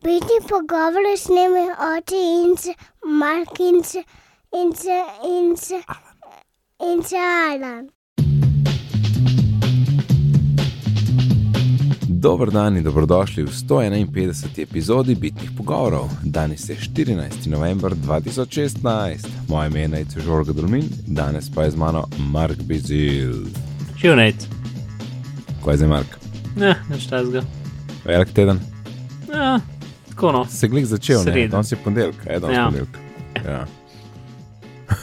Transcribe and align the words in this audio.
biti 0.00 0.36
pogovori 0.48 1.16
s 1.16 1.28
njimi, 1.28 1.64
oči 1.96 2.20
in 2.44 2.56
se, 2.56 2.74
Mark 3.20 3.60
in 3.60 3.84
se, 3.84 4.02
in 4.62 4.72
se, 4.72 4.98
in 5.38 5.56
se, 5.56 5.82
in 6.92 7.02
se 7.02 7.16
Alan. 7.16 7.88
Dobro 12.08 12.50
dan 12.50 12.76
in 12.76 12.84
dobrodošli 12.84 13.42
v 13.42 13.50
151. 13.50 14.62
epizodi 14.62 15.14
Bitnih 15.14 15.50
pogovorov. 15.56 16.10
Danes 16.22 16.68
je 16.68 16.76
14. 16.76 17.46
november 17.46 17.92
2016, 17.94 19.26
moje 19.48 19.66
ime 19.66 19.80
je 19.80 19.88
Najce 19.88 20.20
Žorga 20.20 20.52
Dulmin, 20.52 20.88
danes 21.06 21.50
pa 21.54 21.62
je 21.62 21.70
z 21.70 21.76
mano 21.76 22.04
Mark 22.18 22.62
Bizil. 22.62 23.34
Živ 23.98 24.16
nec. 24.16 24.46
Kaj 25.64 25.72
je 25.72 25.76
zdaj, 25.76 25.88
Mark? 25.88 26.06
Ne, 26.56 26.76
neč 26.90 27.06
tazga. 27.06 27.42
Velik 28.04 28.32
teden? 28.32 28.60
Ja, 29.34 29.60
tako 30.22 30.32
no. 30.32 30.44
Se 30.44 30.68
glih 30.68 30.86
začel, 30.86 31.16
ne? 31.16 31.22
Sreda. 31.22 31.48
Danes 31.48 31.72
je 31.72 31.76
ponedeljek, 31.76 32.14
je 32.26 32.40
danes 32.40 32.56
Ja. 32.56 32.64
ponedeljek. 32.64 32.98
Ja. 33.46 33.66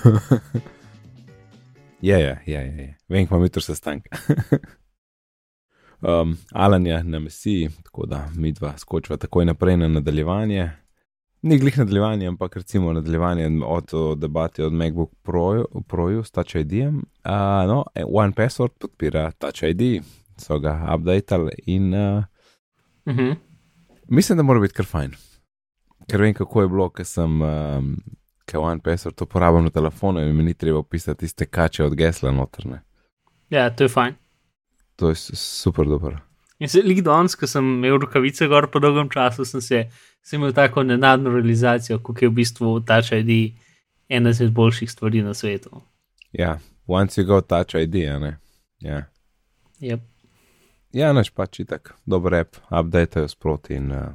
je, 2.02 2.20
je, 2.20 2.42
je, 2.46 2.54
je, 2.56 2.78
je. 2.78 2.98
Vem, 3.10 3.26
kako 3.26 3.36
imam 3.36 3.46
jutro 3.46 3.62
sestanek. 3.62 4.04
um, 6.02 6.38
Alan 6.52 6.88
je 6.88 7.04
na 7.04 7.20
misiji, 7.20 7.70
tako 7.84 8.06
da 8.06 8.30
mi 8.36 8.52
dva 8.52 8.78
skočiva 8.78 9.18
takoj 9.18 9.46
naprej 9.46 9.78
na 9.78 9.88
nadaljevanje. 9.88 10.72
Ni 11.42 11.58
glih 11.60 11.78
nadaljevanje, 11.78 12.28
ampak 12.28 12.56
recimo 12.56 12.94
nadaljevanje 12.94 13.62
od, 13.66 13.90
od 13.94 14.20
debate 14.20 14.66
od 14.66 14.74
MacBook 14.74 15.10
Pro, 15.24 15.66
Proju 15.88 16.24
s 16.24 16.32
Touch 16.32 16.56
ID-jem. 16.56 16.96
Uh, 16.96 17.02
no, 17.68 17.84
One 18.08 18.34
Password 18.34 18.72
podpira 18.80 19.32
Touch 19.32 19.64
ID, 19.64 20.04
so 20.38 20.60
ga 20.60 20.96
updatali 20.96 21.52
in 21.66 21.94
uh, 21.94 22.24
Mhm. 23.06 23.32
Mislim, 24.10 24.38
da 24.38 24.44
mora 24.44 24.60
biti 24.60 24.74
kar 24.74 24.86
fajn. 24.86 25.12
Ker 26.10 26.22
vem, 26.22 26.34
kako 26.34 26.62
je 26.62 26.68
bilo, 26.68 26.90
ker 26.90 27.06
sem, 27.06 27.42
um, 27.42 27.92
ker 28.46 28.60
One 28.60 28.82
Password 28.82 29.22
uporabljam 29.22 29.64
na 29.64 29.70
telefonu 29.70 30.22
in 30.22 30.36
mi 30.36 30.44
ni 30.44 30.54
treba 30.54 30.84
pisati 30.84 31.20
tiste 31.20 31.46
kače 31.46 31.84
od 31.84 31.96
gesla 31.96 32.32
notrne. 32.32 32.82
Ja, 33.50 33.70
to 33.76 33.84
je 33.84 33.90
fajn. 33.90 34.16
To 34.96 35.10
je 35.10 35.16
super 35.16 35.86
dobro. 35.86 36.18
In 36.60 36.70
se 36.70 36.82
lik 36.84 37.02
danes, 37.02 37.36
ko 37.36 37.48
sem 37.48 37.64
imel 37.64 38.00
rokavice 38.02 38.48
gor 38.48 38.68
po 38.72 38.80
dolgem 38.80 39.10
času, 39.10 39.46
sem 39.46 39.62
se 39.62 39.86
sem 40.22 40.40
imel 40.42 40.54
tako 40.54 40.84
nenadno 40.84 41.30
realizacijo, 41.30 42.00
kako 42.00 42.26
je 42.26 42.30
v 42.30 42.34
bistvu 42.42 42.80
Touch 42.80 43.14
ID 43.14 43.54
ena 44.10 44.30
izmed 44.30 44.52
boljših 44.52 44.92
stvari 44.92 45.22
na 45.22 45.34
svetu. 45.34 45.82
Ja, 46.32 46.60
once 46.88 47.22
you 47.22 47.26
go 47.26 47.42
touch 47.42 47.76
ID, 47.76 47.96
ne. 47.96 48.38
Ja, 48.80 49.06
Yep. 49.82 50.00
Ja 50.96 51.14
naš 51.14 51.32
pač 51.36 51.62
itak, 51.64 51.94
dober 52.06 52.42
app, 52.42 52.60
updatejo 52.70 53.28
sproti 53.32 53.78
in 53.80 53.92
uh, 53.92 54.12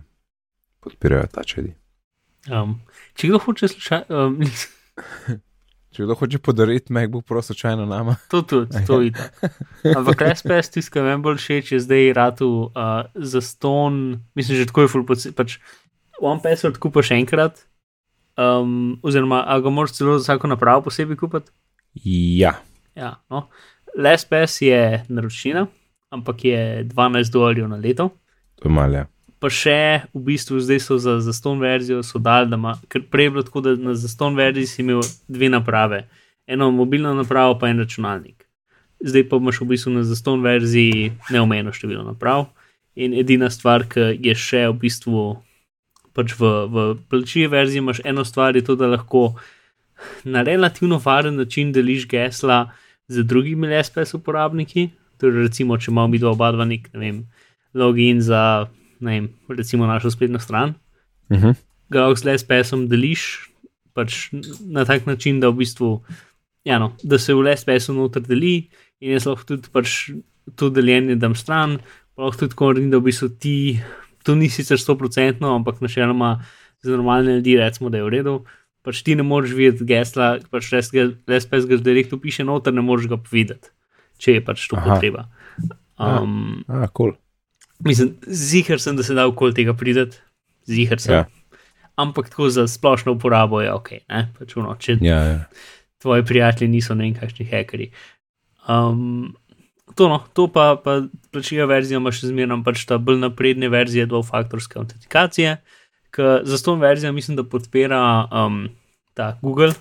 podpirajo 0.85 1.31
touch 1.35 1.59
ID. 1.63 1.75
Um, 2.53 2.79
če 3.17 3.31
kdo 3.31 3.41
hoče 3.47 3.69
slušati, 3.73 4.13
um, 4.13 4.41
Če 5.95 6.03
kdo 6.03 6.17
hoče 6.19 6.41
podariti 6.43 6.91
MacBook 6.93 7.23
Pro 7.29 7.39
slučajno 7.43 7.85
nama, 7.87 8.17
to 8.31 8.41
tudi, 8.43 8.81
to 8.87 8.99
je 9.05 9.13
tako. 9.15 9.53
Ampak 10.01 10.25
LSPS, 10.27 10.73
tisti, 10.75 10.91
ki 10.91 11.05
meni 11.07 11.23
bolj 11.23 11.39
všeč, 11.39 11.71
je 11.77 11.79
zdaj 11.85 12.11
ratu 12.19 12.49
uh, 12.67 13.07
za 13.15 13.39
ston, 13.45 14.19
mislim, 14.35 14.59
že 14.59 14.67
tako 14.73 14.83
je 14.83 14.91
full 14.91 15.07
poceni. 15.07 15.37
Pač 15.39 15.61
One 16.19 16.43
Password 16.43 16.81
kupaš 16.83 17.13
enkrat, 17.15 17.63
um, 18.35 18.99
oziroma 19.07 19.45
a 19.47 19.61
ga 19.63 19.71
moraš 19.71 19.95
celo 20.01 20.19
za 20.19 20.25
vsako 20.25 20.51
napravo 20.51 20.83
posebej 20.89 21.21
kupiti. 21.21 21.55
ja, 22.03 22.57
Ja, 22.95 23.15
no. 23.31 23.49
LSPS 23.95 24.63
je 24.63 25.05
naročnina, 25.09 25.67
ampak 26.15 26.45
je 26.45 26.85
12 26.87 27.33
dolarjev 27.33 27.69
na 27.69 27.77
leto. 27.77 28.11
to 28.61 28.69
je 28.69 28.73
malja. 28.73 29.07
Pa 29.43 29.51
še 29.53 30.07
v 30.15 30.23
bistvu 30.31 30.61
zdaj 30.63 30.81
so 30.81 30.97
za 30.97 31.19
zaston 31.21 31.61
verzijo 31.61 32.01
so 32.07 32.19
dali, 32.23 32.49
da 32.49 32.57
ima, 32.57 32.79
ker 32.89 33.03
prej 33.11 33.27
je 33.27 33.33
bilo 33.35 33.43
tako, 33.45 33.61
da 33.61 33.75
na 33.77 33.95
zaston 33.99 34.39
verziji 34.39 34.71
si 34.71 34.83
imel 34.83 35.03
dve 35.29 35.51
naprave, 35.53 36.05
eno 36.47 36.71
mobilno 36.71 37.13
napravo, 37.15 37.59
pa 37.59 37.69
en 37.69 37.83
računalnik. 37.83 38.47
Zdaj 39.05 39.27
pa 39.29 39.37
imaš 39.43 39.61
v 39.61 39.69
bistvu 39.75 39.93
na 39.99 40.05
zaston 40.07 40.41
verziji 40.41 41.11
neomejeno 41.35 41.75
število 41.77 42.07
naprav. 42.07 42.47
In 42.95 43.13
edina 43.19 43.51
stvar, 43.51 43.85
ki 43.91 44.15
je 44.23 44.35
še 44.39 44.63
v 44.71 44.79
bistvu 44.87 45.27
pač 46.15 46.37
v, 46.39 46.51
v 46.71 46.87
plačilni 47.11 47.51
verziji, 47.51 47.83
imaš 47.83 48.01
eno 48.07 48.25
stvar, 48.25 48.57
je 48.57 48.63
to, 48.65 48.79
da 48.79 48.89
lahko 48.89 49.35
na 50.25 50.43
relativno 50.47 51.01
varen 51.05 51.37
način 51.37 51.73
deliš 51.75 52.07
gesla 52.09 52.71
z 53.09 53.27
drugimi 53.27 53.69
LSPS 53.69 54.15
uporabniki. 54.15 54.89
Torej, 55.19 55.49
recimo, 55.49 55.79
če 55.79 55.91
imamo 55.93 56.09
mi 56.13 56.19
dva 56.19 56.33
oba 56.35 56.53
dva 56.53 56.67
nek, 56.69 56.89
ne 56.95 57.01
vem, 57.01 57.19
login 57.75 58.21
za, 58.23 58.67
ne 59.01 59.11
vem, 59.11 59.29
recimo 59.49 59.87
našo 59.87 60.11
spletno 60.11 60.39
stran, 60.39 60.75
Uh 61.31 61.41
-huh. 61.41 61.55
ga 61.89 62.01
lahko 62.01 62.21
z 62.21 62.25
LSPS-om 62.25 62.89
deliš 62.89 63.49
pač 63.95 64.29
na 64.61 64.85
tak 64.85 65.07
način, 65.07 65.41
da 65.41 65.49
v 65.49 65.63
bistvu, 65.63 66.03
ja, 66.65 66.79
no, 66.79 66.93
da 67.03 67.19
se 67.19 67.35
v 67.35 67.47
LSPS-u 67.47 67.95
noter 67.95 68.23
deli 68.23 68.69
in 69.01 69.15
jaz 69.15 69.29
lahko 69.31 69.55
tudi 69.55 69.71
pač 69.73 70.11
to 70.59 70.71
deljenje 70.71 71.17
dam 71.17 71.35
stran, 71.35 71.79
pa 72.15 72.27
lahko 72.27 72.45
tudi 72.45 72.55
tako 72.55 72.73
naredim, 72.73 72.91
da 72.91 72.99
v 72.99 73.09
bistvu 73.09 73.29
ti, 73.39 73.57
to 74.27 74.35
ni 74.35 74.51
sicer 74.51 74.79
100%, 74.79 75.47
ampak 75.55 75.81
načeloma 75.81 76.45
za 76.83 76.97
normalne 76.97 77.39
ljudi 77.39 77.57
recimo, 77.57 77.91
da 77.91 77.99
je 77.99 78.05
v 78.05 78.13
redu. 78.19 78.37
Pač 78.85 79.01
ti 79.03 79.15
ne 79.17 79.25
moreš 79.25 79.55
videti 79.57 79.87
gesla, 79.89 80.39
pač 80.51 80.73
LSPS 80.73 81.69
ga 81.71 81.77
direkt 81.81 82.13
upiše 82.13 82.45
noter, 82.45 82.75
ne 82.75 82.83
moreš 82.85 83.09
ga 83.09 83.17
videti, 83.31 83.71
če 84.25 84.39
je 84.39 84.45
pač 84.45 84.65
to 84.71 84.81
Aha. 84.81 84.95
potreba. 84.95 85.29
Um, 86.01 86.65
Ah, 86.67 86.89
kul. 86.89 87.13
Cool. 87.13 87.15
Mislim, 87.85 88.15
ziger 88.27 88.81
sem, 88.81 88.97
da 88.97 89.05
se 89.05 89.15
da 89.15 89.27
okoli 89.29 89.55
tega 89.55 89.75
prideti, 89.77 90.17
ziger 90.71 91.01
sem. 91.03 91.15
Ja. 91.15 91.25
Ja. 91.25 91.61
Ampak 92.01 92.31
tako 92.33 92.49
za 92.51 92.67
splošno 92.71 93.15
uporabo 93.15 93.61
je 93.63 93.71
ok, 93.71 93.91
ne? 94.09 94.27
pač 94.39 94.57
uno, 94.59 94.75
če 94.81 94.97
ja. 94.99 95.15
Ja, 95.15 95.23
ja. 95.29 95.71
tvoji 96.03 96.25
prijatelji 96.27 96.71
niso 96.73 96.97
ne 96.99 97.07
vem 97.07 97.15
kakšni 97.15 97.47
hackerji. 97.51 97.93
Um, 98.67 99.35
to, 99.95 100.09
no, 100.11 100.23
to 100.35 100.49
pa, 100.51 100.75
pa 100.81 101.05
plačilna 101.31 101.69
verzija 101.71 102.01
ima 102.01 102.11
še 102.15 102.33
zmeraj 102.33 102.65
pač 102.67 102.87
ta 102.89 102.99
bolj 102.99 103.21
napredne 103.23 103.71
verzije 103.71 104.09
dvofaktorske 104.11 104.81
autentikacije, 104.81 105.59
ki 106.15 106.31
za 106.49 106.59
to 106.65 106.75
verzijo 106.81 107.13
mislim, 107.13 107.37
da 107.39 107.47
podpira 107.47 108.01
um, 108.33 108.65
ta 109.15 109.35
Google, 109.43 109.75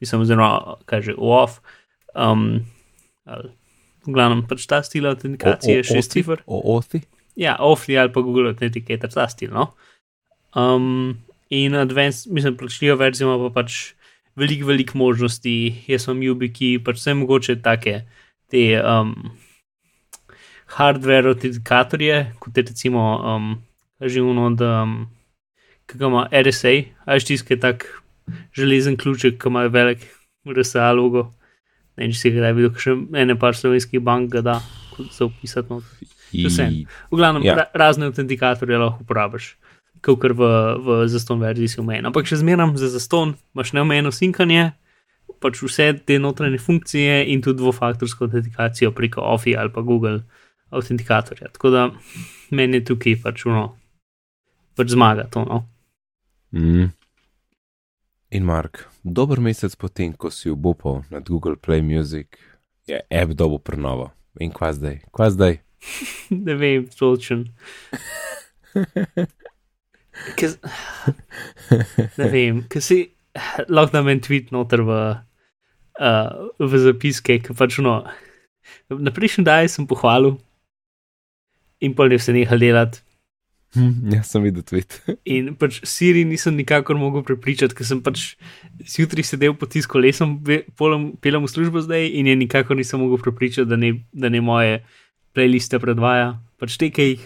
mislim, 0.00 0.24
oziroma 0.24 0.78
kaže 0.88 1.16
OAF. 1.18 1.58
Um, 2.14 2.62
ali, 3.24 3.52
v 4.06 4.14
glavnem 4.14 4.44
pač 4.48 4.66
ta 4.70 4.82
stil 4.86 5.06
autentikacije, 5.10 5.82
šest 5.86 6.14
cifr. 6.14 6.42
O 6.46 6.60
osti? 6.76 7.02
Ja, 7.38 7.56
Ofli 7.60 7.96
ali 7.98 8.12
pa 8.12 8.20
Google 8.20 8.52
Authenticator, 8.52 9.10
ta 9.10 9.28
stil. 9.28 9.52
No? 9.54 9.72
Um, 10.54 11.16
in 11.50 11.74
Advanced, 11.74 12.32
mislim, 12.32 12.56
plačljiva 12.56 12.98
verzija 13.00 13.28
ima 13.28 13.38
pa 13.48 13.62
pač 13.62 13.94
veliko, 14.36 14.68
veliko 14.68 14.98
možnosti. 14.98 15.54
Jaz 15.88 16.08
sem 16.08 16.20
Ubiki, 16.30 16.76
pač 16.84 17.00
vse 17.00 17.16
mogoče 17.16 17.60
take 17.64 18.02
te 18.52 18.64
um, 18.84 19.14
hardware 20.76 21.32
autentikatorje, 21.32 22.18
kot 22.40 22.56
je 22.56 22.66
recimo 22.68 23.04
um, 23.16 23.54
uno 24.00 24.46
od, 24.46 24.60
um, 24.60 24.96
ima 26.00 26.26
RSA, 26.32 26.74
až 27.04 27.24
tiskaj 27.24 27.60
tak 27.60 28.02
železen 28.56 28.96
ključek, 28.96 29.38
ki 29.40 29.48
ima 29.48 29.66
velik 29.66 30.08
RSA 30.48 30.92
logo. 30.92 31.30
Ne 31.96 32.08
če 32.08 32.18
si 32.18 32.30
ga 32.32 32.40
kdaj 32.40 32.54
videl, 32.56 32.72
še 32.80 32.94
ene 33.20 33.36
par 33.38 33.56
slovenskih 33.58 34.00
bank 34.00 34.38
da, 34.40 34.60
se 35.10 35.24
upisati 35.24 35.68
noter. 35.72 36.08
Vse. 36.32 36.64
V 37.12 37.16
glavnem, 37.20 37.44
Ja. 37.44 37.54
ra 37.54 37.66
razne 37.74 38.06
autentikatorje 38.08 38.78
lahko 38.80 39.04
uporabiš, 39.04 39.56
kot 40.00 40.22
v, 40.24 40.46
v 40.80 41.08
zaston 41.08 41.40
verziji 41.40 41.68
si 41.68 41.80
omejen. 41.80 42.06
Ampak 42.08 42.24
še 42.26 42.40
zmeraj 42.40 42.72
za 42.80 42.88
zaston 42.88 43.34
imaš 43.52 43.72
neomejeno 43.76 44.08
sinkanje, 44.12 44.72
pač 45.42 45.60
vse 45.60 45.92
te 46.06 46.16
notranje 46.18 46.58
funkcije 46.58 47.26
in 47.28 47.42
tudi 47.42 47.60
dvofaktorsko 47.60 48.24
autentikacijo 48.24 48.92
preko 48.96 49.20
Office 49.20 49.58
ali 49.58 49.70
pa 49.74 49.80
Google 49.84 50.22
autentikatorja. 50.70 51.52
Tako 51.52 51.70
da 51.70 51.90
meni 52.50 52.80
je 52.80 52.84
tukaj 52.84 53.20
pač 53.22 53.44
uno, 53.46 53.76
pač 54.74 54.88
zmaga 54.96 55.28
to. 55.28 55.44
No. 55.44 55.68
Mm. 56.56 56.88
In 58.32 58.44
Mark, 58.48 58.86
dober 59.04 59.40
mesec 59.44 59.74
potem, 59.76 60.14
ko 60.16 60.30
si 60.32 60.48
obupal 60.48 61.02
nad 61.12 61.26
Google 61.28 61.56
Play 61.60 61.82
Music, 61.84 62.38
je 62.88 62.96
app 63.12 63.34
dobo 63.36 63.58
prenovo. 63.60 64.08
In 64.40 64.48
kva 64.50 64.72
zdaj? 64.72 65.02
Kva 65.12 65.28
zdaj? 65.30 65.58
ne 66.46 66.54
vem, 66.56 66.86
točen. 66.88 67.44
Ker- 70.38 70.60
Ne 72.20 72.26
vem, 72.32 72.62
ker 72.68 72.80
si 72.84 72.98
lahko 73.68 73.92
da 73.96 74.02
meni 74.04 74.20
tweet 74.24 74.50
noter 74.52 74.80
v, 74.84 74.96
uh, 76.00 76.30
v 76.60 76.80
zapiske, 76.86 77.38
ki 77.44 77.56
pač 77.56 77.78
no. 77.84 78.00
Na 78.92 79.12
prejšnji 79.12 79.44
dan 79.44 79.68
sem 79.68 79.86
pohvalil 79.88 80.36
in 81.82 81.92
pa 81.96 82.06
je 82.08 82.16
vse 82.20 82.32
nehal 82.36 82.60
delati. 82.62 83.00
Hm, 83.72 84.12
jaz 84.12 84.28
sem 84.28 84.42
videl 84.44 84.64
tweet. 84.68 84.98
In 85.34 85.54
pač 85.56 85.78
Siri 85.88 86.26
nisem 86.28 86.58
nikakor 86.58 86.98
mogel 87.00 87.24
prepričati, 87.24 87.72
ker 87.76 87.88
sem 87.88 88.02
pač 88.04 88.34
zjutraj 88.84 89.24
sedel 89.24 89.56
po 89.56 89.64
tisku 89.70 90.02
polem- 90.76 91.12
pelem 91.16 91.46
v 91.46 91.48
službo 91.48 91.80
zdaj 91.80 92.04
in 92.12 92.28
je 92.28 92.36
nikakor 92.36 92.76
nisem 92.76 93.00
mogel 93.00 93.16
prepričati, 93.22 93.68
da 93.68 93.76
ne, 93.76 94.04
da 94.12 94.28
ne 94.28 94.40
moje 94.40 94.84
playliste 95.32 95.80
predvaja. 95.80 96.36
Pač 96.60 96.76
te, 96.76 96.90
ki 96.92 97.02
jih, 97.02 97.24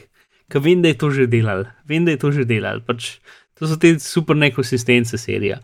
ker 0.48 0.62
vem, 0.62 0.82
da 0.82 0.94
je 0.94 0.98
to 1.02 1.10
že 1.10 1.26
delal, 1.26 1.66
vem, 1.84 2.06
da 2.06 2.14
je 2.14 2.22
to 2.22 2.30
že 2.30 2.46
delal. 2.46 2.78
Pač, 2.86 3.18
to 3.58 3.66
so 3.66 3.74
te 3.74 3.98
super 3.98 4.38
nekonsistence 4.38 5.18
serije. 5.18 5.58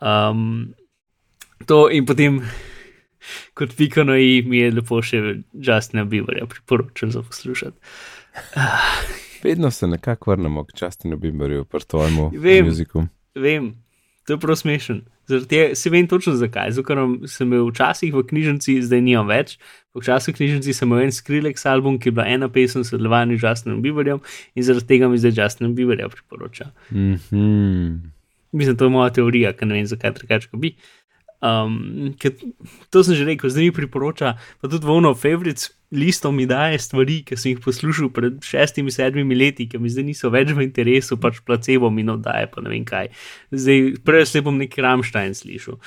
Um, 0.00 0.72
to 1.68 1.90
in 1.92 2.08
potem, 2.08 2.40
kot 3.52 3.76
pikano, 3.76 4.16
mi 4.16 4.64
je 4.64 4.72
lepo 4.72 5.04
še 5.04 5.44
Justina 5.52 6.08
Bieberja 6.08 6.48
priporočil 6.48 7.12
za 7.12 7.20
poslušati. 7.20 7.76
Vedno 9.42 9.70
se 9.70 9.86
nekako 9.86 10.30
vrnemo 10.30 10.64
k 10.64 10.82
Justinu 10.82 11.16
Bieberju, 11.16 11.64
pri 11.64 11.80
tvojemu 11.80 12.30
Vem. 12.34 12.64
muziku. 12.64 13.04
Vem, 13.34 13.74
to 14.26 14.32
je 14.32 14.38
prav 14.38 14.56
smešen. 14.56 15.02
Zaradi 15.28 15.74
se 15.74 15.90
vem 15.90 16.06
točno 16.08 16.32
zakaj. 16.36 16.70
Zato, 16.72 16.86
ker 16.86 17.28
sem 17.28 17.46
imel 17.48 17.68
včasih 17.68 18.14
v 18.14 18.22
knjižnici, 18.26 18.78
zdaj 18.82 19.00
nimam 19.04 19.28
več. 19.28 19.58
V 19.94 20.00
knjižnici 20.00 20.72
sem 20.72 20.88
imel 20.88 21.04
en 21.04 21.12
Skrillex 21.12 21.66
album, 21.68 21.98
ki 21.98 22.08
je 22.08 22.14
bila 22.16 22.26
ena 22.26 22.48
pesem 22.48 22.84
s 22.84 22.92
sodelovanjem 22.92 23.38
z 23.38 23.44
Justinom 23.44 23.82
Bieberjem 23.82 24.20
in 24.54 24.62
zaradi 24.64 24.86
tega 24.88 25.08
mi 25.08 25.18
zdaj 25.20 25.36
Justin 25.36 25.74
Bieberja 25.74 26.08
priporoča. 26.08 26.70
Mhm. 26.92 28.12
Mislim, 28.52 28.76
to 28.76 28.84
je 28.84 28.90
moja 28.90 29.10
teorija, 29.12 29.52
ker 29.52 29.68
ne 29.68 29.74
vem, 29.76 29.86
zakaj 29.86 30.14
drugače 30.16 30.56
bi. 30.56 30.74
Um, 31.44 32.16
to 32.90 33.04
sem 33.04 33.14
že 33.14 33.24
rekel, 33.28 33.50
zdaj 33.52 33.68
mi 33.68 33.72
priporoča, 33.72 34.38
pa 34.60 34.68
tudi 34.68 34.86
vono 34.88 35.12
favorites 35.14 35.70
listom 35.90 36.36
mi 36.36 36.46
daje 36.46 36.78
stvari, 36.78 37.22
ki 37.24 37.36
sem 37.36 37.52
jih 37.52 37.60
poslušal 37.64 38.10
pred 38.12 38.38
šestimi, 38.44 38.92
sedmimi 38.92 39.36
leti, 39.38 39.68
ki 39.68 39.80
mi 39.80 39.90
zdaj 39.92 40.04
niso 40.04 40.30
več 40.32 40.52
v 40.56 40.66
interesu, 40.66 41.16
pač 41.20 41.40
placebo 41.44 41.90
mi 41.90 42.04
daje, 42.04 42.48
pa 42.52 42.64
ne 42.64 42.72
vem 42.72 42.84
kaj. 42.84 43.08
Zdaj, 43.52 43.94
prej 44.04 44.26
se 44.28 44.42
bom 44.44 44.58
neki 44.60 44.84
Ramstein 44.84 45.34
slišal. 45.34 45.78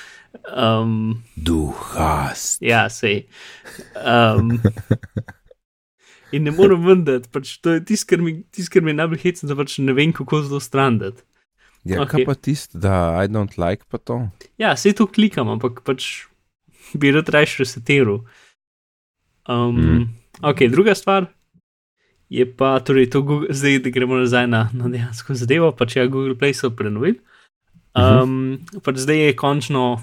Um, 0.50 1.22
Duhast. 1.36 2.62
ja, 2.62 2.88
sej. 2.90 3.26
Um, 3.94 4.58
in 6.34 6.48
ne 6.48 6.54
morem 6.54 6.82
vendeti, 6.82 7.30
pač 7.30 7.58
to 7.62 7.78
je 7.78 7.84
tisto, 7.92 8.10
kar 8.10 8.24
mi, 8.24 8.42
tis, 8.50 8.72
kar 8.72 8.82
mi 8.82 8.90
je 8.90 9.00
najbolj 9.02 9.22
hecno, 9.22 9.52
da 9.52 9.58
pač 9.58 9.78
ne 9.78 9.94
vem, 9.94 10.14
kako 10.16 10.42
zelo 10.48 10.62
strandati. 10.62 11.22
Ja, 11.82 12.02
okay. 12.02 12.22
kaj 12.22 12.26
pa 12.26 12.34
tisto, 12.38 12.78
da 12.78 12.94
I 13.18 13.30
don't 13.30 13.58
like 13.58 13.86
pa 13.90 13.98
to? 13.98 14.28
Ja, 14.58 14.76
se 14.78 14.92
to 14.94 15.08
klikam, 15.10 15.50
ampak 15.50 15.82
pač 15.86 16.26
bi 16.94 17.10
rad 17.14 17.30
raje 17.34 17.58
resetiral. 17.62 18.22
Um, 19.48 19.76
Mhm. 19.76 19.92
mm. 19.92 20.08
Ok, 20.42 20.58
druga 20.70 20.94
stvar 20.94 21.26
je 22.30 22.46
pa, 22.46 22.80
torej, 22.80 23.10
to 23.10 23.22
Google, 23.22 23.48
zdaj, 23.50 23.78
da 23.78 23.90
gremo 23.90 24.16
nazaj 24.16 24.46
na, 24.46 24.70
na 24.72 24.88
dejansko 24.88 25.34
zadevo, 25.34 25.72
pač 25.72 25.96
ja, 25.96 26.06
Google 26.06 26.34
Play 26.34 26.52
so 26.52 26.70
prenovili. 26.70 27.18
Um, 27.92 28.56
pač 28.82 28.96
zdaj 28.96 29.18
je 29.18 29.36
končno, 29.36 30.00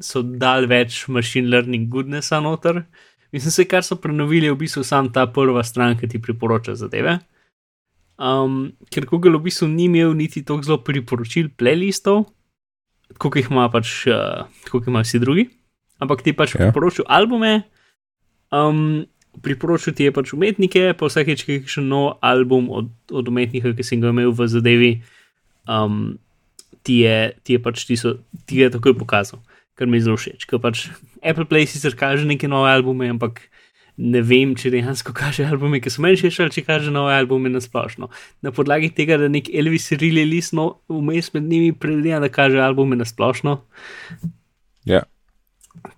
so 0.00 0.22
dal 0.22 0.66
več 0.66 1.08
machine 1.08 1.48
learning 1.48 1.88
goodnessa 1.90 2.38
noter. 2.40 2.84
Mislim, 3.32 3.50
se 3.50 3.64
kar 3.64 3.82
so 3.82 3.96
prenovili, 3.96 4.46
je 4.46 4.52
v 4.52 4.60
bistvu 4.60 4.84
sam 4.84 5.10
ta 5.10 5.26
prva 5.26 5.64
stran, 5.64 5.98
ki 5.98 6.06
ti 6.06 6.20
priporoča 6.22 6.74
zadeve. 6.74 7.18
Um, 8.16 8.72
ker 8.92 9.06
Google 9.10 9.34
v 9.40 9.48
bistvu 9.48 9.66
ni 9.68 9.88
imel 9.90 10.14
niti 10.14 10.44
tako 10.46 10.62
zelo 10.62 10.78
priporočil 10.84 11.48
playlistov, 11.58 12.28
kot 13.18 13.34
jih 13.36 13.50
ima 13.50 13.66
pač, 13.72 14.06
uh, 14.06 14.46
kot 14.70 14.84
jih 14.84 14.92
imajo 14.92 15.08
vsi 15.08 15.18
drugi, 15.18 15.48
ampak 15.98 16.22
ti 16.22 16.30
pač 16.32 16.54
Ja. 16.54 16.60
yeah. 16.60 16.70
priporočil 16.70 17.08
albume, 17.08 17.64
um, 18.52 19.04
priporočil 19.40 19.96
ti 19.96 20.08
je 20.08 20.12
pač 20.12 20.34
umetnike, 20.36 20.92
pa 20.98 21.08
vsakeč, 21.08 21.46
ki 21.48 21.56
je 21.56 21.76
še 21.76 21.84
nov 21.84 22.18
album 22.20 22.68
od, 22.70 22.92
od 23.08 23.30
umetnika, 23.32 23.72
ki 23.72 23.86
sem 23.86 24.02
ga 24.02 24.12
imel 24.12 24.34
v 24.36 24.48
zadevi, 24.50 24.92
um, 25.64 26.18
ti, 26.84 27.02
je, 27.06 27.32
ti 27.46 27.56
je 27.56 27.62
pač 27.62 27.86
ti, 27.88 27.96
so, 27.96 28.18
ti 28.44 28.60
je 28.60 28.68
takoj 28.74 28.94
pokazal, 28.98 29.40
kar 29.78 29.88
mi 29.88 29.98
je 29.98 30.08
zelo 30.08 30.20
všeč. 30.20 30.44
Ker 30.50 30.60
pač 30.62 30.90
Apple 31.24 31.48
Play 31.48 31.64
sicer 31.70 31.96
kaže 31.96 32.28
neke 32.28 32.50
nove 32.50 32.68
albume, 32.68 33.08
ampak 33.14 33.40
ne 34.02 34.22
vem, 34.24 34.54
če 34.58 34.72
dejansko 34.74 35.14
kaže 35.22 35.46
albume, 35.48 35.80
ki 35.80 35.92
so 35.92 36.04
meni 36.04 36.20
všeč, 36.20 36.40
ali 36.44 36.54
če 36.54 36.66
kaže 36.68 36.92
nove 36.94 37.14
albume 37.16 37.52
na 37.52 37.62
splošno. 37.64 38.10
Na 38.44 38.52
podlagi 38.54 38.92
tega, 38.92 39.16
da 39.20 39.30
nek 39.32 39.48
Elvis 39.48 39.90
Riley 39.96 40.28
list 40.28 40.56
no, 40.58 40.82
vmes 40.92 41.32
med 41.36 41.48
njimi 41.48 41.72
predvideva, 41.72 42.20
da 42.24 42.32
kaže 42.32 42.60
albume 42.60 43.00
na 43.00 43.08
splošno. 43.08 43.60
Ja. 44.88 45.06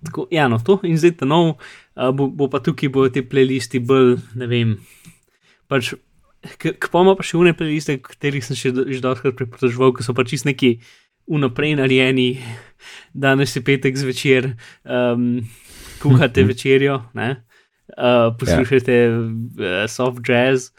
Tako, 0.07 0.29
ja, 0.31 0.47
no, 0.47 0.61
to 0.63 0.79
in 0.87 0.95
zdaj 0.97 1.17
ta 1.19 1.27
nov, 1.27 1.57
bo, 1.95 2.27
bo 2.27 2.49
pa 2.51 2.59
tukaj 2.63 2.91
bojo 2.91 3.13
te 3.15 3.23
playlisti 3.23 3.79
bolj, 3.79 4.17
ne 4.35 4.49
vem. 4.51 4.75
Pač, 5.71 5.95
Kpoma 6.61 7.15
pa 7.17 7.25
še 7.25 7.39
une 7.39 7.55
playliste, 7.57 7.97
katerih 8.05 8.43
sem 8.45 8.57
še, 8.57 8.69
že 8.69 9.01
dostakrat 9.01 9.37
priporočal, 9.39 9.95
ki 9.97 10.05
so 10.05 10.13
pač 10.13 10.35
čist 10.35 10.45
neki 10.45 10.75
unaprej 11.25 11.73
narejeni, 11.79 12.35
danes 13.17 13.55
je 13.57 13.63
petek 13.65 13.97
zvečer, 13.97 14.51
um, 14.85 15.41
kuhate 16.03 16.45
večerjo, 16.45 16.99
ne? 17.17 17.31
uh, 17.97 18.29
poslušate 18.37 18.99
uh, 19.09 19.85
soft 19.89 20.21
jazz 20.21 20.69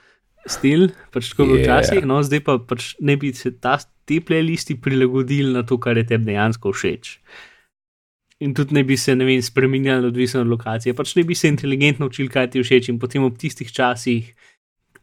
stil, 0.47 0.93
pač 1.11 1.33
tako 1.33 1.49
yeah. 1.49 1.59
Yeah. 1.59 1.67
včasih, 1.67 2.07
no 2.07 2.23
zdaj 2.23 2.45
pa 2.47 2.59
pač 2.63 2.95
ne 3.03 3.19
bi 3.19 3.33
se 3.35 3.51
ta, 3.51 3.79
te 4.07 4.21
playlisti 4.23 4.79
prilagodili 4.79 5.51
na 5.55 5.67
to, 5.67 5.81
kar 5.83 5.99
je 5.99 6.07
tebi 6.07 6.31
dejansko 6.31 6.71
všeč. 6.71 7.17
In 8.45 8.53
tudi 8.53 8.75
ne 8.77 8.83
bi 8.85 8.97
se, 9.01 9.15
ne 9.17 9.25
vem, 9.25 9.41
spremenjali 9.43 10.11
odvisno 10.11 10.43
od 10.45 10.51
lokacije, 10.53 10.93
pač 10.95 11.15
ne 11.17 11.25
bi 11.25 11.35
se 11.35 11.49
inteligentno 11.49 12.11
učili, 12.11 12.29
kaj 12.29 12.51
ti 12.53 12.61
všeč, 12.61 12.91
in 12.93 12.99
potem 13.01 13.25
ob 13.25 13.39
tistih 13.41 13.71
časih, 13.73 14.35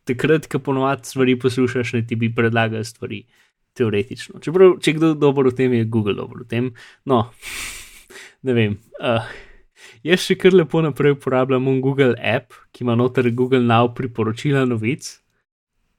takrat, 0.05 0.45
ko 0.51 0.59
ponovadi 0.61 1.09
stvari 1.09 1.33
poslušaš, 1.39 1.95
ne 1.97 2.03
ti 2.07 2.15
bi 2.19 2.29
predlagali 2.35 2.85
stvari, 2.85 3.23
teoretično. 3.77 4.41
Čeprav, 4.43 4.77
če 4.83 4.93
kdo 4.99 5.13
dober 5.17 5.49
v 5.49 5.55
tem, 5.57 5.73
je 5.73 5.87
Google 5.89 6.13
dober 6.19 6.43
v 6.43 6.49
tem. 6.49 6.69
No, 7.09 7.25
ne 8.45 8.57
vem. 8.57 8.77
Uh, 9.01 9.25
jaz 10.05 10.27
še 10.27 10.37
kar 10.39 10.53
lepo 10.53 10.83
naprej 10.85 11.17
uporabljam 11.17 11.81
Google 11.81 12.13
app, 12.19 12.53
ki 12.69 12.85
ima 12.85 12.97
noter 12.99 13.31
Google 13.33 13.63
Now 13.65 13.89
priporočila 13.97 14.67
novic. 14.69 15.09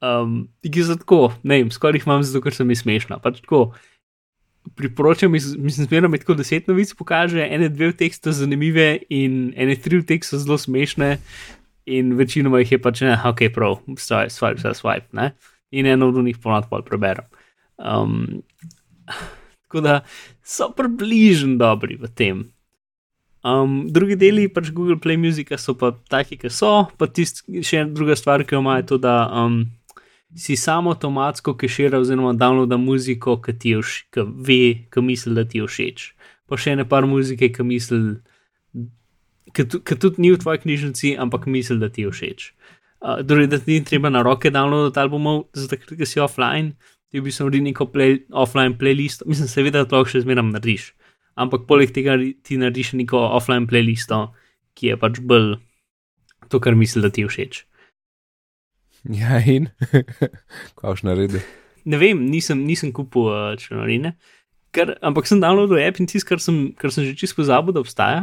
Um, 0.05 0.45
ki 0.61 0.85
so 0.85 0.99
tako, 1.01 1.33
ne 1.43 1.63
vem, 1.63 1.73
skoraj 1.73 2.03
jih 2.03 2.07
imam 2.07 2.23
zato, 2.23 2.45
ker 2.45 2.55
so 2.55 2.67
mi 2.69 2.77
smešna. 2.77 3.19
Pač 3.25 3.41
tako, 3.43 3.73
priporočam, 4.77 5.33
mis- 5.33 5.57
mislim, 5.57 5.87
zmerno 5.87 6.09
mi 6.09 6.19
tako 6.19 6.35
deset 6.35 6.69
novic 6.69 6.95
pokaže, 6.95 7.45
ene 7.51 7.69
dve 7.69 7.93
v 7.93 7.97
tekstu 7.97 8.33
so 8.33 8.39
zanimive 8.41 8.99
in 9.09 9.53
ene 9.57 9.77
tri 9.77 10.01
v 10.01 10.07
tekstu 10.09 10.39
so 10.39 10.45
zelo 10.45 10.59
smešne. 10.59 11.19
In 11.87 12.15
večinoma 12.17 12.63
jih 12.63 12.73
je 12.73 12.79
pač 12.81 13.03
ne, 13.05 13.13
ok, 13.29 13.45
prav, 13.53 13.77
swipe, 14.01 14.33
swipe, 14.33 14.73
swipe, 14.73 15.11
ne. 15.13 15.35
In 15.71 15.87
eno 15.87 16.09
od 16.09 16.25
njih 16.25 16.39
ponad 16.41 16.69
pol 16.71 16.83
preberem. 16.83 17.27
Um, 17.77 18.43
tako 19.67 19.85
da 19.85 20.01
so 20.41 20.71
približno 20.73 21.59
dobri 21.61 21.99
v 22.01 22.09
tem. 22.09 22.45
Um, 23.45 23.83
drugi 23.93 24.17
deli 24.17 24.49
pač 24.49 24.71
Google 24.73 24.97
Play 24.97 25.21
Music 25.21 25.53
so 25.61 25.75
pa 25.77 25.93
taki, 26.09 26.39
ki 26.41 26.49
so, 26.49 26.87
pa 26.97 27.07
tist, 27.07 27.45
še 27.45 27.83
ena 27.83 27.93
druga 27.93 28.17
stvar, 28.17 28.47
ki 28.49 28.57
jo 28.57 28.63
ima, 28.65 28.79
je 28.81 28.87
to, 28.95 28.99
da 29.03 29.29
um, 29.29 29.67
si 30.37 30.57
samo 30.57 30.91
avtomatsko 30.91 31.55
kešira 31.57 31.99
oziroma 31.99 32.33
downloada 32.35 32.77
muziko, 32.77 33.37
ki 33.43 33.53
ti 33.59 33.75
je 33.75 33.83
všeč, 33.83 34.87
ki 34.91 35.01
misli, 35.03 35.35
da 35.35 35.45
ti 35.45 35.59
je 35.59 35.67
všeč. 35.67 36.07
Pa 36.51 36.57
še 36.57 36.75
ene 36.75 36.85
par 36.89 37.07
muzike, 37.07 37.49
ki 37.55 37.63
misli, 37.63 38.19
ki 39.55 39.65
tu- 39.71 39.81
ki 39.81 39.95
tudi 39.97 40.23
ni 40.23 40.33
v 40.33 40.39
tvoji 40.39 40.59
knjižnici, 40.59 41.17
ampak 41.19 41.47
misli, 41.47 41.79
da 41.79 41.89
ti 41.89 42.03
je 42.03 42.11
všeč. 42.11 42.53
Uh, 43.05 43.21
torej, 43.23 43.47
da 43.47 43.61
ni 43.67 43.85
treba 43.85 44.09
na 44.11 44.23
roke 44.23 44.51
downloadati 44.51 45.01
albumov, 45.01 45.49
zato 45.53 45.77
ker 45.77 46.07
si 46.07 46.21
offline, 46.21 46.75
ti 47.13 47.21
bi 47.21 47.31
se 47.31 47.45
naredil 47.45 47.63
neko 47.63 47.87
play, 47.93 48.25
offline 48.33 48.75
playlist, 48.79 49.23
mislim, 49.27 49.49
seveda 49.49 49.85
to 49.85 49.97
lahko 49.97 50.11
še 50.11 50.25
zmeraj 50.25 50.51
narediš. 50.51 50.95
Ampak 51.37 51.67
poleg 51.69 51.93
tega 51.93 52.17
ti 52.43 52.57
narediš 52.57 52.95
neko 52.99 53.19
offline 53.37 53.67
playlisto, 53.67 54.33
ki 54.75 54.87
je 54.87 54.97
pač 54.97 55.21
bolj 55.21 55.61
to, 56.49 56.61
kar 56.61 56.75
misli, 56.75 57.03
da 57.03 57.11
ti 57.11 57.23
je 57.23 57.29
všeč. 57.29 57.65
Ja, 59.21 59.37
in 59.45 59.69
kaj 60.79 60.85
boš 60.85 61.03
naredil? 61.05 61.43
Ne 61.85 61.99
vem, 62.01 62.23
nisem, 62.33 62.63
nisem 62.65 62.93
kupil 62.97 63.29
uh, 63.29 63.53
članarine, 63.61 64.15
ker, 64.73 64.95
ampak 65.05 65.29
sem 65.29 65.43
downloadil 65.43 65.83
app 65.83 66.01
in 66.01 66.09
tisto, 66.09 66.31
kar, 66.31 66.41
sem- 66.41 66.73
kar 66.81 66.89
sem 66.95 67.05
že 67.05 67.13
čisto 67.13 67.37
pozabil, 67.43 67.77
da 67.77 67.83
obstaja, 67.85 68.23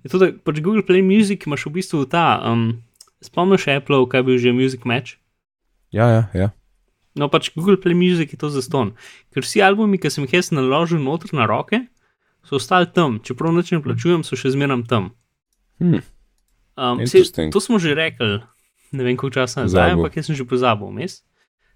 je 0.00 0.08
to, 0.08 0.16
da 0.22 0.30
pač 0.32 0.62
Google 0.64 0.80
Play 0.80 1.04
Music 1.04 1.44
imaš 1.44 1.66
v 1.68 1.74
bistvu 1.76 2.06
ta, 2.08 2.40
um, 2.48 2.80
spomniš 3.20 3.68
Apple, 3.76 4.00
kaj 4.08 4.24
bi 4.24 4.38
že 4.40 4.56
Music 4.56 4.88
Match. 4.88 5.20
Ja, 5.92 6.08
ja, 6.08 6.22
ja. 6.32 6.48
No, 7.12 7.28
pač 7.28 7.52
Google 7.52 7.76
Play 7.76 7.92
Music 7.92 8.32
je 8.32 8.40
to 8.40 8.48
zaston. 8.48 8.96
Ker 9.36 9.44
vsi 9.44 9.60
albumi, 9.60 10.00
ki 10.00 10.08
sem 10.08 10.24
jih 10.24 10.40
jaz 10.40 10.48
naložil 10.48 10.96
noter 11.04 11.36
na 11.36 11.44
roke, 11.44 11.84
so 12.48 12.56
ostali 12.56 12.88
tam, 12.88 13.20
čeprav 13.20 13.52
noč 13.52 13.76
ne 13.76 13.82
plačujem, 13.84 14.24
so 14.24 14.32
še 14.32 14.56
zmeraj 14.56 14.88
tam. 14.88 15.12
Hm. 15.76 16.00
Um, 16.72 17.04
Interesting. 17.04 17.52
to 17.52 17.60
smo 17.60 17.76
že 17.76 17.92
rekli, 17.92 18.40
ne 18.92 19.04
vem 19.04 19.16
koliko 19.16 19.34
časa 19.34 19.66
nazaj, 19.66 19.96
ampak 19.96 20.16
jaz 20.16 20.30
sem 20.30 20.36
že 20.38 20.46
pozabil 20.48 20.88
vmes. 20.88 21.22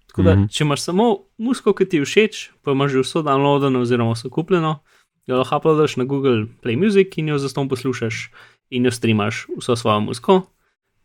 Tako 0.07 0.23
da, 0.23 0.35
mm. 0.35 0.39
-hmm. 0.39 0.51
če 0.51 0.63
imaš 0.63 0.81
samo 0.81 1.05
musko, 1.37 1.73
ki 1.73 1.85
ti 1.85 1.97
je 1.97 2.05
všeč, 2.05 2.51
pa 2.63 2.71
imaš 2.71 2.91
že 2.91 3.03
vso 3.03 3.21
downloadeno 3.21 3.81
oziroma 3.81 4.15
vso 4.15 4.29
kupljeno, 4.29 4.79
jo 5.27 5.37
lahko 5.37 5.57
uploadaš 5.57 5.97
na 5.97 6.03
Google 6.03 6.47
Play 6.63 6.77
Music 6.77 7.17
in 7.17 7.27
jo 7.27 7.37
zaston 7.37 7.69
poslušaš 7.69 8.31
in 8.69 8.85
jo 8.85 8.91
streamaš 8.91 9.45
vso 9.57 9.75
svojo 9.75 9.99
musko, 9.99 10.41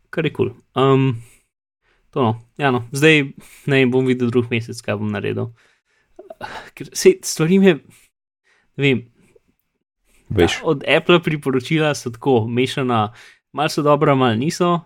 kar 0.09 0.25
je 0.25 0.33
kul. 0.33 0.49
Cool. 0.49 0.93
Um, 0.93 1.21
to 2.11 2.21
no, 2.21 2.39
ja 2.57 2.71
no, 2.71 2.87
zdaj 2.91 3.33
ne 3.65 3.85
bom 3.85 4.05
videl 4.05 4.29
drug 4.29 4.45
mesec, 4.51 4.81
kaj 4.81 4.95
bom 4.95 5.11
naredil. 5.11 5.51
Ker 6.73 6.87
se 6.93 7.17
stvari 7.21 7.59
mi, 7.59 7.67
je, 7.67 7.79
ne 8.77 8.83
vem, 8.83 9.13
Veš, 10.33 10.61
od 10.63 10.83
Apple 10.97 11.19
priporočila 11.23 11.93
so 11.95 12.09
tako 12.09 12.47
mešana, 12.47 13.13
malo 13.51 13.69
so 13.69 13.81
dobra, 13.81 14.15
malo 14.15 14.35
niso. 14.35 14.79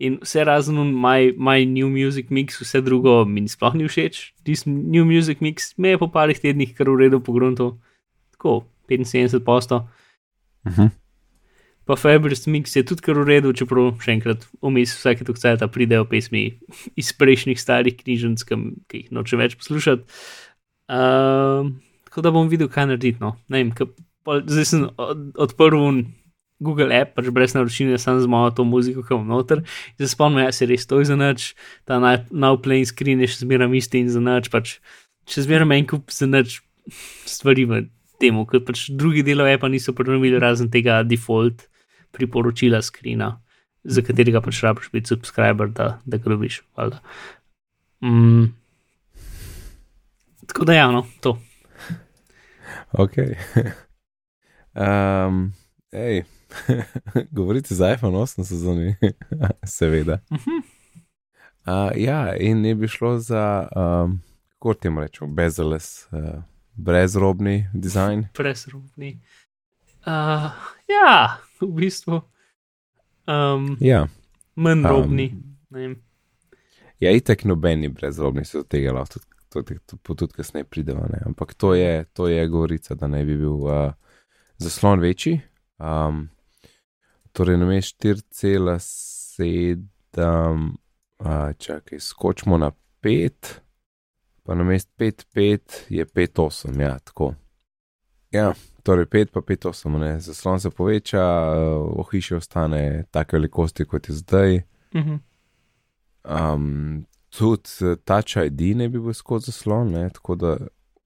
In 0.00 0.16
vse 0.24 0.44
razen 0.48 0.78
my, 0.96 1.32
my 1.36 1.66
New 1.68 1.90
Music 1.92 2.30
Mix, 2.32 2.56
vse 2.62 2.80
drugo 2.80 3.24
mi 3.28 3.42
ni 3.44 3.50
sploh 3.52 3.74
ni 3.76 3.84
všeč. 3.84 4.32
Tisti 4.48 4.70
New 4.72 5.04
Music 5.04 5.42
Mix 5.44 5.74
me 5.76 5.92
je 5.92 5.98
po 6.00 6.08
parih 6.08 6.40
tednih 6.40 6.72
kar 6.76 6.88
v 6.88 7.04
redu 7.04 7.20
pogrunto. 7.20 7.76
Tako, 8.32 8.64
75 8.88 9.44
posto. 9.44 9.88
Uh 10.64 10.72
-huh. 10.72 10.90
Pa 11.84 11.96
Fabrics 11.96 12.46
Mix 12.46 12.76
je 12.76 12.84
tudi 12.86 13.02
kar 13.02 13.18
v 13.18 13.26
redu, 13.26 13.52
čeprav 13.52 13.98
še 13.98 14.12
enkrat 14.12 14.44
vmes 14.62 14.92
vsake 14.94 15.24
tok 15.24 15.38
cajta 15.38 15.68
pridejo 15.68 16.04
pesmi 16.04 16.60
iz 16.96 17.12
prejšnjih 17.12 17.60
starih 17.60 17.96
knjižnic, 17.96 18.44
ki 18.44 18.56
jih 18.94 19.08
noče 19.10 19.36
več 19.36 19.56
poslušati. 19.58 20.02
Uh, 20.86 21.72
tako 22.04 22.22
da 22.22 22.30
bom 22.30 22.48
videl, 22.48 22.68
kaj 22.68 22.86
narediti. 22.86 23.18
No. 23.20 23.36
Ne 23.48 23.64
vem, 23.64 23.72
zdaj 24.46 24.64
sem 24.64 24.88
od, 24.96 25.32
odprl 25.34 25.76
un 25.76 26.04
Google 26.60 26.92
app, 26.92 27.14
pač 27.16 27.30
brez 27.32 27.54
naročila, 27.56 27.98
sem 27.98 28.20
z 28.20 28.28
mojo 28.30 28.52
to 28.56 28.66
muziko, 28.68 29.04
ki 29.06 29.16
imam 29.16 29.30
noter. 29.32 29.62
In 29.96 30.04
se 30.04 30.12
spomnim, 30.12 30.44
ja 30.44 30.52
se 30.52 30.68
res 30.68 30.84
to 30.86 31.00
je 31.00 31.08
za 31.08 31.16
nič, 31.16 31.54
ta 31.88 32.00
now 32.00 32.58
playing 32.60 32.88
screen 32.88 33.22
je 33.24 33.30
še 33.32 33.46
zmeraj 33.46 33.72
isti 33.80 34.04
in 34.04 34.12
za 34.12 34.20
nič, 34.20 34.50
pač 34.52 34.76
še 35.30 35.46
zmeraj 35.48 35.68
meni 35.70 35.88
kup 35.88 36.12
za 36.12 36.28
nič 36.28 36.60
stvari 37.28 37.64
v 37.64 37.82
temu, 38.20 38.44
ker 38.44 38.62
pač 38.66 38.90
drugi 38.92 39.24
delov 39.24 39.48
appa 39.48 39.70
niso 39.72 39.96
prenovili 39.96 40.40
razen 40.40 40.68
tega 40.72 41.00
default 41.06 41.66
priporočila 42.12 42.82
skrina, 42.84 43.38
za 43.84 44.04
katerega 44.04 44.42
pač 44.44 44.60
rabiš 44.64 44.90
biti 44.92 45.14
subscriber, 45.14 45.70
da, 45.72 46.00
da 46.04 46.18
valjda. 46.20 47.00
Mm. 48.04 48.52
Tako 50.50 50.64
da 50.64 50.74
javno, 50.74 51.06
to. 51.20 51.38
Ok. 52.92 53.16
um, 54.84 55.52
ej, 55.92 56.24
govorite 57.30 57.74
za 57.74 57.92
iPhone 57.92 58.16
8 58.18 58.44
sezoni, 58.44 58.94
seveda. 59.78 60.18
Uh, 60.30 61.92
ja, 61.96 62.36
in 62.36 62.60
ne 62.60 62.74
bi 62.74 62.88
šlo 62.88 63.18
za, 63.18 63.68
um, 63.76 64.20
kako 64.58 64.74
ti 64.74 64.88
rečemo, 65.00 65.30
bezeles, 65.34 66.06
uh, 66.12 66.42
brezrobni 66.74 67.68
dizajn. 67.74 68.26
Presrobni. 68.34 69.20
Uh, 70.06 70.50
ja, 70.88 71.36
v 71.60 71.66
bistvu. 71.66 72.20
Um, 73.26 73.76
Ja, 73.80 74.06
manj 74.54 74.78
Um, 74.84 74.86
robni. 74.86 75.34
vem. 75.70 76.02
ja 77.00 77.10
itek 77.10 77.44
nobeni 77.44 77.88
brezrobni 77.88 78.44
se 78.44 78.58
do 78.58 78.64
tega 78.64 78.92
lahko 78.92 79.20
tudi, 79.48 79.78
tudi, 79.86 80.16
tudi 80.16 80.32
kasneje 80.32 80.64
prideva, 80.64 81.06
ne? 81.12 81.18
ampak 81.26 81.54
to 81.54 81.74
je, 81.74 82.04
to 82.12 82.28
je 82.28 82.48
govorica, 82.48 82.94
da 82.94 83.06
naj 83.06 83.24
bi 83.24 83.36
bil 83.36 83.52
uh, 83.52 83.92
zaslon 84.58 85.00
večji. 85.00 85.40
Um, 85.78 86.28
torej, 87.40 87.56
na 87.56 87.66
mestu 87.66 88.08
4,7, 88.08 90.76
uh, 91.18 91.52
čakaj, 91.58 92.00
skočimo 92.00 92.58
na 92.58 92.70
5, 93.02 93.32
pa 94.42 94.54
na 94.54 94.64
mestu 94.64 94.92
5,5 94.98 95.58
je 95.88 96.06
5,8, 96.06 96.82
ja, 96.82 96.98
tako. 96.98 97.34
Ja, 98.30 98.54
torej 98.82 99.06
5 99.06 99.26
pa 99.32 99.40
5,8, 99.40 99.98
ne, 99.98 100.20
zaslon 100.20 100.60
se 100.60 100.70
poveča, 100.70 101.24
ohišje 101.96 102.36
ostane 102.36 103.04
take 103.10 103.36
velikosti, 103.36 103.84
kot 103.84 104.08
je 104.08 104.14
zdaj. 104.14 104.62
Um, 106.24 107.06
tudi 107.38 107.96
Touch 108.04 108.36
ID 108.36 108.76
ne 108.76 108.88
bi 108.88 109.00
bil 109.00 109.14
skozi 109.16 109.50
zaslon, 109.50 109.92
ne, 109.96 110.10
tako 110.12 110.34
da 110.34 110.56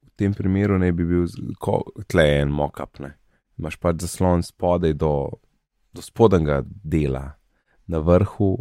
v 0.03 0.11
tem 0.19 0.35
primeru 0.35 0.79
ne 0.79 0.93
bi 0.93 1.05
bil 1.07 1.27
tle 2.11 2.41
en 2.41 2.51
mock-up. 2.51 2.99
Ne. 2.99 3.15
Imaš 3.59 3.79
pač 3.79 4.03
zaslon 4.03 4.43
spodaj 4.43 4.99
do, 4.99 5.31
do 5.95 6.03
spodnjega 6.03 6.63
dela, 6.67 7.33
na 7.87 7.99
vrhu, 7.99 8.59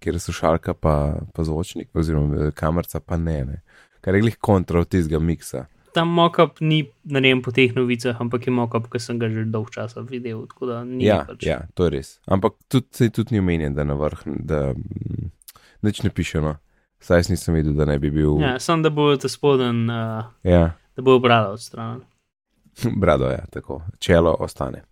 kjer 0.00 0.14
je 0.14 0.20
slušalka, 0.20 0.74
pa, 0.74 1.14
pa 1.34 1.44
zvočnik, 1.44 1.90
oziroma 1.94 2.36
eh, 2.36 2.50
kamerca, 2.54 3.00
pa 3.00 3.16
ne. 3.16 3.44
ne. 3.44 3.62
Kar 4.00 4.14
je 4.14 4.20
glih 4.20 4.36
kontra 4.40 4.80
od 4.80 4.88
tistega 4.88 5.18
miksa. 5.18 5.66
Ta 5.92 6.04
mock-up 6.04 6.60
ni 6.60 6.84
narejen 7.04 7.42
po 7.42 7.50
teh 7.50 7.74
novicah, 7.74 8.20
ampak 8.20 8.46
je 8.46 8.52
mock-up, 8.54 8.86
ki 8.92 9.00
sem 9.02 9.18
ga 9.18 9.30
že 9.32 9.46
dolg 9.50 9.72
časa 9.74 10.04
videl. 10.06 10.44
Ja, 11.00 11.24
pač. 11.26 11.42
ja, 11.46 11.62
to 11.74 11.88
je 11.88 11.96
res. 11.96 12.18
Ampak 12.28 12.54
tudi, 12.68 12.86
saj 12.94 13.10
tudi 13.16 13.34
ni 13.34 13.42
omenjen, 13.42 13.74
da 13.74 13.84
na 13.88 13.96
vrh, 13.98 14.22
da 14.26 14.60
mm, 14.76 15.30
nič 15.88 16.02
ne 16.04 16.12
piše. 16.14 16.44
No. 16.44 16.58
Saj 17.02 17.24
jaz 17.24 17.32
nisem 17.32 17.56
videl, 17.56 17.74
da 17.78 17.88
ne 17.88 17.98
bi 17.98 18.10
bil. 18.10 18.38
ja 18.42 18.58
samo 18.60 18.82
da 18.82 18.90
bo 18.90 19.10
ta 19.16 19.30
spoden, 19.30 19.88
uh, 19.90 20.30
ja. 20.46 20.76
da 20.96 21.02
bo 21.02 21.18
brada 21.18 21.56
odstranjena. 21.56 22.04
Brado 22.96 23.32
je, 23.32 23.42
tako, 23.54 23.82
čelo 23.98 24.36
ostane. 24.38 24.84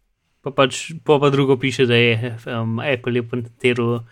Pa 0.46 0.52
pač 0.54 0.92
po 1.02 1.18
pa 1.18 1.26
drugo 1.34 1.56
piše, 1.58 1.88
da 1.90 1.96
je 1.98 2.36
um, 2.46 2.78
Apple 2.78 3.18
je 3.18 3.22
patentiral 3.26 4.04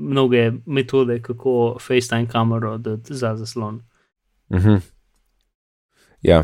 mnoge 0.00 0.46
metode, 0.64 1.18
kako 1.20 1.76
FaceTime 1.80 2.28
kamero 2.28 2.78
dati 2.78 3.14
za 3.14 3.36
zaslon. 3.36 3.82
-huh. 4.50 4.80
Ja. 6.22 6.42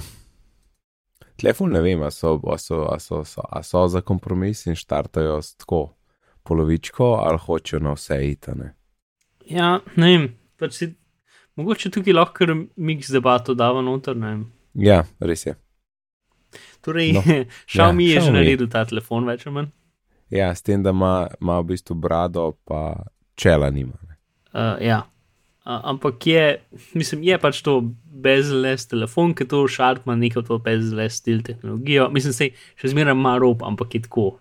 Telefon 1.36 1.72
ne 1.72 1.80
vem, 1.80 2.02
a 2.02 2.10
so, 2.10 2.40
a 2.52 2.58
so, 2.58 2.84
a 2.92 2.98
so, 2.98 3.24
so, 3.24 3.40
a 3.50 3.62
so 3.62 3.88
za 3.88 4.00
kompromis 4.00 4.66
in 4.66 4.74
štartajo 4.74 5.40
tako 5.56 5.94
polovičko 6.42 7.04
ali 7.04 7.38
hočejo 7.38 7.80
na 7.80 7.92
vse 7.92 8.30
itane. 8.30 8.74
Ja, 9.46 9.80
ne 9.96 10.06
vem, 10.06 10.28
pač 10.58 10.72
si, 10.72 10.94
mogoče 11.56 11.90
tukaj 11.90 12.12
lahko 12.12 12.44
mix 12.76 13.12
debato 13.12 13.54
dava 13.54 13.82
noter, 13.82 14.16
ne 14.16 14.26
vem. 14.26 14.44
Ja, 14.74 15.04
res 15.20 15.46
je. 15.46 15.54
Torej, 16.88 17.12
No. 17.12 17.20
no. 17.20 17.44
Xiaomi 17.70 18.04
Ja, 18.04 18.08
je 18.08 18.14
že 18.14 18.20
Xiaomi. 18.22 18.38
naredil 18.38 18.68
ta 18.68 18.84
telefon, 18.84 19.26
več 19.26 19.44
ali 19.44 19.54
manj. 19.54 19.68
Ja, 20.30 20.48
s 20.50 20.60
tem, 20.60 20.82
da 20.82 20.90
ima, 20.90 21.12
ima 21.36 21.58
v 21.58 21.68
bistvu 21.68 21.94
brado, 21.96 22.48
pa 22.64 23.04
čela 23.34 23.68
nima. 23.70 23.96
ne. 24.02 24.16
Uh, 24.50 24.76
ja. 24.78 24.98
Uh, 25.62 25.80
ampak 25.84 26.16
je, 26.22 26.42
mislim, 26.94 27.22
je 27.22 27.36
pač 27.38 27.60
to 27.60 27.78
bezles 28.18 28.86
telefon, 28.86 29.32
ki 29.32 29.44
to 29.44 29.66
šarp 29.66 30.04
ima 30.04 30.16
neko 30.16 30.40
to 30.42 30.56
bezles 30.58 31.14
stil 31.14 31.40
tehnologijo. 31.40 32.08
Mislim, 32.08 32.32
se 32.32 32.48
še 32.74 32.88
zmeraj 32.88 33.12
ima 33.12 33.36
rob, 33.36 33.60
ampak 33.62 33.94
je 33.94 34.02
tako 34.02 34.38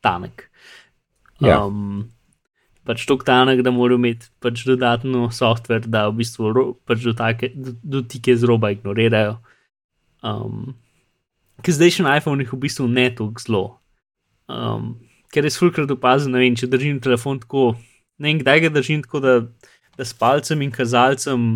tanek. 0.00 0.46
Ja. 1.40 1.58
Um, 1.60 2.06
pač 2.84 3.04
tako 3.04 3.24
tanek, 3.24 3.60
da 3.60 3.70
mora 3.70 3.94
imeti 3.94 4.28
pač 4.40 4.64
dodatno 4.64 5.28
software, 5.28 5.84
da 5.86 6.06
v 6.08 6.20
bistvu 6.20 6.52
ro, 6.52 6.64
pač 6.82 7.04
dotake, 7.04 7.52
do- 7.52 7.76
dotike 7.98 8.32
z 8.32 8.44
roba 8.44 8.70
ignorirajo. 8.70 9.36
Um, 10.22 10.72
Ker 11.64 11.76
zdaj 11.76 11.96
še 11.96 12.06
na 12.06 12.16
iPhonih 12.20 12.52
v 12.52 12.60
bistvu 12.66 12.88
ne 12.90 13.06
tako 13.14 13.42
zelo. 13.42 13.64
Um, 14.52 14.94
ker 15.32 15.46
res 15.46 15.58
fulkrat 15.60 15.90
opazim, 15.92 16.34
ne 16.34 16.42
vem, 16.42 16.56
če 16.58 16.68
držim 16.70 17.00
telefon 17.02 17.40
tako, 17.42 17.74
ne 18.20 18.30
vem, 18.30 18.40
kdaj 18.42 18.66
ga 18.66 18.72
držim 18.74 19.04
tako, 19.06 19.22
da, 19.24 19.34
da 19.96 20.06
s 20.06 20.14
palcem 20.16 20.62
in 20.64 20.72
kazalcem 20.74 21.46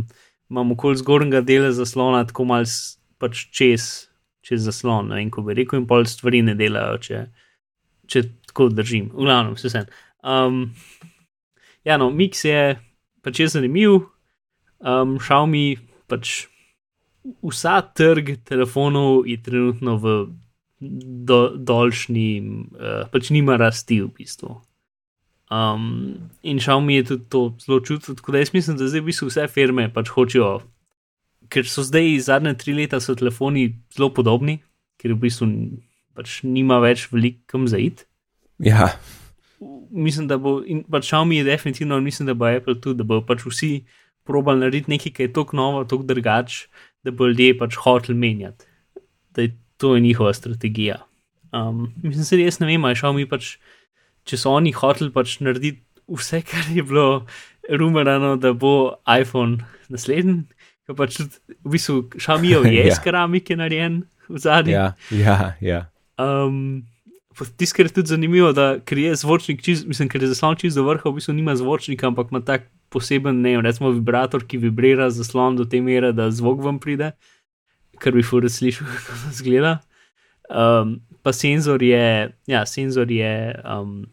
imam 0.51 0.73
okoli 0.75 0.99
zgornjega 0.99 1.45
dela 1.47 1.71
zaslona 1.77 2.25
tako 2.27 2.49
malce 2.51 2.99
pač 3.21 3.45
čez, 3.55 3.87
čez 4.47 4.65
zaslon, 4.65 5.13
ne 5.13 5.21
vem, 5.21 5.31
ko 5.33 5.45
bi 5.47 5.55
rekel, 5.59 5.83
in 5.83 5.89
pol 5.91 6.09
stvari 6.09 6.41
ne 6.47 6.57
delajo, 6.59 6.97
če, 7.05 7.25
če 8.11 8.25
tako 8.51 8.71
držim. 8.73 9.11
V 9.13 9.29
glavnem, 9.29 9.55
vse 9.59 9.71
sem. 9.73 9.91
Um, 10.25 10.63
ja, 11.87 12.01
no, 12.01 12.09
Mix 12.11 12.43
je 12.49 12.81
pač 13.25 13.41
je 13.41 13.49
zanimiv, 13.53 14.01
um, 14.81 15.17
Xiaomi 15.21 15.77
pač 16.11 16.49
vsa 17.25 17.81
trg 17.95 18.37
telefonov 18.45 19.27
je 19.29 19.37
trenutno 19.43 19.97
v 20.01 20.15
do, 20.81 21.53
dolžni, 21.57 22.41
uh, 22.41 23.05
pač 23.13 23.31
nima 23.35 23.59
rasti 23.61 24.01
v 24.01 24.09
bistvu. 24.17 24.57
Um, 25.51 26.31
in 26.47 26.63
Xiaomi 26.63 27.01
je 27.01 27.05
tudi 27.11 27.25
to 27.29 27.41
zelo 27.61 27.81
čutil, 27.81 28.15
tako 28.15 28.33
da 28.33 28.39
jaz 28.39 28.55
mislim, 28.55 28.79
da 28.79 28.89
zdaj 28.89 29.03
v 29.03 29.11
bistvu 29.11 29.29
vse 29.29 29.49
firme 29.51 29.89
pač 29.93 30.13
hočejo, 30.15 30.61
ker 31.51 31.67
so 31.67 31.83
zdaj 31.85 32.21
zadnje 32.31 32.55
tri 32.57 32.75
leta 32.77 33.01
so 33.03 33.17
telefoni 33.19 33.75
zelo 33.93 34.13
podobni, 34.15 34.61
ker 34.97 35.13
v 35.13 35.27
bistvu 35.27 35.51
pač 36.15 36.41
nima 36.47 36.79
več 36.81 37.09
velikam 37.13 37.67
zaid. 37.69 38.07
Ja, 38.63 38.95
Mislim, 39.91 40.25
da 40.29 40.39
bo, 40.41 40.63
in 40.65 40.85
pač 40.89 41.11
Xiaomi 41.11 41.41
je 41.41 41.45
definitivno, 41.45 41.99
in 41.99 42.05
mislim, 42.07 42.31
da 42.31 42.35
bo 42.35 42.47
Apple 42.49 42.79
tudi, 42.81 43.03
da 43.03 43.05
bo 43.05 43.19
pač 43.21 43.43
vsi 43.45 43.83
probali 44.25 44.63
narediti 44.63 44.91
nekaj, 44.95 45.13
kar 45.13 45.27
je 45.27 45.33
tako 45.37 45.57
novo, 45.57 45.83
tako 45.85 46.07
drugače, 46.09 46.69
da 47.05 47.11
bo 47.11 47.29
ljudje 47.31 47.59
pač 47.59 47.77
hoteli 47.81 48.19
menjati. 48.19 48.67
Da 49.35 49.43
je 49.43 49.57
to 49.81 49.95
je 49.95 50.01
njihova 50.01 50.33
strategija. 50.35 51.01
Um, 51.53 51.93
mislim, 52.03 52.25
da 52.31 52.45
res 52.45 52.61
ne 52.61 52.67
vem, 52.67 52.85
ali 52.85 52.93
je 52.95 53.01
Xiaomi 53.01 53.27
pač, 53.31 53.55
če 54.29 54.39
so 54.39 54.53
oni 54.55 54.73
hoteli 54.77 55.11
pač 55.15 55.39
narediti 55.41 55.83
vse, 56.11 56.43
kar 56.47 56.69
je 56.75 56.85
bilo 56.87 57.25
rumerano, 57.71 58.37
da 58.37 58.53
bo 58.53 59.01
iPhone 59.09 59.65
naslednji, 59.91 60.45
ker 60.87 60.99
pač 60.99 61.19
v 61.23 61.73
bistvu 61.73 62.03
Xiaomi 62.19 62.53
je 62.53 62.77
Ja. 62.79 62.87
iz 62.93 63.01
keramike 63.03 63.57
narejen 63.57 64.05
v 64.29 64.39
zadnji. 64.39 64.77
ja, 64.77 64.93
ja. 65.11 65.55
ja. 65.61 65.83
Um, 66.21 66.85
Tisto, 67.57 67.79
kar 67.79 67.89
je 67.89 67.95
tudi 67.97 68.13
zanimivo, 68.13 68.51
da 68.53 68.75
ker 68.85 68.99
je 68.99 69.15
zvočnik, 69.17 69.63
čist, 69.65 69.87
mislim, 69.89 70.11
ker 70.13 70.21
je 70.21 70.29
zaslon 70.35 70.59
čist 70.61 70.77
do 70.77 70.85
vrha, 70.85 71.09
v 71.09 71.17
bistvu 71.17 71.33
nima 71.33 71.55
zvočnika, 71.57 72.11
ampak 72.11 72.29
ima 72.35 72.43
tak 72.45 72.67
poseben, 72.91 73.43
ne 73.43 73.55
vem, 73.57 73.65
recimo 73.65 73.93
vibrator, 73.95 74.45
ki 74.47 74.59
vibrira 74.59 75.11
zaslon 75.15 75.57
do 75.59 75.65
te 75.65 75.81
mere, 75.85 76.13
da 76.17 76.31
zvok 76.35 76.63
vam 76.65 76.81
pride, 76.83 77.13
kar 78.01 78.17
bi 78.17 78.25
fura 78.27 78.51
slišal, 78.51 78.89
kako 78.95 79.19
to 79.25 79.35
zgleda. 79.41 79.79
Um, 80.51 80.99
pa 81.23 81.33
senzor 81.33 81.83
je, 81.83 82.31
ja, 82.51 82.65
senzor 82.67 83.11
je 83.11 83.35
um, 83.65 84.07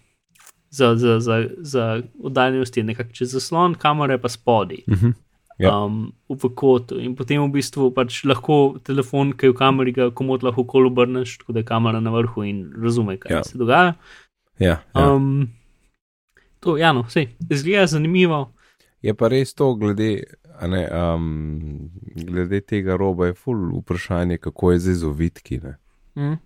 za, 0.69 0.96
za, 0.96 1.19
za, 1.19 1.46
za 1.57 2.01
oddaljenost 2.24 2.77
je 2.77 2.84
nekako 2.84 3.12
čez 3.12 3.31
zaslon, 3.34 3.75
kamere 3.75 4.17
pa 4.22 4.29
spodaj. 4.29 4.84
Mhm. 4.88 5.15
Ja. 5.57 5.72
Um, 5.74 6.12
v 6.29 6.50
kotu 6.53 7.00
in 7.01 7.15
potem 7.17 7.41
v 7.41 7.50
bistvu 7.50 7.89
pač 7.89 8.19
lahko 8.29 8.77
telefon, 8.86 9.31
ki 9.34 9.48
je 9.48 9.53
v 9.55 9.57
kameri, 9.57 9.93
ga 9.96 10.12
komod 10.13 10.46
lahko 10.46 10.67
kol 10.69 10.86
obrneš, 10.91 11.39
tako 11.41 11.55
da 11.55 11.63
je 11.63 11.65
kamera 11.65 11.98
na 11.98 12.13
vrhu 12.13 12.43
in 12.46 12.60
razume, 12.77 13.17
kaj 13.17 13.34
ja. 13.34 13.39
se 13.43 13.57
dogaja. 13.57 13.96
Ja, 14.62 14.75
ja. 14.93 15.07
Um, 15.10 15.50
to, 16.62 16.77
ja, 16.77 16.93
no, 16.93 17.07
vse, 17.10 17.25
zgleda 17.50 17.88
zanimivo. 17.89 18.51
Je 19.06 19.13
pa 19.13 19.30
res 19.30 19.54
to, 19.54 19.75
glede, 19.77 20.24
ne, 20.66 20.82
um, 20.89 21.89
glede 22.18 22.62
tega 22.66 22.98
roba, 22.98 23.30
je 23.30 23.38
ful 23.38 23.70
vprašanje, 23.82 24.39
kako 24.42 24.72
je 24.74 24.80
zdaj 24.80 24.96
z 24.96 25.08
ovitki. 25.08 25.60
Ne? 25.63 25.74
Mm. 26.18 26.38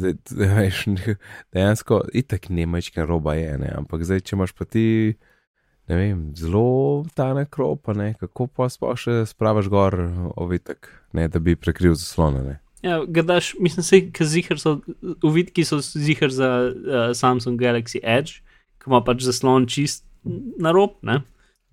Zdaj, 0.00 0.14
veš, 0.56 0.84
dejansko, 1.52 2.02
itak 2.12 2.50
nemečka 2.52 3.04
roba 3.08 3.34
je, 3.34 3.56
ne? 3.58 3.72
ampak 3.80 4.04
zdaj, 4.04 4.24
če 4.28 4.36
imaš 4.36 4.52
pa 4.56 4.68
ti, 4.68 5.16
ne 5.88 5.98
vem, 5.98 6.24
zelo 6.36 7.04
tanek 7.16 7.56
rob, 7.60 7.88
ne, 7.96 8.12
kako 8.20 8.46
pa 8.52 8.68
sploh 8.72 8.98
še 9.00 9.22
spravaš 9.28 9.72
gor 9.72 9.96
ovitek, 10.36 10.88
ne, 11.16 11.26
da 11.32 11.40
bi 11.42 11.56
prekril 11.56 11.96
zaslone. 11.96 12.44
Ne? 12.44 12.60
Ja, 12.84 13.00
ga 13.04 13.24
daš, 13.26 13.54
mislim, 13.60 13.84
se, 13.84 14.04
ker 14.14 14.28
zihar 14.28 14.60
so, 14.60 14.78
uvitki 15.26 15.64
so 15.68 15.80
zihar 15.80 16.32
za 16.32 16.52
uh, 16.68 17.10
Samsung 17.16 17.60
Galaxy 17.60 18.00
Edge, 18.00 18.40
ki 18.80 18.88
ima 18.88 19.02
pač 19.04 19.24
zaslon 19.26 19.66
čist 19.68 20.06
na 20.60 20.72
rob, 20.76 20.96
ne? 21.04 21.20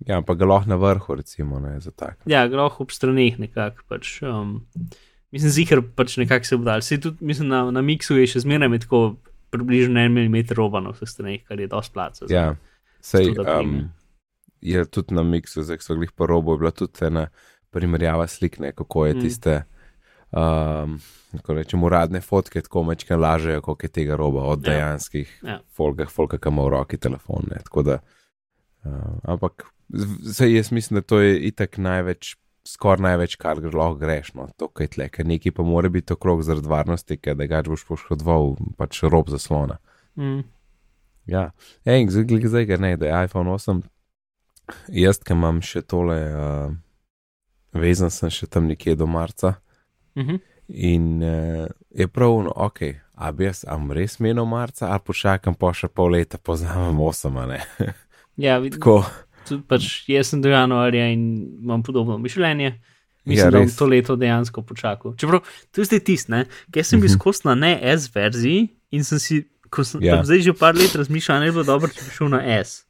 Ja, 0.06 0.16
ampak 0.20 0.38
ga 0.38 0.46
lahko 0.46 0.70
na 0.70 0.76
vrhu, 0.78 1.14
recimo, 1.18 1.58
ne, 1.58 1.80
za 1.80 1.90
tak. 1.90 2.20
Ja, 2.26 2.46
groh 2.48 2.80
ob 2.80 2.90
straneh 2.94 3.38
nekako. 3.38 3.82
Pač, 3.88 4.22
um, 4.22 4.60
mislim, 5.34 5.50
zihar 5.50 5.82
pač 5.82 6.16
nekako 6.16 6.44
se 6.46 6.56
bo 6.56 6.64
dal. 6.64 6.82
Sej 6.86 7.00
tudi, 7.02 7.24
mislim, 7.26 7.48
na, 7.48 7.64
na 7.70 7.82
miksu 7.82 8.14
je 8.14 8.26
še 8.30 8.44
zmeraj 8.46 8.68
med 8.70 8.84
tako 8.86 9.16
približno 9.50 9.98
en 10.00 10.12
milimeter 10.12 10.56
roba 10.56 10.78
na 10.80 10.92
vseh 10.92 11.08
straneh, 11.08 11.42
kar 11.48 11.58
je 11.58 11.66
dosti 11.66 11.92
placa. 11.92 12.28
Ja, 12.30 12.52
sej, 13.00 13.32
um, 13.42 13.88
je 14.60 14.84
tudi 14.86 15.14
na 15.14 15.22
miksu, 15.22 15.62
zdaj 15.62 15.80
ko 15.80 15.82
so 15.82 15.96
glih 15.96 16.12
po 16.12 16.26
robu, 16.26 16.54
je 16.54 16.58
bila 16.58 16.70
tudi 16.70 17.04
ena 17.06 17.26
primerjava 17.74 18.26
slik, 18.26 18.58
ne, 18.58 18.70
kako 18.72 19.06
je 19.06 19.14
Mm. 19.14 19.20
tiste, 19.20 19.54
um, 20.30 20.98
kako 21.32 21.54
rečem, 21.54 21.82
uradne 21.84 22.20
fotke 22.20 22.60
tako 22.62 22.82
mečke 22.84 23.16
lažejo, 23.16 23.60
koliko 23.60 23.84
je 23.84 23.88
tega 23.90 24.16
roba 24.16 24.42
od 24.44 24.62
Ja. 24.62 24.72
dejanskih 24.72 25.40
Ja. 25.42 25.58
folga, 25.74 26.06
folka, 26.06 26.38
ki 26.38 26.48
ima 26.48 26.62
v 26.62 26.68
roki 26.68 26.96
telefon. 26.98 27.50
Ne, 27.50 27.58
tako 27.64 27.82
da, 27.82 27.98
uh, 28.84 28.92
ampak 29.24 29.66
zdaj 29.88 30.52
jaz 30.52 30.70
mislim, 30.72 30.98
da 30.98 31.02
to 31.02 31.20
je 31.20 31.38
itak 31.48 31.78
največ. 31.78 32.36
Skoraj 32.68 33.00
največ, 33.00 33.36
kar 33.36 33.56
lahko 33.64 33.94
greš, 33.96 34.34
no, 34.34 34.48
to 34.56 34.68
je 34.76 34.88
tle, 34.88 35.06
ker 35.08 35.24
nekaj 35.24 35.52
pa 35.52 35.64
mora 35.64 35.88
biti 35.88 36.12
okrog 36.12 36.42
zaradi 36.42 36.68
varnosti, 36.68 37.16
ker 37.16 37.32
da 37.34 37.46
ga 37.46 37.62
boš 37.62 37.86
poškodoval, 37.88 38.58
pač 38.76 38.98
rob 39.04 39.30
zaslona. 39.30 39.78
Mm. 40.16 40.42
Ja, 41.26 41.46
en, 41.84 42.10
zdaj, 42.10 42.24
glej, 42.24 42.44
zdaj 42.44 42.66
ga 42.66 42.76
ne, 42.76 42.90
da 42.96 43.06
je 43.06 43.24
iPhone 43.24 43.48
8. 43.50 43.80
Jaz, 44.92 45.16
ki 45.18 45.32
imam 45.32 45.62
še 45.62 45.80
tole, 45.82 46.18
uh, 46.28 46.68
vezan 47.72 48.10
sem 48.10 48.28
še 48.28 48.46
tam 48.46 48.68
nekje 48.68 48.96
do 48.96 49.06
marca 49.06 49.54
Mhm. 50.16 50.36
in 50.68 51.22
uh, 51.22 51.66
je 51.90 52.08
pravno, 52.08 52.52
ok, 52.54 52.80
a 53.16 53.32
bi 53.32 53.44
jaz, 53.44 53.64
am 53.64 53.88
res 53.90 54.18
menil 54.18 54.44
marca, 54.44 54.92
a 54.92 54.98
počakam 54.98 55.54
pa 55.54 55.72
še 55.72 55.88
pol 55.88 56.12
leta, 56.12 56.36
poznam 56.38 57.00
8, 57.00 57.32
a 57.38 57.46
ne. 57.46 57.60
Ja, 58.36 58.58
vid- 58.62 58.76
Tako, 58.76 59.04
tudi 59.04 59.27
pač 59.68 60.04
jaz 60.08 60.26
sem 60.26 60.42
do 60.42 60.48
januarja 60.48 61.08
in 61.08 61.22
imam 61.58 61.82
podobno 61.82 62.18
mišljenje. 62.18 62.74
Mislim, 63.24 63.46
Ja, 63.46 63.50
da 63.50 63.58
bom 63.58 63.68
to 63.68 63.86
leto 63.86 64.16
dejansko 64.16 64.62
počakal. 64.62 65.12
Čeprav 65.14 65.40
to 65.70 65.80
je 65.80 65.84
zdaj 65.84 66.00
tisto, 66.00 66.32
ne? 66.32 66.44
ker 66.72 66.84
sem 66.84 67.00
bil 67.00 67.08
Mhm. 67.08 67.14
skozi 67.14 67.40
na 67.44 67.54
ne 67.54 67.72
S 67.82 68.08
verziji 68.08 68.68
in 68.90 69.04
sem 69.04 69.18
si, 69.18 69.42
ko 69.70 69.84
sem 69.84 70.00
Ja. 70.02 70.22
zdaj 70.24 70.40
že 70.40 70.52
par 70.52 70.74
let 70.74 70.94
razmišljal, 70.94 71.40
ne 71.40 71.46
bi 71.46 71.52
bilo 71.52 71.64
dobro, 71.66 71.88
če 71.88 72.00
bi 72.00 72.10
šel 72.10 72.28
na 72.28 72.40
S. 72.58 72.84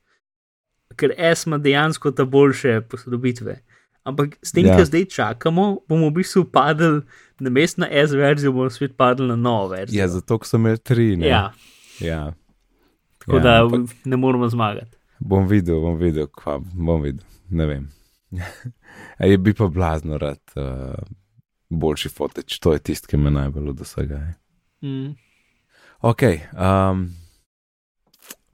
Ker 0.96 1.10
S 1.12 1.46
ima 1.46 1.58
dejansko 1.58 2.10
ta 2.10 2.24
boljše 2.24 2.80
posodobitve. 2.82 3.58
Ampak 4.04 4.38
s 4.42 4.52
tem, 4.52 4.66
Ja. 4.66 4.76
kar 4.76 4.84
zdaj 4.84 5.04
čakamo, 5.06 5.78
bomo 5.88 6.08
v 6.08 6.14
bistvu 6.14 6.44
padli 6.44 7.02
na 7.40 7.50
mest 7.50 7.78
na 7.78 7.88
S 7.88 8.12
verzijo, 8.12 8.52
bomo 8.52 8.70
spet 8.70 8.96
padli 8.96 9.26
na 9.26 9.36
novo 9.36 9.68
verzijo. 9.68 9.98
ja, 9.98 10.08
zato 10.08 10.38
ko 10.38 10.46
sem 10.46 10.60
imel 10.60 10.76
tri, 10.78 11.16
ne. 11.16 11.26
ja 11.26 11.52
ja. 12.00 12.32
tako 13.18 13.36
ja, 13.36 13.42
da 13.42 13.62
ampak 13.62 13.80
ne 14.04 14.16
moramo 14.16 14.48
zmagati. 14.48 14.96
Bom 15.20 15.46
videl, 15.50 15.80
bom 15.82 15.96
videl, 15.98 16.28
kva, 16.30 16.58
bom 16.60 17.02
videl, 17.02 17.24
ne 17.50 17.66
vem. 17.66 17.88
A 19.20 19.26
je 19.26 19.38
bi 19.38 19.54
pa 19.54 19.68
blazno 19.68 20.18
rad 20.18 20.40
uh, 20.56 20.94
boljši 21.68 22.08
foteč, 22.08 22.58
to 22.58 22.72
je 22.72 22.78
tisto, 22.78 23.08
ki 23.10 23.16
me 23.16 23.30
najbolj 23.30 23.68
od 23.70 23.80
vsega. 23.80 24.14
je. 24.14 24.34
Mm. 24.88 25.16
Ok, 26.00 26.22
um, 26.54 27.08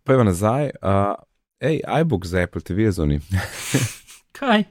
pojva 0.05 0.25
nazaj. 0.25 0.71
Uh, 0.81 1.13
ej, 1.61 1.81
iBook 2.01 2.27
za 2.27 2.41
Apple 2.43 2.61
TV 2.61 2.89
je 2.89 2.93
zunaj. 2.93 3.21
Kaj? 4.39 4.65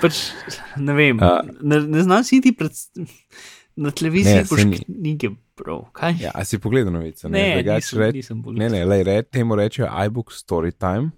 Pač, 0.00 0.22
ne 0.76 0.94
vem, 0.96 1.20
uh, 1.22 1.44
ne, 1.60 1.80
ne 1.80 2.02
znam 2.02 2.24
si 2.24 2.40
ti 2.40 2.54
pred, 2.56 2.72
na 3.76 3.90
televiziji, 3.90 4.40
Ne, 4.40 4.46
boš 4.48 4.62
saj 4.62 4.70
ni. 4.70 4.80
knjige 4.80 5.30
prav. 5.54 5.84
Kaj? 5.92 6.14
Ja, 6.20 6.30
a 6.34 6.44
si 6.44 6.58
pogledal 6.58 6.92
novice? 6.92 7.28
ne, 7.28 7.54
Drugače 7.54 7.74
nisem, 7.76 7.98
reč- 8.00 8.14
nisem 8.14 8.42
ne, 8.48 8.68
ne, 8.68 8.84
lej, 8.84 9.02
re, 9.02 9.22
temu 9.22 9.54
rečejo 9.54 9.88
iBook 10.06 10.32
Storytime 10.32 11.10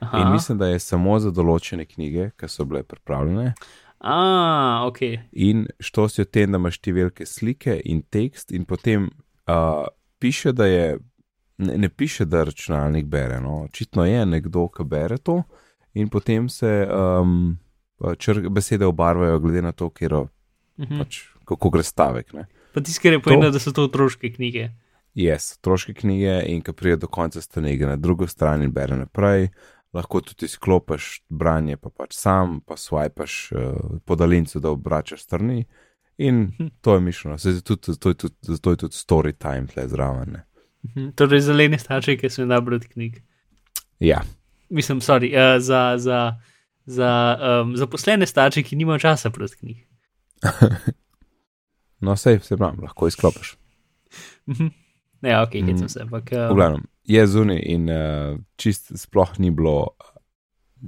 Aha. 0.00 0.18
in 0.18 0.32
mislim, 0.32 0.58
da 0.58 0.66
je 0.66 0.78
samo 0.78 1.18
za 1.18 1.30
določene 1.30 1.84
knjige, 1.86 2.30
ki 2.32 2.48
so 2.48 2.64
bile 2.64 2.82
pripravljene. 2.82 3.54
A, 4.00 4.14
ok. 4.86 4.98
In 5.32 5.66
što 5.80 6.08
si 6.08 6.22
o 6.22 6.26
tem, 6.26 6.52
da 6.52 6.58
imaš 6.58 6.78
ti 6.78 6.92
velike 6.92 7.26
slike 7.26 7.80
in 7.84 8.02
tekst, 8.02 8.52
in 8.52 8.64
potem 8.64 9.10
uh, 9.46 9.84
piše, 10.18 10.52
da 10.52 10.66
je, 10.66 10.98
ne, 11.58 11.78
ne 11.78 11.88
piše, 11.90 12.24
da 12.24 12.44
računalnik 12.44 13.06
bere. 13.06 13.40
No. 13.40 13.62
Očitno 13.62 14.04
je 14.04 14.26
nekdo, 14.26 14.68
ki 14.68 14.84
bere 14.84 15.18
to, 15.18 15.42
in 15.94 16.08
potem 16.08 16.48
se 16.48 16.88
um, 16.88 17.58
čr, 18.16 18.48
besede 18.48 18.86
obarvajo, 18.86 19.38
glede 19.38 19.62
na 19.62 19.72
to, 19.72 19.90
kjer, 19.90 20.14
Mhm. 20.78 20.98
pač, 20.98 21.18
kako 21.44 21.70
gre 21.70 21.82
stavek. 21.82 22.32
Ne. 22.32 22.46
Pa 22.74 22.80
tisti, 22.80 23.02
ker 23.02 23.12
je 23.12 23.22
povedal, 23.22 23.50
da 23.52 23.58
so 23.58 23.72
to 23.72 23.84
otroške 23.88 24.32
knjige. 24.32 24.70
Yes, 25.14 25.56
otroške 25.58 25.94
knjige 25.94 26.36
in 26.46 26.62
ki 26.62 26.72
pride 26.72 26.96
do 27.02 27.06
konca 27.10 27.40
stranega 27.42 27.86
na 27.86 27.96
drugo 27.96 28.26
stran 28.26 28.62
in 28.62 28.72
bere 28.72 28.96
naprej. 28.96 29.48
Lahko 29.92 30.20
tudi 30.20 30.46
izklopiš 30.46 31.22
branje, 31.28 31.76
pa 31.76 31.90
pač 31.90 32.14
sam, 32.14 32.60
pa 32.62 32.76
swipeš 32.78 33.52
uh, 33.52 33.98
po 34.06 34.14
daljincu, 34.16 34.60
da 34.60 34.70
obračaš 34.70 35.22
strani. 35.22 35.64
In 36.18 36.52
to 36.80 36.94
je 36.94 37.00
mišljeno, 37.00 37.38
zato 37.38 37.76
tudi- 37.76 38.08
je 38.08 38.14
tudi, 38.14 38.34
je 38.70 38.76
tudi 38.76 38.94
story 38.94 39.32
time 39.32 39.66
tle 39.66 39.88
zraven. 39.88 40.32
ne. 40.32 40.44
Mhm. 40.86 41.10
Torej, 41.14 41.40
za 41.40 41.52
lene 41.52 41.78
starše, 41.78 42.16
ki 42.16 42.30
so 42.30 42.42
jim 42.42 42.48
da 42.48 42.60
brati 42.60 42.88
knjig. 42.88 43.22
Ja, 44.00 44.22
Mislim, 44.70 45.00
sorry, 45.00 45.34
uh, 45.34 45.62
za, 45.62 45.94
za, 45.98 46.36
za 46.86 47.38
um, 47.62 47.76
zaposlene 47.76 48.26
starše, 48.26 48.62
ki 48.62 48.76
nimajo 48.76 48.98
časa 48.98 49.28
brati 49.28 49.56
knjig. 49.56 49.76
no 52.00 52.16
sej, 52.16 52.40
se 52.40 52.56
pravi, 52.56 52.82
lahko 52.82 53.06
izklopiš. 53.06 53.56
Mhm. 54.46 54.66
Ne, 55.20 55.40
ok, 55.42 55.54
Mhm. 55.54 55.66
hecam 55.66 55.88
se, 55.88 56.00
ampak. 56.00 56.30
V 56.30 56.50
Uh, 56.50 56.56
glavnem, 56.56 56.82
je 57.04 57.26
zunaj 57.26 57.60
in 57.66 57.90
uh, 57.90 58.38
čist 58.56 58.92
sploh 58.96 59.38
ni 59.38 59.50
bilo. 59.50 59.88
uh, 60.80 60.84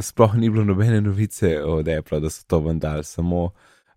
Sploh 0.00 0.34
ni 0.34 0.50
bilo 0.50 0.64
nobene 0.64 1.00
novice 1.00 1.62
od 1.62 1.88
Apple, 1.88 2.20
da 2.20 2.30
so 2.30 2.44
to 2.46 2.58
vendar, 2.60 3.04
samo 3.04 3.50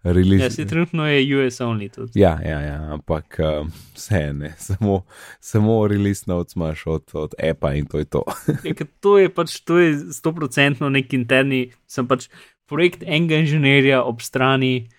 release. 0.03 0.43
ja, 0.43 0.49
se 0.49 0.65
trenutno 0.67 1.07
je 1.07 1.37
US 1.37 1.59
only 1.59 1.89
tudi. 1.89 2.11
Ja, 2.15 2.39
ja, 2.41 2.59
ja 2.59 2.93
ampak 2.93 3.37
um, 3.39 3.71
vse 3.93 4.33
ne, 4.33 4.53
samo, 4.67 5.03
samo 5.39 5.87
release 5.87 6.23
notes 6.27 6.55
imaš 6.55 6.87
od, 6.87 7.03
od 7.13 7.33
Apple 7.51 7.77
in 7.79 7.85
to 7.85 7.97
je 7.97 8.05
to. 8.05 8.23
Ja, 8.65 8.73
ker 8.73 8.87
to 8.99 9.17
je 9.17 9.29
pač, 9.29 9.59
to 9.59 9.77
je 9.77 9.99
stoprocentno 10.11 10.89
nek 10.89 11.13
interni, 11.13 11.71
sem 11.87 12.07
pač 12.07 12.27
projekt 12.65 13.03
enega 13.03 13.35
inženirja 13.37 14.03
ob 14.03 14.21
strani 14.21 14.89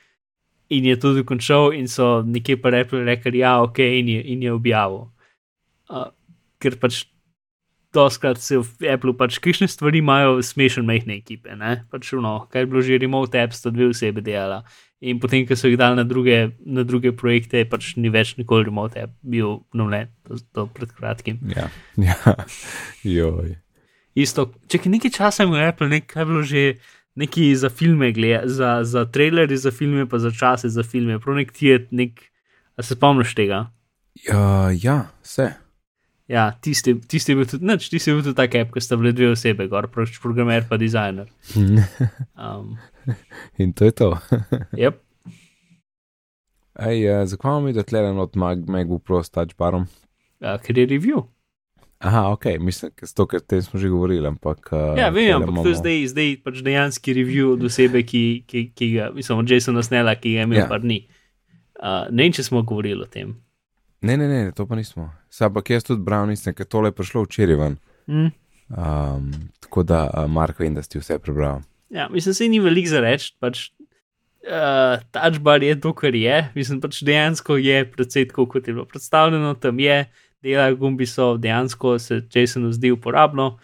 in 0.73 0.89
je 0.89 0.97
tudi 1.01 1.25
končal 1.29 1.73
in 1.77 1.89
so 1.89 2.23
nekje 2.25 2.57
pa 2.63 2.73
Apple 2.81 3.05
rekli, 3.05 3.43
ja, 3.43 3.61
ok, 3.63 3.79
in 3.79 4.09
je, 4.09 4.21
in 4.33 4.43
je 4.43 4.53
objavil. 4.53 5.09
Uh, 5.93 6.09
ker 6.63 6.79
pač 6.81 7.05
doskrat 7.93 8.41
se 8.41 8.57
v 8.57 8.89
Apple 8.89 9.13
pač 9.17 9.37
kakšne 9.43 9.69
stvari 9.69 10.01
imajo 10.01 10.41
smešen 10.41 10.87
majhne 10.89 11.19
ekipe, 11.21 11.53
ne? 11.59 11.83
Pač 11.93 12.15
no, 12.17 12.49
kaj 12.49 12.65
je 12.65 12.71
bilo 12.71 12.81
že 12.81 12.99
remote 12.99 13.37
apps, 13.37 13.61
sta 13.61 13.71
dve 13.71 13.93
osebe 13.93 14.25
delala. 14.25 14.63
In 15.03 15.19
potem, 15.21 15.45
ko 15.45 15.59
so 15.59 15.69
jih 15.69 15.77
dali 15.77 15.99
na 15.99 16.07
druge, 16.07 16.55
na 16.65 16.87
druge 16.87 17.13
projekte, 17.13 17.65
pač 17.69 17.97
ni 17.99 18.09
več 18.09 18.37
nikoli 18.39 18.71
remote 18.71 18.97
app 19.03 19.13
bil 19.21 19.59
obnovljen, 19.59 20.09
to, 20.25 20.39
to 20.55 20.67
pred 20.73 20.95
kratkim. 20.95 21.43
Ja, 21.53 21.69
ja, 22.09 22.17
joj. 23.05 23.59
Isto, 24.15 24.53
če 24.69 24.81
je 24.85 24.93
nekaj 24.93 25.13
časa 25.13 25.45
imel 25.45 25.67
Apple, 25.67 25.91
nekaj 25.93 26.23
je 26.23 26.29
bilo 26.29 26.43
že 26.47 26.65
neki 27.15 27.57
za 27.57 27.69
filme, 27.69 28.13
gleda, 28.13 28.49
za, 28.49 28.85
za 28.85 29.05
trailerje 29.05 29.57
za 29.57 29.71
filme, 29.71 30.07
pa 30.09 30.19
za 30.19 30.31
čase 30.31 30.69
za 30.69 30.83
filme, 30.83 31.21
prav 31.21 31.37
nek 31.37 31.53
ti 31.53 31.67
je 31.67 31.87
nek, 31.91 32.23
a 32.77 32.83
se 32.83 32.95
spomniš 32.95 33.35
tega? 33.35 33.67
Uh, 34.29 34.73
ja, 34.85 35.07
vse. 35.23 35.53
Ja, 36.29 36.53
tisti, 36.61 36.95
tisti 37.01 37.33
je 37.33 37.37
bil 37.37 37.49
tudi, 37.49 37.67
nič, 37.67 37.89
tisti 37.93 38.11
je 38.11 38.17
bil 38.17 38.25
tudi 38.25 38.39
tak 38.39 38.55
app, 38.57 38.73
ko 38.73 38.81
sta 38.81 38.97
bile 38.97 39.13
dve 39.13 39.33
osebe, 39.35 39.67
gor, 39.69 39.91
pač 39.93 40.17
programer 40.23 40.69
pa 40.69 40.81
dizajner. 40.81 41.31
Um, 42.43 42.77
in 43.59 43.73
to 43.73 43.85
je 43.85 43.93
to. 43.95 44.09
yep. 44.83 44.99
Ej, 46.79 47.05
uh, 47.07 47.23
zakaj 47.29 47.49
imamo 47.49 47.67
mi 47.67 47.73
dotleden 47.77 48.19
od 48.19 48.37
Mag 48.37 48.65
MacBook 48.67 49.05
Pro 49.05 49.23
s 49.23 49.31
touch 49.31 49.55
barom? 49.59 49.87
uh, 50.43 50.59
ker 50.63 50.79
je 50.79 50.87
review. 50.87 51.27
Aha, 52.03 52.23
ok, 52.29 52.45
mislim, 52.59 52.91
da 53.01 53.07
s 53.07 53.15
to, 53.15 53.27
ker 53.27 53.41
te 53.41 53.61
smo 53.63 53.79
že 53.79 53.89
govorili, 53.89 54.27
ampak. 54.27 54.69
Uh, 54.73 54.99
Ja, 54.99 55.09
vem, 55.09 55.31
ampak 55.33 55.55
to 55.55 55.61
je 55.61 55.71
imamo- 55.71 55.79
zdaj, 55.79 56.07
zdaj 56.07 56.37
pač 56.43 56.59
dejanski 56.61 57.15
review 57.15 57.53
od 57.53 57.63
osebe, 57.63 58.03
ki, 58.03 58.23
ki, 58.43 58.73
ki 58.75 58.89
ga, 58.93 59.11
mislim, 59.15 59.39
od 59.39 59.51
Jasona 59.51 59.83
Snella, 59.83 60.15
ki 60.15 60.33
ga 60.33 60.39
je 60.39 60.43
imel 60.43 60.59
Ja. 60.59 60.67
par 60.67 60.81
dni. 60.81 61.07
Uh, 61.79 62.11
ne 62.11 62.23
vem, 62.23 62.33
če 62.33 62.43
smo 62.43 62.63
govorili 62.63 63.03
o 63.03 63.07
tem. 63.07 63.37
Ne, 64.03 64.17
ne, 64.17 64.27
ne, 64.27 64.51
to 64.53 64.67
pa 64.67 64.75
nismo. 64.75 65.11
Sam 65.31 65.55
pa 65.55 65.63
jaz 65.65 65.85
tudi 65.85 66.03
bral 66.03 66.27
nisem, 66.27 66.55
ker 66.55 66.67
tole 66.67 66.89
je 66.89 66.93
prišlo 66.93 67.23
včeraj 67.23 67.57
ven. 67.57 67.79
Hm? 68.07 68.29
Um, 68.69 69.31
tako 69.61 69.83
da, 69.83 70.09
uh, 70.09 70.27
Marko, 70.27 70.63
vem, 70.63 70.75
da 70.75 70.83
si 70.83 70.99
vse 70.99 71.19
prebral. 71.19 71.63
Ja, 71.89 72.09
mislim, 72.09 72.35
se 72.35 72.49
ni 72.49 72.59
veliko 72.59 72.89
za 72.89 73.01
reči. 73.01 73.31
Pač, 73.39 73.71
uh, 74.43 74.99
Touch 75.13 75.39
bar 75.39 75.63
je 75.63 75.81
to, 75.81 75.93
kar 75.93 76.15
je. 76.15 76.51
Mislim, 76.55 76.81
pač 76.81 77.03
dejansko 77.03 77.57
je 77.57 77.85
precej 77.87 78.27
tako, 78.29 78.47
kot 78.49 78.67
je 78.67 78.75
bilo 78.75 78.85
predstavljeno. 78.85 79.55
Tam 79.55 79.79
je, 79.79 80.07
dela 80.43 80.71
gumbi 80.75 81.07
so 81.07 81.37
dejansko 81.39 81.99
se 81.99 82.23
Jasonu 82.35 82.73
zdi 82.73 82.93
uporabno, 82.93 83.59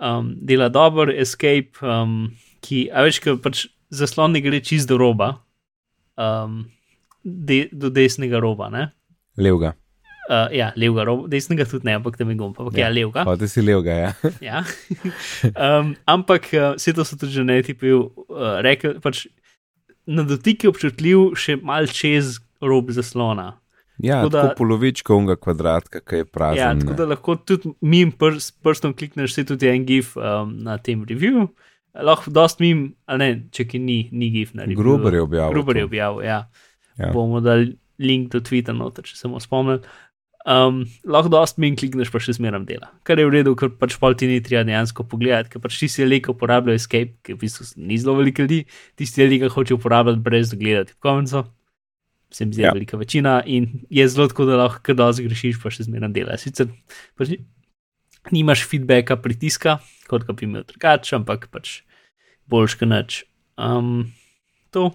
um, 0.00 0.34
dela 0.42 0.68
dober, 0.68 1.10
escape, 1.10 1.78
um, 1.82 2.30
ki, 2.64 2.88
a 2.92 3.04
veš, 3.06 3.20
ki 3.22 3.36
pač 3.42 3.66
zaslon 3.94 4.34
ne 4.34 4.42
gre 4.44 4.60
čist 4.64 4.90
do 4.90 4.98
roba, 5.00 5.34
um, 6.18 6.64
de, 7.24 7.68
do 7.72 7.90
desnega 7.90 8.40
roba. 8.42 8.70
Ne? 8.72 8.88
Levga. 9.38 9.74
Uh, 10.30 10.46
ja, 10.54 10.68
levega 10.78 11.04
roba, 11.08 11.26
desnega 11.30 11.64
tudi 11.66 11.88
ne, 11.88 11.96
ampak 11.98 12.18
tam 12.18 12.30
je 12.30 12.36
gumb, 12.38 12.54
ampak 12.54 12.76
ja, 12.78 12.86
ja 12.86 12.94
levega. 12.94 13.24
Pa 13.26 13.34
ti 13.38 13.48
si 13.50 13.64
levga, 13.66 13.96
ja. 13.98 14.12
Ja. 14.50 14.62
um, 15.56 15.96
ampak 16.06 16.52
uh, 16.54 16.74
vse 16.76 16.94
to 16.94 17.06
so 17.06 17.18
tudi 17.18 17.34
že 17.34 17.46
ne 17.46 17.58
tipi 17.66 17.90
uh, 17.96 18.60
rekli, 18.62 18.98
pač 19.02 19.26
na 20.06 20.22
dotik 20.26 20.64
je 20.64 20.70
občutljiv 20.70 21.34
še 21.38 21.58
mal 21.62 21.90
čez 21.90 22.38
rob 22.62 22.92
zaslona. 22.94 23.56
Ja, 24.02 24.20
Tako 24.22 24.28
da- 24.28 24.42
tako 24.42 24.58
polovička 24.58 25.14
unga 25.14 25.36
kvadratka, 25.36 26.00
ki 26.00 26.22
je 26.22 26.24
prazen. 26.24 26.58
Ja, 26.58 26.74
tako 26.80 26.94
da 26.96 27.04
lahko 27.10 27.36
tudi 27.36 27.72
mim 27.80 28.12
prs, 28.12 28.50
prstom 28.62 28.94
klikneš, 28.96 29.34
se 29.34 29.44
tudi 29.44 29.68
en 29.68 29.84
gif 29.86 30.16
um, 30.16 30.54
na 30.64 30.78
tem 30.78 31.04
review. 31.04 31.48
Lahko 31.94 32.30
dost 32.30 32.60
mim, 32.60 32.94
ali 33.06 33.18
ne, 33.18 33.30
če 33.52 33.66
ki 33.68 33.78
ni, 33.78 34.08
ni 34.12 34.30
gif 34.30 34.54
na 34.54 34.64
review. 34.64 34.78
Gruber 34.82 35.14
je 35.14 35.22
objavil. 35.22 35.52
Gruber 35.52 35.76
je 35.76 35.84
objavil, 35.84 36.24
ja. 36.24 36.44
Ja. 36.98 37.10
Bomo 37.12 37.40
dali 37.40 37.76
link 37.98 38.30
do 38.32 38.40
Twitter 38.40 38.74
noter, 38.76 39.04
če 39.04 39.16
se 39.16 39.28
bomo 39.28 39.40
spomnili. 39.40 39.82
Um, 40.48 40.86
lahko 41.04 41.28
dost 41.28 41.58
min 41.60 41.76
klikneš, 41.76 42.08
pa 42.08 42.16
še 42.22 42.32
zmeram 42.38 42.64
dela. 42.64 42.88
Kar 43.04 43.20
je 43.20 43.26
v 43.28 43.34
redu, 43.34 43.52
ker 43.58 43.68
pač 43.76 43.98
pol 44.00 44.14
ti 44.16 44.24
ni 44.30 44.38
treba 44.40 44.64
dejansko 44.64 45.04
pogledati, 45.04 45.50
ker 45.52 45.60
pač 45.60 45.76
tisti 45.82 46.00
ljudje, 46.06 46.22
ki 46.24 46.32
uporabljajo 46.32 46.80
Escape, 46.80 47.12
ki 47.26 47.34
v 47.36 47.42
bistvu 47.42 47.66
ni 47.76 47.98
zelo 48.00 48.14
veliko 48.16 48.46
ljudi, 48.46 48.62
tisti 48.96 49.20
ljudje, 49.20 49.42
ki 49.42 49.50
hočejo 49.52 49.76
uporabljati 49.76 50.24
brez 50.24 50.54
da 50.54 50.56
gledati 50.56 50.96
konco. 50.98 51.44
Se 52.30 52.44
mi 52.44 52.52
zdi, 52.52 52.62
da 52.62 52.68
Ja. 52.68 52.72
velika 52.72 52.96
večina 52.96 53.42
in 53.44 53.86
je 53.90 54.08
zelo 54.08 54.28
tako, 54.28 54.44
da 54.44 54.56
lahko 54.56 54.80
kar 54.82 54.94
dosti 54.94 55.24
grešiš, 55.24 55.58
pa 55.58 55.70
še 55.70 55.82
zmeram 55.82 56.12
dela. 56.12 56.36
Sicer 56.38 56.68
pač 57.18 57.28
ni- 57.28 57.40
nimaš 58.30 58.62
feedbacka, 58.64 59.16
pritiska, 59.16 59.78
kot 60.06 60.24
ga 60.24 60.32
bi 60.32 60.44
imel 60.44 60.62
drugače, 60.64 61.16
ampak 61.16 61.48
pač 61.50 61.80
boljš 62.46 62.74
kot 62.76 62.88
nič. 62.88 63.24
Um, 63.58 64.12
to. 64.70 64.92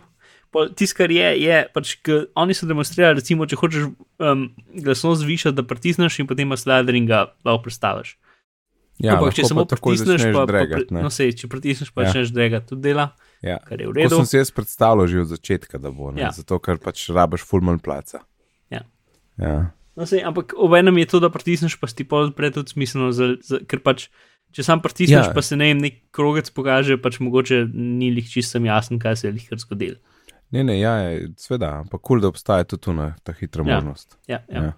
Tisto, 0.76 0.96
kar 0.96 1.12
je, 1.12 1.36
je 1.36 1.68
pač, 1.74 1.98
oni 2.34 2.54
so 2.56 2.64
demonstrirali, 2.64 3.20
recimo, 3.20 3.44
če 3.44 3.58
hočeš 3.60 3.90
um, 4.24 4.46
glasnost 4.72 5.20
zvišati, 5.22 5.52
da 5.52 5.64
pritisneš 5.64 6.20
in 6.24 6.28
potem 6.28 6.48
slider 6.56 6.96
in 6.96 7.06
ga 7.06 7.34
lahko 7.44 7.66
predstaviš. 7.68 8.16
Ja, 9.04 9.18
ampak 9.20 9.36
če 9.36 9.44
samo 9.44 9.66
pa 9.68 9.76
takoj 9.76 9.98
pritisneš, 9.98 10.22
začneš 10.24 10.32
pa, 10.32 10.40
pa, 10.40 10.48
dragat, 10.48 10.88
pri- 10.88 10.96
ne. 10.96 11.02
no, 11.04 11.10
sej, 11.12 11.36
če 11.36 11.50
pritisneš, 11.52 11.92
pa 11.92 12.08
Ja. 12.08 12.08
začneš 12.08 12.32
dragati, 12.32 12.68
tudi 12.72 12.88
dela, 12.88 13.12
Ja. 13.42 13.60
kar 13.60 13.82
je 13.82 13.88
v 13.88 13.94
To 13.94 14.00
redu. 14.00 14.16
sem 14.16 14.26
si 14.26 14.38
jaz 14.38 14.52
predstavljal 14.52 15.08
že 15.08 15.22
od 15.22 15.28
začetka, 15.28 15.78
da 15.78 15.92
bo. 15.92 16.12
Ne? 16.12 16.22
Ja. 16.22 16.32
Zato, 16.32 16.60
ker 16.60 16.78
pač 16.78 17.10
rabaš 17.10 17.44
fulman 17.44 17.80
placa. 17.80 18.24
Ja. 18.70 18.82
ja. 19.38 19.72
No, 19.96 20.04
sej, 20.06 20.24
ampak 20.24 20.54
obenem 20.58 20.98
je 20.98 21.06
to, 21.06 21.20
da 21.20 21.30
pritisneš, 21.30 21.80
pa 21.80 21.88
si 21.88 21.96
ti 21.96 22.04
pol 22.04 22.32
pred 22.32 22.54
tudi 22.54 22.72
smiselno, 22.72 23.12
za, 23.12 23.36
za, 23.42 23.60
ker 23.64 23.80
pač. 23.80 24.10
Če 24.52 24.64
sam 24.64 24.80
pritisneš, 24.80 25.20
Ja. 25.20 25.28
ja. 25.28 25.34
pa 25.36 25.42
se 25.44 25.56
ne 25.60 25.68
vem, 25.68 25.80
nek 25.84 25.96
krogec 26.16 26.48
pokaže, 26.50 26.96
pač 26.96 27.20
mogoče 27.20 27.68
ni 27.76 28.08
lih 28.16 28.24
čisto 28.24 28.56
jasen, 28.58 29.00
kaj 29.00 29.16
se 29.16 29.28
je 29.28 29.34
lih 29.36 29.48
kar 29.50 29.60
zgodilo. 29.60 30.00
Ne, 30.56 30.64
ne, 30.64 30.80
ja, 30.80 30.94
je, 31.04 31.34
sveda, 31.36 31.82
ampak 31.84 32.00
kul, 32.00 32.08
cool, 32.08 32.22
da 32.24 32.32
obstaja 32.32 32.64
tudi 32.64 32.82
tu 32.82 32.94
na 32.96 33.16
ta 33.20 33.34
hitra 33.36 33.66
Ja. 33.68 33.76
možnost. 33.76 34.16
Ja, 34.28 34.40
ja. 34.48 34.64
Ja. 34.64 34.72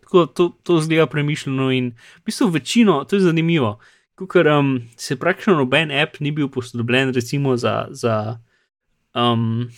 Tako 0.00 0.24
to, 0.26 0.48
to 0.64 0.80
zgleda 0.80 1.04
premišljeno 1.06 1.68
in 1.70 1.92
v 1.92 2.24
bistvu 2.24 2.48
večino, 2.48 3.04
to 3.04 3.16
je 3.16 3.28
zanimivo. 3.28 3.76
Ker 4.28 4.48
um, 4.52 4.82
se 4.96 5.16
praktično 5.16 5.56
noben 5.56 5.90
app 5.90 6.20
ni 6.20 6.32
bil 6.32 6.48
posodobljen, 6.52 7.14
recimo 7.16 7.56
za, 7.56 7.86
za 7.90 8.38
um, 9.14 9.70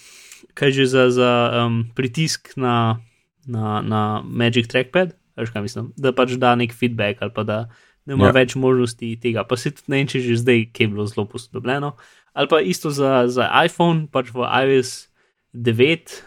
kaj 0.55 0.71
že 0.71 0.87
za, 0.87 1.11
za 1.11 1.31
um, 1.67 1.85
pritisk 1.95 2.57
na, 2.57 2.99
na, 3.47 3.83
na 3.83 4.23
Magic 4.25 4.67
Trackpad, 4.67 5.15
veš 5.37 5.53
kaj 5.55 5.63
mislim, 5.63 5.93
da 5.97 6.13
pač 6.13 6.35
da 6.41 6.55
nek 6.59 6.75
feedback 6.75 7.23
ali 7.23 7.33
pa 7.35 7.43
da, 7.43 7.59
da 8.05 8.15
ima 8.15 8.33
Ja. 8.33 8.33
več 8.33 8.57
možnosti 8.59 9.15
tega. 9.23 9.45
Pa 9.45 9.57
se 9.57 9.71
tudi 9.71 9.93
ne 9.95 10.03
vem, 10.03 10.11
če 10.11 10.21
že 10.21 10.41
zdaj 10.43 10.67
kaj 10.75 10.85
je 10.85 10.91
bilo 10.91 11.07
zelo 11.07 11.27
posodobljeno. 11.29 11.95
Ali 12.33 12.49
pa 12.49 12.61
isto 12.61 12.91
za, 12.91 13.29
za 13.29 13.49
iPhone, 13.65 14.09
pač 14.09 14.33
v 14.33 14.43
iOS 14.43 15.09
9 15.53 16.23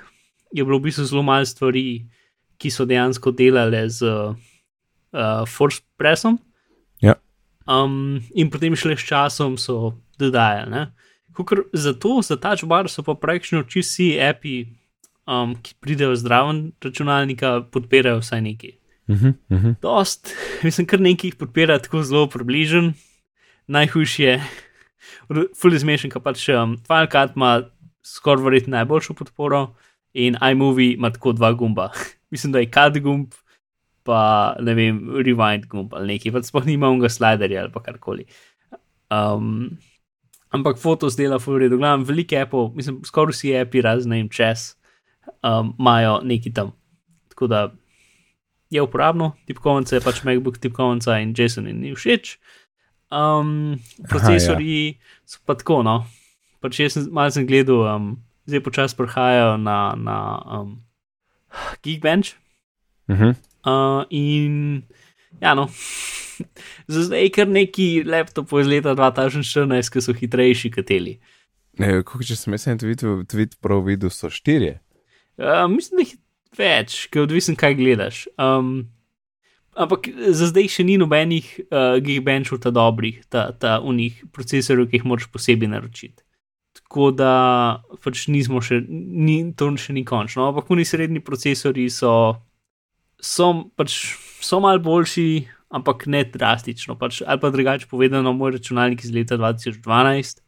je 0.54 0.64
bilo 0.64 0.78
v 0.80 0.88
bistvu 0.88 1.04
zelo 1.10 1.24
malo 1.26 1.46
stvari, 1.46 2.06
ki 2.62 2.70
so 2.72 2.86
dejansko 2.88 3.34
delale 3.36 3.90
z 3.90 4.06
uh, 4.08 5.44
Force 5.50 5.82
Pressom. 5.98 6.40
Um, 7.66 8.22
in 8.38 8.50
potem 8.54 8.76
šele 8.78 8.98
s 8.98 9.06
časom 9.06 9.58
so 9.58 9.98
dodajali. 10.20 10.72
ne. 10.72 10.92
Kakor 11.34 11.66
za 11.74 11.94
ta 12.38 12.56
čubar 12.56 12.90
so 12.90 13.04
pa 13.04 13.16
praktično 13.16 13.64
vsi 13.66 14.16
api, 14.22 14.68
um, 15.28 15.56
ki 15.56 15.76
pridejo 15.82 16.16
zdraven 16.16 16.72
računalnika, 16.82 17.66
podpirajo 17.72 18.20
vsaj. 18.20 18.42
Uh 19.08 19.16
-huh, 19.16 19.34
uh 19.50 19.58
-huh. 19.58 19.76
Dost, 19.82 20.34
mislim, 20.64 20.88
kar 20.88 21.02
nekaj 21.02 21.28
jih 21.28 21.36
podpira 21.36 21.80
tako 21.80 22.04
zelo 22.04 22.28
približen. 22.28 22.94
Najhujši 23.68 24.24
je, 24.24 24.42
fully 25.30 25.80
smešen, 25.80 26.12
ker 26.12 26.22
pač 26.22 26.50
um, 26.50 26.78
Final 26.88 27.08
Cut 27.08 27.36
ima 27.36 27.64
skoraj 28.06 28.44
verjetno 28.44 28.78
najboljšo 28.78 29.14
podporo 29.14 29.76
in 30.14 30.38
iMovie 30.52 30.94
ima 30.94 31.10
tako 31.10 31.32
dva 31.32 31.54
gumba. 31.54 31.90
mislim, 32.32 32.54
da 32.54 32.60
je 32.60 32.72
cut 32.72 33.02
gumb, 33.04 33.34
pa 34.06 34.56
ne 34.62 34.76
vem, 34.78 35.00
rewind 35.26 35.66
gumb 35.72 35.94
ali 35.98 36.16
nekaj, 36.16 36.34
pa 36.36 36.44
sploh 36.46 36.68
nima 36.68 36.92
unga 36.94 37.10
sliderja 37.10 37.66
ali 37.66 37.74
pa 37.74 37.82
karkoli. 37.82 38.28
Um, 39.10 39.78
ampak 40.54 40.78
fotos 40.82 41.18
dela 41.18 41.40
v 41.42 41.58
redu, 41.66 41.80
glavno, 41.82 42.06
velike 42.06 42.38
Apple, 42.40 42.70
mislim, 42.78 43.02
skoraj 43.06 43.34
vsi 43.34 43.56
api 43.60 43.82
razne 43.86 44.22
jim 44.22 44.30
čez, 44.30 44.76
um, 45.42 45.74
imajo 45.80 46.20
neki 46.24 46.54
tam. 46.54 46.76
Tako 47.34 47.50
da 47.52 47.64
je 48.70 48.82
uporabno, 48.82 49.34
tipkovnica 49.50 49.98
je 49.98 50.06
pač 50.06 50.22
MacBook 50.24 50.62
tipkovnica 50.62 51.18
in 51.22 51.34
Jason 51.38 51.68
jim 51.68 51.82
ni 51.82 51.96
všeč. 51.98 52.38
Um, 53.14 53.78
procesori 54.10 54.78
ja. 54.88 55.18
so 55.26 55.42
pa 55.46 55.58
tako, 55.58 55.82
no. 55.86 56.04
Pač 56.62 56.80
jaz 56.80 56.98
sem 56.98 57.10
malo 57.14 57.34
sem 57.34 57.46
gledal, 57.50 57.86
um, 57.90 58.10
zdaj 58.46 58.66
počasi 58.66 58.98
prihajajo 58.98 59.58
na, 59.62 59.94
na 59.98 60.18
um, 60.46 60.82
Geekbench 61.82 62.38
Uh 63.08 63.20
-huh. 63.20 63.36
Uh, 63.66 64.06
in 64.10 64.84
ja, 65.42 65.56
no. 65.58 65.70
Za 66.92 67.06
zdaj 67.08 67.24
je 67.24 67.32
kar 67.32 67.48
neki 67.48 68.04
laptopov 68.06 68.60
iz 68.62 68.68
leta 68.68 68.96
2014, 68.96 69.92
ki 69.92 70.04
so 70.04 70.14
hitrejši 70.14 70.72
kot 70.74 70.90
teli. 70.90 71.16
Ne, 71.80 72.02
kako 72.04 72.24
če 72.28 72.38
sem 72.40 72.56
jaz 72.56 72.68
en 72.72 72.80
tweet, 72.80 73.04
tweet 73.32 73.56
prav 73.64 73.84
videl, 73.88 74.12
so 74.12 74.30
štirje. 74.32 74.78
Uh, 75.40 75.66
mislim, 75.72 76.00
da 76.00 76.06
jih 76.06 76.14
je 76.14 76.22
več, 76.60 77.00
ker 77.12 77.26
odvisen, 77.26 77.58
kaj 77.60 77.76
gledaš. 77.80 78.22
Um, 78.40 78.88
ampak 79.76 80.08
za 80.32 80.48
zdaj 80.52 80.70
še 80.78 80.86
ni 80.88 80.96
nobenih 81.00 81.50
uh, 81.66 81.98
Geekbenchov 82.04 82.62
ta 82.64 82.72
dobrih, 82.76 83.20
ta, 83.32 83.50
ta 83.60 83.80
unih 83.84 84.24
procesorjev, 84.36 84.88
ki 84.92 85.02
jih 85.02 85.10
moraš 85.12 85.28
posebej 85.34 85.72
naročiti. 85.72 86.24
Tako 86.76 87.10
da 87.16 87.32
pač 88.04 88.28
nismo 88.32 88.62
še, 88.64 88.82
ni, 88.88 89.42
to 89.56 89.72
še 89.80 89.96
ni 89.96 90.06
končno. 90.08 90.48
Ampak 90.52 90.72
oni 90.72 90.88
srednji 90.88 91.24
procesori 91.24 91.90
so, 91.92 92.36
so, 93.26 93.52
pač, 93.76 93.98
so 94.46 94.62
mal 94.64 94.80
boljši, 94.84 95.28
ampak 95.76 96.06
ne 96.12 96.24
drastično. 96.30 96.98
Pač, 97.00 97.22
ali 97.26 97.42
pa 97.42 97.52
drugače 97.54 97.90
povedano, 97.92 98.34
moj 98.38 98.58
računalnik 98.60 99.04
iz 99.04 99.14
leta 99.14 99.40
2012 99.42 100.42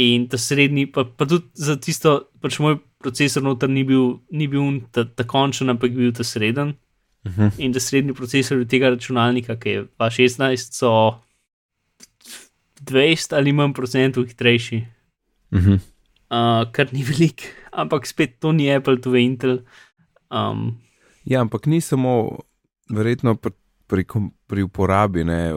in 0.00 0.28
ta 0.30 0.38
srednji, 0.38 0.86
pa, 0.92 1.04
pa 1.04 1.26
tudi 1.26 1.50
za 1.58 1.76
tisto, 1.76 2.30
pač 2.42 2.60
moj 2.62 2.78
procesor 3.02 3.44
noter 3.44 3.70
ni 3.70 3.82
bil, 3.84 4.20
ni 4.30 4.46
bil 4.50 4.80
ta, 4.94 5.04
ta 5.04 5.26
končen, 5.26 5.72
ampak 5.72 5.92
bil 5.96 6.14
ta 6.16 6.24
sreden. 6.24 6.76
Uh 7.26 7.32
-huh. 7.36 7.50
In 7.58 7.72
da 7.72 7.80
srednji 7.80 8.14
procesor 8.14 8.64
tega 8.64 8.90
računalnika, 8.90 9.56
ki 9.56 9.68
je 9.68 9.84
2016, 9.98 10.72
so 10.72 11.20
20 12.80 13.36
ali 13.36 13.52
manj 13.52 13.74
procentov 13.74 14.24
hitrejši, 14.24 14.86
Uh 15.50 15.58
-huh. 15.58 15.78
uh, 16.30 16.72
kar 16.72 16.86
ni 16.92 17.02
velik, 17.02 17.42
ampak 17.72 18.06
spet 18.06 18.40
to 18.40 18.52
ni 18.52 18.74
Apple, 18.74 19.00
to 19.00 19.14
je 19.14 19.22
Intel. 19.22 19.58
Um, 20.30 20.78
Ja, 21.24 21.40
ampak 21.40 21.66
ni 21.66 21.80
samo, 21.80 22.38
verjetno 22.90 23.34
pri, 23.34 23.52
pri, 23.86 24.04
pri 24.46 24.62
uporabi, 24.62 25.24
ne, 25.24 25.52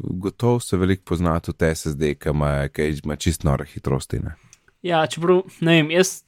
gotovo 0.00 0.60
se 0.60 0.76
veliko 0.76 1.02
pozna 1.04 1.40
tudi 1.40 1.74
SSD, 1.74 2.14
ki 2.18 2.34
ima, 2.34 2.68
ima 3.04 3.16
čist 3.16 3.44
nore 3.44 3.66
hitrosti. 3.66 4.18
Ne. 4.18 4.34
ja, 4.82 5.06
čeprav 5.06 5.42
ne 5.60 5.80
vem, 5.80 5.90
jaz 5.90 6.22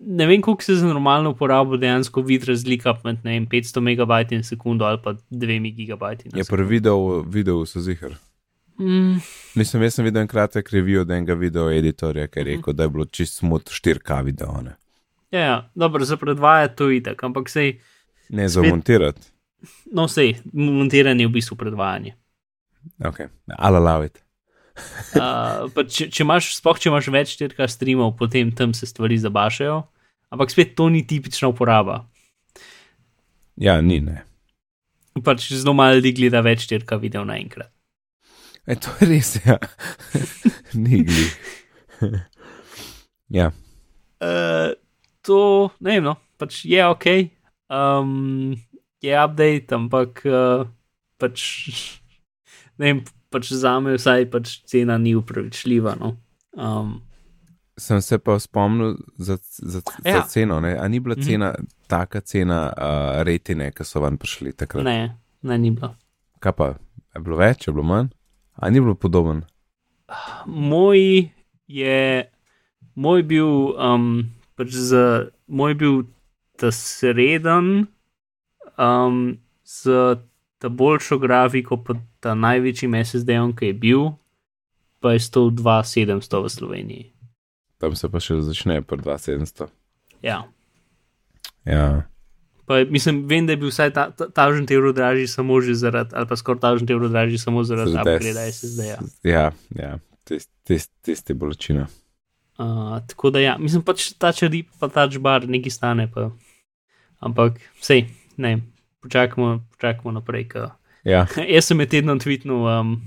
ne 0.00 0.26
vem, 0.26 0.42
koliko 0.42 0.62
se 0.62 0.74
za 0.74 0.86
normalno 0.86 1.30
uporabo 1.30 1.76
dejansko 1.76 2.22
vidi 2.22 2.46
razlika 2.46 2.94
med 3.04 3.16
vem, 3.24 3.46
500 3.46 3.80
megabajti 3.80 4.36
na 4.36 4.42
sekundo 4.42 4.84
ali 4.84 4.98
pa 5.04 5.14
2 5.30 5.74
gigabajti. 5.74 6.28
na 6.32 6.38
Je 6.38 6.44
pri 6.44 6.64
videu, 6.64 7.22
videu 7.22 7.66
so 7.66 7.80
zihar. 7.80 8.14
Mm, 8.78 9.20
Mislim, 9.54 9.82
jaz 9.82 9.94
sem 9.94 10.04
videl 10.04 10.22
en 10.22 10.28
kratek 10.28 10.70
review 10.72 11.00
od 11.00 11.10
enega 11.10 11.34
video 11.34 11.70
editorja, 11.70 12.26
ki 12.26 12.38
je 12.40 12.44
rekel, 12.44 12.74
da 12.74 12.82
je 12.82 12.88
bilo 12.88 13.04
čist 13.04 13.38
smut 13.38 13.70
4K 13.70 14.24
video. 14.24 14.62
Ne, 14.62 14.76
ja, 15.30 15.40
ja, 15.40 15.70
dobro, 15.74 16.04
za 16.04 16.16
predvajati 16.16 16.76
to 16.76 16.90
itak, 16.90 17.24
ampak 17.24 17.48
sej, 17.48 17.78
ne 18.28 18.48
za 18.48 18.62
montirati. 18.62 19.30
no, 19.92 20.08
sej, 20.08 20.36
montiranje 20.52 21.24
je 21.24 21.28
v 21.28 21.32
bistvu 21.32 21.56
predvajanje. 21.56 22.14
Okay. 22.98 23.28
I'll 23.58 23.76
allow 23.76 24.04
it. 24.04 24.22
Uh, 25.12 25.68
če, 25.84 26.08
če 26.08 26.22
imaš, 26.24 26.54
sploh 26.56 26.78
če 26.80 26.88
imaš 26.88 27.10
več 27.12 27.34
4K 27.36 27.68
streamov, 27.68 28.14
potem 28.16 28.52
tam 28.56 28.72
se 28.74 28.88
stvari 28.88 29.18
zabašajo, 29.20 29.82
ampak 30.32 30.54
spet 30.54 30.72
to 30.78 30.88
ni 30.88 31.02
tipična 31.06 31.50
uporaba. 31.52 32.06
Ja, 33.60 33.80
ni 33.84 34.00
ne. 34.00 34.22
Pač 35.20 35.50
zelo 35.52 35.74
malo 35.76 35.98
ljudi 35.98 36.14
gleda 36.22 36.40
več 36.46 36.64
4K 36.70 36.96
video 37.02 37.26
naenkrat. 37.28 37.68
E, 38.64 38.76
to 38.78 38.92
je 39.00 39.08
res, 39.10 39.34
ja. 39.44 39.58
ni 40.84 41.02
gli. 41.04 41.26
ja, 43.40 43.50
Uh, 44.20 44.76
to, 45.30 45.40
ne 45.80 45.94
vem, 45.94 46.04
no, 46.04 46.16
pač 46.36 46.64
je 46.66 46.82
ok, 46.84 47.06
um, 47.70 48.56
je 49.00 49.14
update, 49.14 49.70
ampak 49.70 50.24
uh, 50.26 50.66
pač, 51.16 51.44
ne 52.78 52.88
vem, 52.88 53.04
pač 53.30 53.52
za 53.54 53.78
me 53.78 53.94
vsaj 53.94 54.26
pač 54.26 54.58
cena 54.66 54.98
ni 54.98 55.14
upravičljiva. 55.14 55.94
No. 55.96 56.16
Um, 56.52 56.98
sem 57.80 58.02
se 58.02 58.18
pa 58.18 58.34
spomnil 58.36 58.98
za, 59.16 59.38
za, 59.56 59.80
za 59.80 60.04
Ja. 60.04 60.22
ceno. 60.26 60.58
Ne? 60.60 60.74
A 60.74 60.84
ni 60.84 60.98
bila 60.98 61.14
Mhm. 61.14 61.22
cena, 61.22 61.54
taka 61.86 62.20
cena 62.20 62.58
uh, 62.68 63.22
retine, 63.22 63.70
ki 63.70 63.84
so 63.84 64.00
van 64.00 64.18
prišli 64.18 64.52
takrat? 64.52 64.84
ne, 64.84 65.14
ne, 65.42 65.56
ni 65.56 65.70
bilo. 65.70 65.94
Kaj 66.40 66.52
pa, 66.52 66.66
je 67.14 67.22
bilo 67.22 67.38
več, 67.38 67.64
je 67.64 67.72
bilo 67.72 67.86
manj? 67.86 68.10
A 68.54 68.68
ni 68.68 68.80
bilo 68.80 68.92
podoben? 68.94 69.46
Moj 70.44 71.30
je, 71.68 72.28
moj 72.94 73.22
bil, 73.22 73.46
um, 73.78 74.26
pač 74.60 74.76
za, 74.76 75.32
moj 75.48 75.74
bil 75.80 75.94
ta 76.60 76.68
sreden, 76.68 77.88
um, 78.76 79.38
z 79.64 79.96
ta 80.60 80.68
boljšo 80.68 81.16
grafiko, 81.18 81.80
pa 81.80 81.96
ta 82.20 82.36
največji 82.36 82.92
SSD-om, 82.92 83.56
ki 83.56 83.72
je 83.72 83.76
bil, 83.80 84.02
pa 85.00 85.16
je 85.16 85.24
stal 85.24 85.48
2700 85.56 86.44
v 86.44 86.52
Sloveniji. 86.52 87.04
Tam 87.80 87.96
se 87.96 88.12
pa 88.12 88.20
še 88.20 88.36
začne 88.44 88.82
pri 88.84 89.00
2700. 89.00 89.72
Ja. 90.20 90.44
Ja, 91.64 92.04
Pa, 92.70 92.84
mislim, 92.84 93.24
vem, 93.26 93.46
da 93.46 93.52
je 93.52 93.58
bil 93.58 93.72
vsaj 93.72 93.90
ta, 93.90 94.04
ta 94.14 94.44
evrov 94.46 94.92
dražji 94.94 95.26
samo 95.26 95.56
že 95.60 95.74
zaradi, 95.74 96.14
ali 96.14 96.26
pa 96.30 96.36
skoraj 96.38 96.60
ta 96.60 96.70
evrov 96.70 97.10
dražji 97.10 97.38
samo 97.38 97.64
zaradi 97.66 97.96
Zaradi 97.96 98.14
upgrade 98.14 98.44
S- 98.46 98.60
SSD-ja. 98.62 98.98
ja, 99.26 99.50
ja. 99.74 99.98
tist, 100.24 100.50
tist, 100.62 100.92
tiste 101.02 101.34
bolečine. 101.34 101.88
Uh, 102.60 102.98
tako 103.08 103.30
da 103.32 103.40
ja, 103.40 103.54
mislim 103.58 103.80
pač 103.82 104.10
ta 104.20 104.34
črdi, 104.36 104.66
pa 104.80 104.90
ta 104.92 105.06
čbar 105.08 105.46
nekaj 105.48 105.72
stane. 105.72 106.04
Pa. 106.12 106.28
Ampak 107.24 107.56
sej, 107.80 108.04
ne, 108.36 108.58
počakajmo, 109.00 109.62
počakajmo 109.76 110.12
naprej. 110.18 110.44
Ka. 110.52 110.66
Ja, 111.08 111.24
Jaz 111.54 111.70
sem 111.70 111.80
med 111.80 111.88
tednom 111.92 112.20
tweetnil, 112.20 112.68
um, 112.68 112.98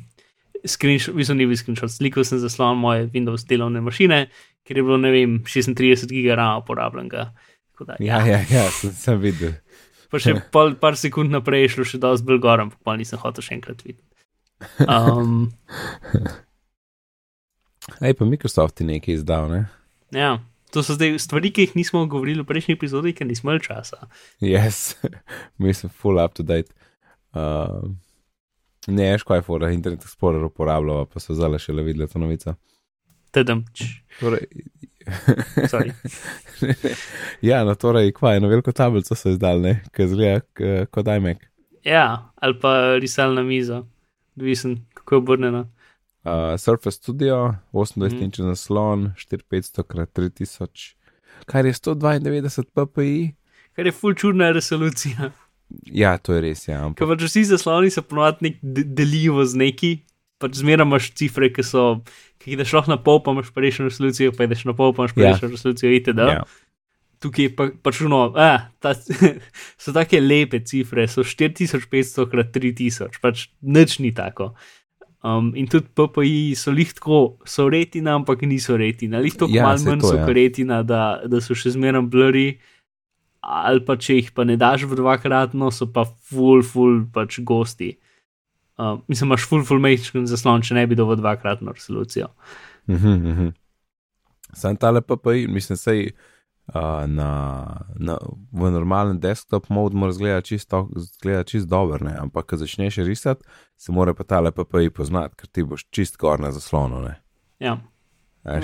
screenshot, 0.65 1.13
mislim, 1.13 1.37
ni 1.37 1.49
bil 1.51 1.59
screenshot, 1.59 1.93
slikal 1.93 2.25
sem 2.25 2.41
zaslon 2.41 2.81
moje 2.81 3.05
Windows 3.13 3.45
delovne 3.49 3.83
mašine, 3.85 4.25
ker 4.65 4.79
je 4.79 4.85
bilo, 4.85 4.97
ne 4.97 5.13
vem, 5.13 5.37
36 5.45 6.09
giga 6.09 6.49
uporabljenega. 6.57 7.29
Da, 7.83 7.97
ja, 7.99 8.21
ja, 8.25 8.39
ja 8.49 8.67
sem, 8.71 8.93
sem 8.95 9.17
videl. 9.21 9.57
Pa 10.09 10.21
še 10.21 10.37
pol, 10.53 10.73
par 10.81 10.97
sekund 10.97 11.33
naprej 11.33 11.67
je 11.67 11.75
šlo 11.75 11.87
še 11.89 12.01
dosti 12.01 12.25
bolj 12.25 12.41
gor, 12.41 12.63
ampak 12.63 12.81
pa 12.85 12.97
nisem 12.97 13.21
hotel 13.21 13.45
še 13.45 13.57
enkrat 13.57 13.85
videti. 13.85 14.05
Um, 14.87 15.51
Ej, 18.01 18.13
pa 18.17 18.25
Microsoft 18.25 18.81
je 18.81 18.87
nekaj 18.87 19.19
izdal, 19.19 19.49
ne? 19.51 19.65
ja, 20.13 20.37
to 20.73 20.83
so 20.83 20.95
zdaj 20.97 21.17
stvari, 21.19 21.51
ki 21.53 21.67
jih 21.67 21.75
nismo 21.75 22.05
govorili 22.09 22.41
v 22.41 22.49
prejšnji 22.49 22.77
epizodi, 22.77 23.13
ker 23.13 23.27
nismo 23.27 23.51
imeli 23.51 23.63
časa. 23.65 24.07
Yes, 24.41 24.95
mislim, 25.63 25.89
full 25.89 26.21
up 26.21 26.33
to 26.33 26.43
date. 26.43 26.73
Uh, 27.33 27.89
ne, 28.87 29.11
veš, 29.13 29.25
kaj 29.27 29.41
je 29.41 29.47
fora, 29.47 29.71
Internet 29.73 30.05
Explorer 30.05 30.45
uporabljava, 30.45 31.05
pa 31.09 31.21
so 31.21 31.37
zdaj 31.37 31.61
še 31.61 31.73
le 31.73 31.85
videli 31.85 32.09
to 32.09 32.21
novico. 32.21 32.55
Tedem, 33.33 33.63
Torej, 34.19 34.45
sorry. 35.71 35.93
ja, 37.49 37.63
no, 37.65 37.73
torej, 37.75 38.11
kva, 38.13 38.35
eno 38.37 38.49
veliko 38.51 38.71
tablico 38.71 39.17
so 39.17 39.33
izdali, 39.33 39.61
ne, 39.61 39.73
ki 39.93 40.09
zgleda 40.11 40.85
kot 40.93 41.09
iMac. 41.09 41.41
Ja, 41.83 42.29
ali 42.35 42.59
pa 42.61 42.95
risalna 43.01 43.41
miza, 43.43 43.81
odvisen, 44.37 44.77
kako 44.93 45.15
je 45.15 45.23
obrnjena. 45.23 45.63
Uh, 46.23 46.55
Surface 46.57 46.95
Studio, 46.95 47.55
28 47.73 48.13
Mhm. 48.13 48.23
inč 48.23 48.37
zaslon, 48.39 49.11
4500 49.17 49.83
x 49.83 50.11
3000, 50.13 50.95
kar 51.45 51.65
je 51.65 51.73
192 51.73 52.85
ppi. 52.87 53.33
Kar 53.75 53.85
je 53.85 53.91
full 53.91 54.13
čudna 54.13 54.51
resolucija. 54.51 55.31
Ja, 55.85 56.17
to 56.17 56.33
je 56.33 56.41
res, 56.41 56.67
ja. 56.67 56.77
Ker 56.77 56.85
Ampak, 56.85 57.07
pač 57.09 57.21
vsi 57.23 57.43
zasloni 57.45 57.89
se 57.89 58.01
ponovadi 58.01 58.37
nek 58.41 58.55
de 58.61 58.83
delijo 58.85 59.43
z 59.43 59.55
neki, 59.57 59.91
pač 60.39 60.55
zmeraj 60.55 60.85
imaš 60.85 61.11
cifre, 61.13 61.49
ki 61.49 61.63
so, 61.63 62.03
ki 62.37 62.51
jih 62.51 62.59
daš 62.59 62.73
lahko 62.73 62.91
na 62.91 62.97
pol, 62.97 63.19
pa 63.19 63.31
imaš 63.31 63.49
prejšnjo 63.51 63.89
resolucijo, 63.89 64.31
pa 64.31 64.45
ideš 64.45 64.63
na 64.65 64.73
pol, 64.73 64.93
pa 64.93 65.03
imaš 65.03 65.15
Ja. 65.15 65.33
prejšnjo 65.33 65.49
resolucijo, 65.49 65.89
itd. 65.91 66.19
ja. 66.19 66.43
Tukaj 67.19 67.55
pa, 67.55 67.67
pač 67.83 67.99
no, 68.01 68.31
a, 68.35 68.69
ta, 68.79 68.93
so 69.81 69.91
take 69.95 70.19
lepe 70.21 70.59
cifre, 70.59 71.07
so 71.07 71.23
4500 71.23 72.27
x 72.27 72.47
3000, 72.53 73.19
pač 73.19 73.49
nič 73.61 73.99
ni 73.99 74.11
tako. 74.13 74.53
Um, 75.23 75.53
in 75.55 75.69
tudi 75.71 75.87
PPI 75.95 76.51
so 76.59 76.71
lih 76.75 76.89
tako, 76.91 77.37
so 77.47 77.69
retina, 77.71 78.17
ampak 78.19 78.41
niso 78.43 78.75
retina. 78.75 79.21
Lih 79.23 79.31
tako 79.31 79.55
Ja, 79.55 79.69
malo 79.69 79.79
manj 79.87 80.01
to, 80.03 80.11
so 80.11 80.17
ja. 80.19 80.25
retina, 80.27 80.81
da, 80.83 81.23
da 81.23 81.39
so 81.39 81.55
še 81.55 81.71
zmeraj 81.77 82.03
blurry. 82.11 82.47
Ali 83.43 83.83
pa 83.83 83.95
če 83.99 84.17
jih 84.19 84.31
pa 84.35 84.43
ne 84.47 84.57
daš 84.59 84.83
v 84.87 84.99
dvakratno, 84.99 85.71
so 85.71 85.87
pa 85.91 86.03
full, 86.07 86.63
full 86.63 87.05
pač 87.15 87.39
gosti. 87.43 87.93
Uh, 88.75 88.99
mislim, 89.07 89.31
imaš 89.31 89.47
full, 89.47 89.63
full 89.67 89.83
majhen 89.83 90.27
zaslon, 90.27 90.63
če 90.63 90.75
ne 90.75 90.85
bi 90.91 90.99
dovolj 90.99 91.21
dvakratno 91.21 91.71
resolucijo. 91.75 92.27
Mhm, 92.91 93.15
mhm. 93.31 93.51
Sam 94.53 94.75
tale 94.77 95.01
PPI, 95.01 95.47
mislim, 95.47 95.79
sej 95.79 96.07
na, 97.07 97.31
na, 97.99 98.17
v 98.51 98.69
normalnem 98.71 99.19
desktop 99.19 99.69
modu 99.69 99.97
mora 99.97 100.11
zgledati 100.11 100.47
čisto, 100.47 100.87
zgleda 100.95 101.43
čist 101.43 101.67
dober, 101.67 102.01
ne? 102.01 102.15
ampak 102.19 102.45
ko 102.49 102.57
začneš 102.57 102.97
risati, 103.03 103.43
se 103.77 103.91
mora 103.91 104.13
pa 104.13 104.23
tale 104.23 104.51
PPI 104.51 104.89
poznati, 104.89 105.35
ker 105.35 105.47
ti 105.51 105.63
boš 105.63 105.85
čist 105.91 106.17
gor 106.17 106.39
na 106.39 106.51
zaslonu. 106.51 107.01
Ne? 107.03 107.17
Ja. 107.59 107.77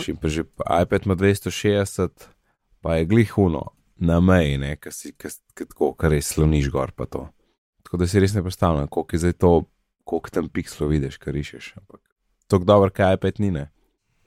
In 0.07 0.15
pa 0.19 0.27
že 0.27 0.43
iPad 0.81 1.05
ima 1.05 1.15
260, 1.15 2.27
pa 2.81 2.95
je 2.95 3.05
glihuno 3.05 3.63
na 3.99 4.19
meji, 4.19 4.57
ne, 4.57 4.75
ki 4.79 4.91
si, 4.91 5.11
ki, 5.11 5.31
ki 5.55 5.67
tako, 5.67 5.93
kar 5.99 6.11
res 6.15 6.31
sloniš 6.33 6.71
gor 6.71 6.91
pa 6.95 7.05
to. 7.05 7.27
Tako 7.83 7.99
da 7.99 8.07
si 8.07 8.19
res 8.19 8.33
ne 8.35 8.43
predstavljam, 8.43 8.87
koliko 8.87 9.15
je 9.15 9.19
zdaj 9.19 9.33
to, 9.43 9.51
koliko 10.07 10.29
tam 10.29 10.47
pikslov 10.49 10.91
vidiš, 10.91 11.17
kar 11.19 11.35
rišeš. 11.35 11.73
Ampak 11.81 12.01
tako 12.47 12.63
dobro, 12.63 12.91
kaj 12.95 13.19
iPad 13.19 13.43
ni, 13.43 13.51
ne. 13.51 13.67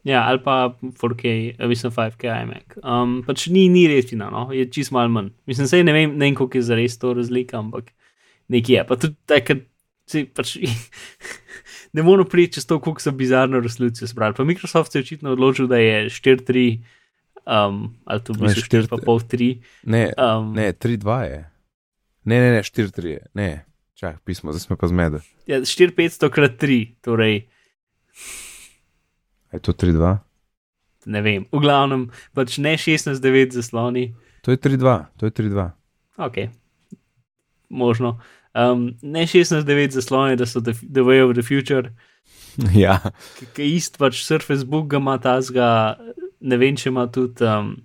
Ja, 0.03 0.25
ali 0.27 0.41
pa 0.43 0.75
4K, 0.83 1.55
eh, 1.59 1.67
mislim 1.69 1.93
5K 1.93 2.43
iMac. 2.43 2.77
Um, 2.83 3.21
pač 3.27 3.47
ni, 3.55 3.69
ni 3.71 3.87
retina, 3.87 4.31
no? 4.35 4.49
je 4.53 4.67
čist 4.67 4.91
malo 4.91 5.13
manj. 5.15 5.31
Mislim, 5.47 5.69
sej 5.71 5.85
ne 5.87 5.95
vem, 5.95 6.17
ne 6.19 6.27
vem, 6.27 6.35
koliko 6.35 6.59
je 6.59 6.63
za 6.67 6.79
res 6.79 6.99
to 6.99 7.13
razlika, 7.15 7.61
ampak 7.63 7.93
nekje 8.51 8.81
je. 8.81 8.87
Pa 8.89 8.99
tudi 8.99 9.15
takrat, 9.31 9.63
sej 10.11 10.27
pač 10.35 10.57
ne 11.95 12.03
moramo 12.03 12.27
priti 12.29 12.59
čez 12.59 12.67
to, 12.67 12.81
koliko 12.83 13.05
so 13.05 13.15
bizarno 13.15 13.63
resolucijo 13.63 14.11
zbrali. 14.11 14.35
Pa 14.35 14.45
Microsoft 14.49 14.93
se 14.93 14.99
je 14.99 15.07
očitno 15.07 15.37
odločil, 15.39 15.71
da 15.71 15.79
je 15.79 16.11
4.3, 16.11 16.67
um, 17.47 17.85
ali 18.03 18.27
to 18.27 18.35
v 18.35 18.43
Ne, 18.43 18.51
bistvu 18.51 18.67
4 18.75 18.91
4.5.3. 18.91 19.53
Ne, 19.87 20.05
Um, 20.19 20.51
ne 20.59 20.73
3-2 20.75 21.21
je. 21.31 21.41
Ne, 22.25 22.41
ne, 22.41 22.51
ne, 22.59 22.67
4-3 22.67 23.07
je. 23.07 23.23
Ne, 23.39 23.51
čak, 23.95 24.19
pismo, 24.27 24.51
zdaj 24.51 24.67
smo 24.67 24.77
pa 24.77 24.91
zmede. 24.91 25.23
ja, 25.47 25.63
4500 25.63 26.27
krat 26.27 26.59
3, 26.59 26.99
torej 27.07 27.45
Je 29.53 29.61
to 29.61 29.73
3-2? 29.73 30.19
ne 31.07 31.23
vem, 31.23 31.47
v 31.51 31.63
glavnem, 31.63 32.07
pač 32.37 32.59
ne 32.63 32.77
16.9 32.79 33.57
zasloni. 33.57 34.13
To 34.47 34.55
je 34.55 34.59
3-2, 34.59 34.95
to 35.19 35.27
je 35.27 35.35
3-2. 35.35 35.69
Ok, 36.23 36.37
možno. 37.71 38.19
Um, 38.53 38.93
ne 39.03 39.27
16.9 39.27 39.97
zaslone, 39.97 40.37
da 40.37 40.47
so 40.47 40.61
the, 40.61 40.75
the 40.83 41.03
way 41.03 41.23
of 41.23 41.35
the 41.35 41.43
future, 41.43 41.93
ja, 42.77 42.99
ki 43.57 43.65
je 43.65 43.69
isto, 43.79 43.97
pač 44.03 44.23
Surface 44.27 44.67
Book 44.69 44.91
ga 44.93 45.01
ima 45.01 45.17
tazga, 45.23 45.97
ne 46.41 46.59
vem, 46.61 46.77
če 46.77 46.91
ima 46.93 47.07
tudi. 47.09 47.47
Um, 47.49 47.79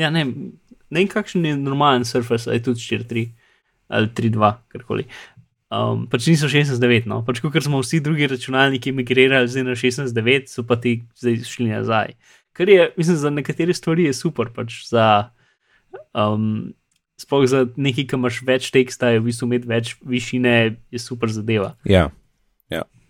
ja, 0.00 0.08
ne, 0.10 0.24
ne 0.24 1.02
vem, 1.02 1.10
kakšen 1.12 1.44
je 1.44 1.58
normalen 1.60 2.08
Surface, 2.08 2.48
ali 2.48 2.62
je 2.62 2.70
tudi 2.70 2.86
4.3 3.04 3.28
ali 3.88 4.10
3.2, 4.12 4.48
karkoli. 4.68 5.06
Um, 5.68 6.06
pač 6.08 6.30
niso 6.30 6.48
16.9, 6.48 7.04
no, 7.10 7.20
pač 7.26 7.42
kot 7.44 7.60
smo 7.60 7.82
vsi 7.82 8.00
drugi 8.00 8.28
računalniki 8.30 8.94
migrirali 8.96 9.50
zdaj 9.52 9.66
na 9.66 9.76
16.9, 9.76 10.48
so 10.48 10.64
pa 10.64 10.78
ti 10.80 11.02
zdaj 11.20 11.42
šli 11.44 11.68
nazaj. 11.74 12.14
Kar 12.56 12.70
je, 12.72 12.88
mislim, 12.96 13.18
za 13.20 13.30
nekatere 13.30 13.74
stvari 13.76 14.08
je 14.08 14.14
super, 14.16 14.48
pač 14.54 14.80
za 14.88 15.28
um, 16.16 16.72
sploh 17.20 17.44
za 17.50 17.66
nekaj, 17.76 18.08
ki 18.08 18.16
imaš 18.16 18.40
več 18.48 18.70
teksta, 18.72 19.12
je 19.12 19.20
v 19.20 19.28
bistvu 19.28 19.50
imeti 19.50 19.68
več 19.68 19.92
višine, 20.00 20.54
je 20.88 21.02
super 21.02 21.28
zadeva. 21.30 21.74
Ja, 21.84 22.08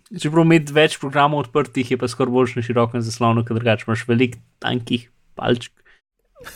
Čeprav 0.09 0.47
imeti 0.47 0.73
več 0.73 0.97
programov 1.01 1.43
odprtih, 1.45 1.91
je 1.93 1.99
pa 2.01 2.09
skoraj 2.09 2.33
bolj 2.33 2.55
na 2.57 2.65
širokem 2.65 3.03
zaslonu, 3.05 3.45
ker 3.45 3.59
drugače 3.59 3.85
imaš 3.85 4.07
veliko 4.09 4.41
tankih 4.65 5.05
palčk 5.37 5.73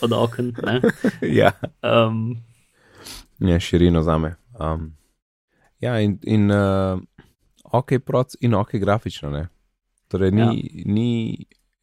od 0.00 0.14
okn. 0.16 0.54
ne. 0.64 0.78
ja. 1.40 1.52
Um, 1.84 2.40
je 3.44 3.58
širino 3.60 4.00
za 4.02 4.16
me. 4.18 4.34
Um, 4.56 4.94
ja, 5.83 5.99
in, 6.01 6.18
in 6.23 6.51
uh, 6.51 7.01
ok, 7.73 7.99
proc 8.05 8.37
in 8.40 8.55
ok, 8.55 8.77
grafično. 8.83 9.31
Ne? 9.31 9.49
Torej, 10.12 10.31
ni, 10.31 10.42
ja. 10.42 10.53
ni, 10.87 11.11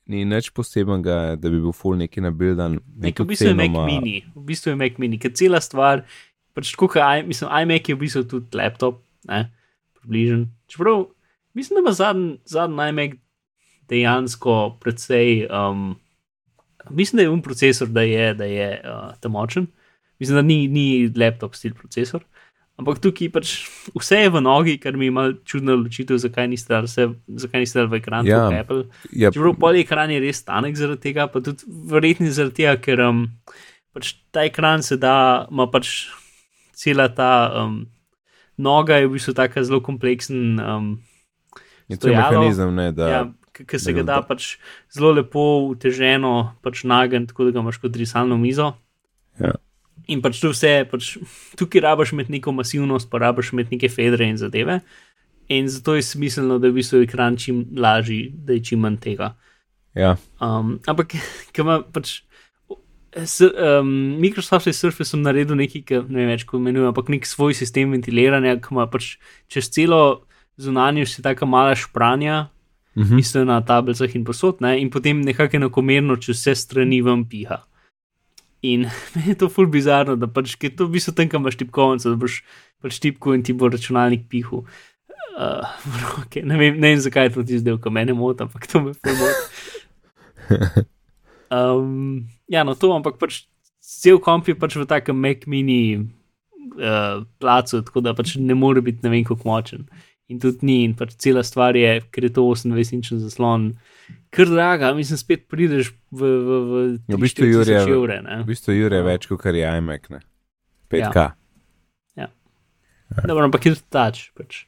ni 0.10 0.26
nič 0.26 0.52
posebenega, 0.56 1.36
da 1.36 1.52
bi 1.52 1.60
bil 1.62 1.76
full 1.76 2.00
neki 2.00 2.24
nabildan. 2.24 2.80
Nek, 3.02 3.22
v 3.22 3.30
bistvu 3.34 3.52
je 3.52 3.58
Mac 3.60 3.78
mini, 3.86 4.20
v 4.36 4.44
bistvu 4.48 4.74
je 4.74 4.80
Mac 4.80 5.00
mini, 5.02 5.20
ker 5.22 5.34
cela 5.38 5.62
stvar, 5.64 6.06
pač 6.58 6.74
tako, 6.74 6.92
kaj, 6.96 7.26
mislim, 7.28 7.52
iMac 7.52 7.90
je 7.90 7.98
v 7.98 8.04
bistvu 8.06 8.26
tudi 8.30 8.60
laptop, 8.60 9.02
ne, 9.30 9.48
približen. 10.00 10.48
Čeprav, 10.70 11.10
mislim, 11.58 11.80
da 11.80 11.86
ima 11.86 11.96
zadnji 11.98 12.38
zadnji 12.50 12.88
iMac 12.94 13.18
dejansko 13.90 14.56
precej, 14.82 15.48
um, 15.50 15.92
mislim, 16.90 17.18
da 17.18 17.26
je 17.26 17.34
un 17.34 17.42
procesor, 17.42 17.90
da 17.90 18.06
je, 18.06 18.34
da 18.38 18.46
je 18.46 18.70
uh, 18.86 19.14
tam 19.22 19.34
močen. 19.38 19.68
Mislim, 20.20 20.36
da 20.36 20.42
ni, 20.44 20.68
ni 20.68 21.08
laptop 21.16 21.56
stil 21.56 21.74
procesor. 21.74 22.26
Ampak 22.80 23.02
tukaj 23.04 23.28
pač 23.34 23.50
vse 23.92 24.22
je 24.22 24.30
v 24.32 24.40
nogi, 24.40 24.78
kar 24.80 24.96
mi 24.96 25.10
je 25.10 25.12
malo 25.12 25.34
čudno 25.44 25.74
odločitev, 25.76 26.16
zakaj 26.16 26.48
niste 26.48 26.72
dali, 26.72 26.88
vse, 26.88 27.10
zakaj 27.28 27.60
niste 27.66 27.76
dali 27.76 27.92
v 27.92 27.98
ekran 28.00 28.24
Ja. 28.24 28.46
ja. 28.48 28.62
Apple. 28.64 28.86
Ja, 29.12 29.32
Čeprav 29.36 29.58
pol 29.60 29.82
ekran 29.82 30.14
je 30.14 30.22
res 30.24 30.40
tanek 30.48 30.80
zaradi 30.80 31.02
tega, 31.10 31.28
pa 31.28 31.42
tudi 31.44 31.68
verjetno 31.68 32.32
zaradi 32.32 32.62
tega, 32.62 32.78
ker 32.80 33.04
um, 33.04 33.26
pač 33.92 34.14
ta 34.32 34.48
ekran 34.48 34.80
se 34.80 34.96
da, 34.96 35.16
ima 35.52 35.68
pač 35.68 36.08
cela 36.72 37.10
ta 37.12 37.52
um, 37.66 37.84
noga 38.56 38.96
je 38.96 39.12
v 39.12 39.18
bistvu 39.18 39.36
tako 39.36 39.64
zelo 39.64 39.82
kompleksen. 39.84 40.56
Um, 40.60 40.88
je 41.92 42.00
to 42.00 42.08
mehanizem, 42.16 42.72
ne, 42.76 42.92
da 42.96 43.10
ja, 43.12 43.22
ki 43.52 43.76
se 43.76 43.92
ga 43.92 44.08
da- 44.08 44.22
pač 44.24 44.56
zelo 44.88 45.12
lepo 45.12 45.68
uteženo 45.68 46.56
pač 46.64 46.88
nagniti, 46.88 47.34
tako 47.34 47.50
da 47.50 47.52
ga 47.52 47.60
imaš 47.60 47.84
kot 47.84 47.92
risalno 47.92 48.40
mizo. 48.40 48.72
Ja. 49.36 49.52
In 50.10 50.24
pač 50.26 50.40
tu 50.42 50.52
vse, 50.54 50.72
pač, 50.90 51.12
tukaj 51.60 51.84
rabaš 51.86 52.14
imeti 52.16 52.34
neko 52.38 52.54
masivnost, 52.56 53.10
pa 53.12 53.22
rabaš 53.22 53.54
imeti 53.54 53.78
neke 53.78 53.90
fedre 53.94 54.30
in 54.30 54.40
zadeve. 54.42 54.80
In 55.50 55.70
zato 55.70 55.96
je 55.98 56.06
smiselno, 56.06 56.60
da 56.62 56.70
je 56.70 56.74
v 56.74 56.80
bistvu 56.82 57.04
ekran 57.06 57.38
čim 57.38 57.66
lažji, 57.78 58.30
da 58.34 58.58
je 58.58 58.64
čim 58.64 58.86
manj 58.86 59.00
tega. 59.02 59.36
ja, 59.96 60.18
Um, 60.40 60.80
ampak, 60.88 61.16
ki 61.54 61.62
ima 61.62 61.82
pač. 61.82 62.22
S, 63.10 63.42
um, 63.42 63.90
Microsoft 64.22 64.68
je 64.70 64.74
s 64.74 64.86
Surfaceom 64.86 65.24
naredil 65.26 65.58
nekaj, 65.58 65.82
ki 65.82 66.02
ne 66.14 66.22
vem 66.22 66.30
več, 66.30 66.46
kako 66.46 66.62
imenuje, 66.62 66.92
ampak 66.92 67.10
nek 67.10 67.26
svoj 67.26 67.58
sistem 67.58 67.90
ventiliranja, 67.96 68.60
ki 68.62 68.76
ima 68.76 68.86
pač 68.86 69.16
čez 69.50 69.72
celo 69.74 70.30
zunanjost 70.60 71.20
je 71.20 71.24
tako 71.24 71.46
mala 71.46 71.76
špranja, 71.76 72.48
mhm. 72.98 73.16
mislim 73.16 73.48
na 73.48 73.62
tablicah 73.66 74.16
in 74.16 74.26
posod, 74.26 74.62
ne? 74.62 74.82
in 74.82 74.90
potem 74.90 75.22
nekako 75.22 75.58
enakomerno 75.58 76.18
čez 76.20 76.38
vse 76.38 76.56
strani 76.56 77.02
vam 77.02 77.26
piha. 77.30 77.64
In 78.62 78.88
meni 79.16 79.34
je 79.34 79.40
to 79.44 79.50
ful 79.50 79.70
bizarno, 79.72 80.18
da 80.20 80.28
pač 80.28 80.56
ker 80.60 80.74
to 80.76 80.90
v 80.90 80.98
bistvu 80.98 81.16
tam, 81.16 81.32
kam 81.32 81.46
imaš 81.46 81.60
tipkovnico, 81.62 82.12
da 82.12 82.20
boš 82.20 82.42
pač 82.84 83.00
tipko 83.04 83.36
in 83.36 83.44
ti 83.44 83.56
bo 83.56 83.72
računalnik 83.72 84.30
pihal. 84.30 84.66
Uh, 85.40 85.64
okay, 86.20 86.42
ne, 86.44 86.58
vem, 86.60 86.76
ne 86.76 86.90
vem, 86.92 87.00
zakaj 87.00 87.30
je 87.30 87.32
to 87.38 87.44
ti 87.48 87.60
zdaj, 87.62 87.78
ko 87.80 87.94
mene 87.96 88.12
moti, 88.12 88.44
ampak 88.44 88.66
to 88.68 88.82
me 88.84 88.92
ful 88.92 89.14
moti. 89.16 90.88
Um, 91.50 92.30
ja, 92.48 92.64
no 92.64 92.76
to, 92.78 92.92
ampak 92.94 93.18
pač 93.18 93.42
cel 93.82 94.20
komp 94.22 94.48
je 94.50 94.56
pač 94.58 94.78
v 94.78 94.86
takem 94.86 95.18
Mac 95.18 95.48
mini 95.50 95.98
uh, 96.78 97.26
placu, 97.42 97.82
tako 97.86 98.04
da 98.06 98.14
pač 98.14 98.36
ne 98.38 98.54
more 98.54 98.84
biti 98.86 99.02
ne 99.04 99.14
vem 99.14 99.26
kako 99.26 99.50
močen. 99.50 99.88
In 100.30 100.38
tudi 100.42 100.62
ni, 100.68 100.84
in 100.86 100.94
pač 100.94 101.16
cela 101.18 101.42
stvar 101.44 101.74
je, 101.78 101.96
ker 102.14 102.28
je 102.28 102.30
to 102.36 102.44
28-inčen 102.46 103.18
zaslon, 103.24 103.72
kar 104.30 104.46
draga, 104.46 104.92
mislim, 104.94 105.18
spet 105.18 105.48
prideš 105.50 105.90
v, 106.14 106.22
v, 106.22 106.60
v, 106.70 106.84
Ja, 107.10 107.18
v 107.18 107.22
bistvu 107.24 107.50
Jurje- 107.50 107.82
evre. 107.90 108.20
Ne? 108.22 108.44
V 108.44 108.52
bistvu 108.54 108.76
Jure 108.78 109.02
je 109.02 109.08
več 109.08 109.26
kot 109.32 109.42
kar 109.42 109.58
je 109.58 109.66
iMac, 109.66 110.06
ne. 110.14 110.22
5K. 110.94 111.32
Dobro, 113.26 113.48
ampak 113.48 113.66
je 113.66 113.74
tudi 113.74 113.90
tač, 113.90 114.30
pač 114.38 114.66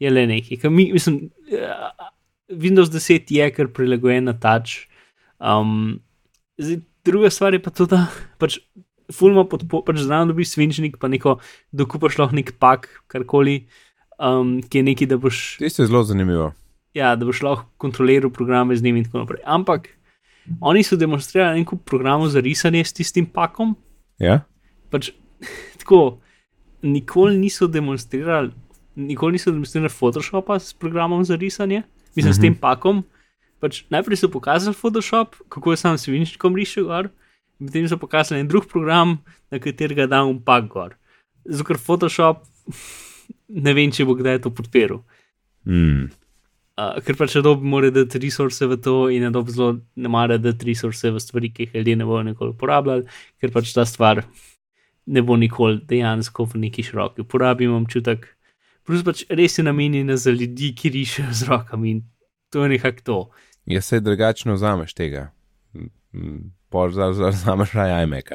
je 0.00 0.08
le 0.08 0.24
nekaj. 0.26 0.56
ker 0.62 0.72
Mi, 0.72 0.88
mislim, 0.94 1.28
uh, 1.52 1.92
Windows 2.48 2.88
10 2.92 3.28
je 3.28 3.50
kar 3.52 3.68
prilagojen 3.68 4.24
na 4.24 4.32
tač. 4.32 4.86
Um, 5.36 6.00
zdaj, 6.56 6.80
druga 7.04 7.28
stvar 7.28 7.52
je 7.52 7.60
pa 7.60 7.68
to, 7.70 7.84
da 7.84 8.06
pač 8.40 8.56
fulma 9.12 9.44
podporo, 9.44 9.84
pač 9.84 10.00
znam 10.00 10.32
dobiš 10.32 10.54
svinčnik, 10.56 10.96
pa 10.96 11.12
neko 11.12 11.36
dokupaš 11.76 12.16
lahko 12.16 12.36
nek 12.40 12.54
pak, 12.56 12.88
karkoli, 13.12 13.66
um, 14.18 14.62
ki 14.62 14.78
je 14.78 14.82
nekaj, 14.82 15.06
da 15.06 15.16
boš, 15.16 15.56
Tisto 15.58 15.82
je 15.82 15.86
zelo 15.86 16.04
zanimivo. 16.04 16.52
ja, 16.94 17.16
da 17.16 17.26
boš 17.26 17.42
lahko 17.42 17.66
kontroliral 17.76 18.30
programe 18.30 18.76
z 18.76 18.82
njimi 18.82 18.98
in 18.98 19.04
tako 19.04 19.18
naprej. 19.18 19.40
Ampak 19.44 19.88
oni 20.60 20.82
so 20.82 20.96
demonstrirali 20.96 21.58
en 21.58 21.64
kup 21.64 21.84
programov 21.84 22.28
za 22.28 22.40
risanje 22.40 22.84
s 22.84 22.92
tistim 22.92 23.26
pakom, 23.26 23.76
Ja? 24.18 24.44
pač 24.90 25.10
tako, 25.80 26.20
nikoli 26.82 27.38
niso 27.38 27.66
demonstrirali, 27.66 28.52
nikoli 28.96 29.32
niso 29.32 29.50
demonstrirali 29.50 29.90
Photoshopa 29.90 30.58
s 30.58 30.74
programom 30.74 31.24
za 31.24 31.36
risanje, 31.36 31.82
mislim, 32.14 32.30
uh 32.30 32.36
-huh. 32.36 32.38
s 32.38 32.40
tem 32.40 32.54
pakom. 32.54 33.04
Pač 33.60 33.84
najprej 33.90 34.16
so 34.16 34.28
pokazali 34.28 34.74
Photoshop, 34.74 35.34
kako 35.48 35.70
je 35.72 35.76
sam 35.76 35.98
svinčnikom 35.98 36.56
rišel 36.56 36.84
gor, 36.84 37.08
in 37.60 37.66
potem 37.66 37.88
so 37.88 37.96
pokazali 37.96 38.40
en 38.40 38.48
drug 38.48 38.66
program, 38.68 39.18
na 39.50 39.58
katerega 39.58 40.06
da 40.06 40.24
un 40.24 40.42
pak 40.42 40.68
gor. 40.68 40.94
Zato 41.44 41.64
ker 41.64 41.78
Photoshop 41.78 42.36
ne 43.48 43.74
vem, 43.76 43.92
če 43.92 44.06
bo 44.08 44.16
kdaj 44.18 44.42
to 44.44 44.52
podpiral. 44.54 45.02
Mm. 45.68 46.10
Uh, 46.74 46.96
ker 47.06 47.14
pač 47.14 47.36
Adobe 47.38 47.62
mora 47.70 47.92
dati 47.94 48.18
resurse 48.18 48.66
v 48.66 48.80
to 48.82 48.94
in 49.14 49.28
Adobe 49.28 49.52
zelo 49.54 49.76
ne 49.94 50.10
mara 50.10 50.40
dati 50.42 50.66
resurse 50.72 51.12
v 51.14 51.22
stvari, 51.22 51.52
ki 51.54 51.68
jih 51.68 51.76
ljudje 51.78 51.96
ne 52.00 52.08
bodo 52.08 52.24
nikoli 52.26 52.50
uporabljali, 52.56 53.06
ker 53.38 53.52
pač 53.54 53.70
ta 53.76 53.84
stvar 53.86 54.24
ne 55.06 55.22
bo 55.22 55.36
nikoli 55.38 55.78
dejansko 55.86 56.48
v 56.50 56.64
neki 56.64 56.82
široki 56.82 57.22
uporabi, 57.22 57.68
imam 57.68 57.84
občutek. 57.86 58.26
Plus 58.84 59.04
pač 59.06 59.22
res 59.30 59.58
je 59.58 59.64
namenjena 59.64 60.16
za 60.18 60.34
ljudi, 60.34 60.72
ki 60.74 60.90
rišejo 60.96 61.30
z 61.32 61.48
rokami 61.52 61.90
in 61.90 62.02
to 62.50 62.64
je 62.64 62.74
nekako 62.74 63.06
to. 63.06 63.18
Ja, 63.70 63.80
se 63.80 64.00
drugačno 64.00 64.58
vzameš 64.58 64.94
tega. 64.94 65.30
Mm, 66.12 66.50
Pol 66.68 66.90
vzameš 66.90 67.72
raje 67.72 68.02
iMac. 68.04 68.34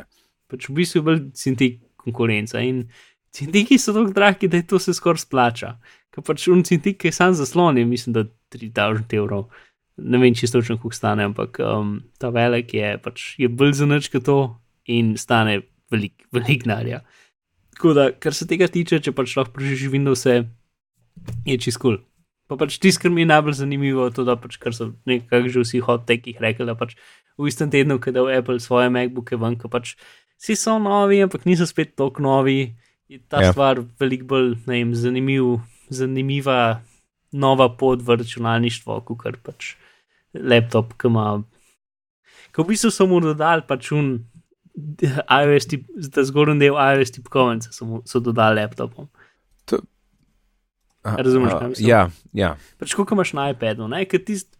Pač 0.50 0.70
v 0.70 0.80
bistvu 0.80 1.00
je 1.00 1.06
bolj 1.06 1.22
cintik 1.38 1.82
konkurenca 2.00 2.64
in 2.64 2.88
cintiki 3.36 3.78
so 3.78 3.94
tako 3.94 4.14
dragi, 4.16 4.48
da 4.48 4.58
je 4.58 4.68
to 4.68 4.80
se 4.80 4.94
skoraj 4.94 5.24
splača. 5.26 5.74
Ker 6.14 6.26
pač 6.26 6.48
un 6.50 6.64
cintik, 6.66 7.00
ki 7.02 7.10
je 7.10 7.16
sam 7.16 7.34
zaslon, 7.38 7.78
je 7.78 7.86
mislim, 7.86 8.14
da 8.14 8.26
3000 8.56 9.18
evrov. 9.18 9.50
Ne 9.98 10.18
vem 10.18 10.36
čisto 10.36 10.60
točno, 10.60 10.78
koliko 10.78 10.96
stane, 10.96 11.28
ampak 11.28 11.60
um, 11.60 12.00
ta 12.18 12.30
velik 12.34 12.74
je 12.74 12.98
pač 13.04 13.34
je 13.38 13.50
bolj 13.52 13.74
za 13.82 13.86
nič 13.86 14.08
kot 14.10 14.24
to 14.26 14.40
in 14.88 15.18
stane 15.18 15.62
velik, 15.92 16.26
velik 16.32 16.66
narja. 16.66 17.04
Tako 17.76 17.94
da, 17.94 18.10
kar 18.12 18.34
se 18.34 18.48
tega 18.48 18.68
tiče, 18.68 19.02
če 19.04 19.12
pač 19.16 19.36
lahko 19.38 19.54
preživiš 19.58 19.92
Windows, 19.92 20.26
je 21.46 21.58
čist 21.58 21.78
kul. 21.78 22.00
Cool. 22.00 22.06
Pa 22.50 22.58
pač 22.58 22.80
tisto, 22.82 23.04
kar 23.04 23.14
mi 23.14 23.22
je 23.22 23.30
najbolj 23.30 23.60
zanimivo, 23.62 24.08
je 24.10 24.16
to, 24.18 24.26
da 24.26 24.34
pač, 24.40 24.58
kar 24.58 24.74
so 24.74 24.90
nekako 25.06 25.52
že 25.54 25.62
vsi 25.62 25.82
hot-tekih 25.86 26.42
rekli, 26.42 26.66
da 26.66 26.74
pač 26.74 26.96
v 27.38 27.48
istem 27.48 27.70
tednu, 27.70 28.00
ko 28.02 28.10
je 28.10 28.16
dal 28.18 28.32
Apple 28.34 28.58
svoje 28.60 28.90
MacBooke 28.90 29.38
ven, 29.38 29.54
ko 29.62 29.70
pač 29.70 29.94
vsi 30.42 30.58
so 30.58 30.80
novi, 30.82 31.22
ampak 31.22 31.46
niso 31.46 31.68
spet 31.70 31.94
tako 31.94 32.26
novi. 32.26 32.74
Je 33.10 33.20
ta 33.28 33.42
Ja. 33.42 33.52
stvar 33.52 33.82
veliko 34.00 34.26
bolj 34.26 34.52
vem, 34.68 34.94
zanimiv, 34.96 35.60
zanimiva 35.90 36.82
nova 37.32 37.70
pot 37.78 38.02
v 38.02 38.16
računalništvo, 38.22 39.00
kot 39.06 39.18
kar 39.24 39.38
pač 39.44 39.74
laptop, 40.34 40.94
ki 40.98 41.10
ima. 41.10 41.44
Ko 42.54 42.64
v 42.64 42.68
bistvu 42.74 42.92
so 42.94 43.08
mu 43.10 43.20
dodali 43.22 43.66
pač 43.68 43.92
un 43.92 44.12
iOS, 45.26 45.66
tip, 45.68 45.88
ta 46.14 46.22
zgornji 46.24 46.60
del 46.62 46.78
iOS 46.78 47.12
tipkovnice 47.18 47.74
so, 47.74 48.02
so 48.06 48.22
dodali 48.22 48.62
laptopom. 48.62 49.10
A- 51.04 51.16
Razumeš, 51.16 51.54
kaj 51.56 51.68
mislim? 51.72 51.88
Ja, 51.90 52.10
ja. 52.36 52.50
Pač 52.78 52.94
kot 52.94 53.12
imaš 53.16 53.32
na 53.34 53.50
iPadu, 53.54 53.88
ker 54.12 54.20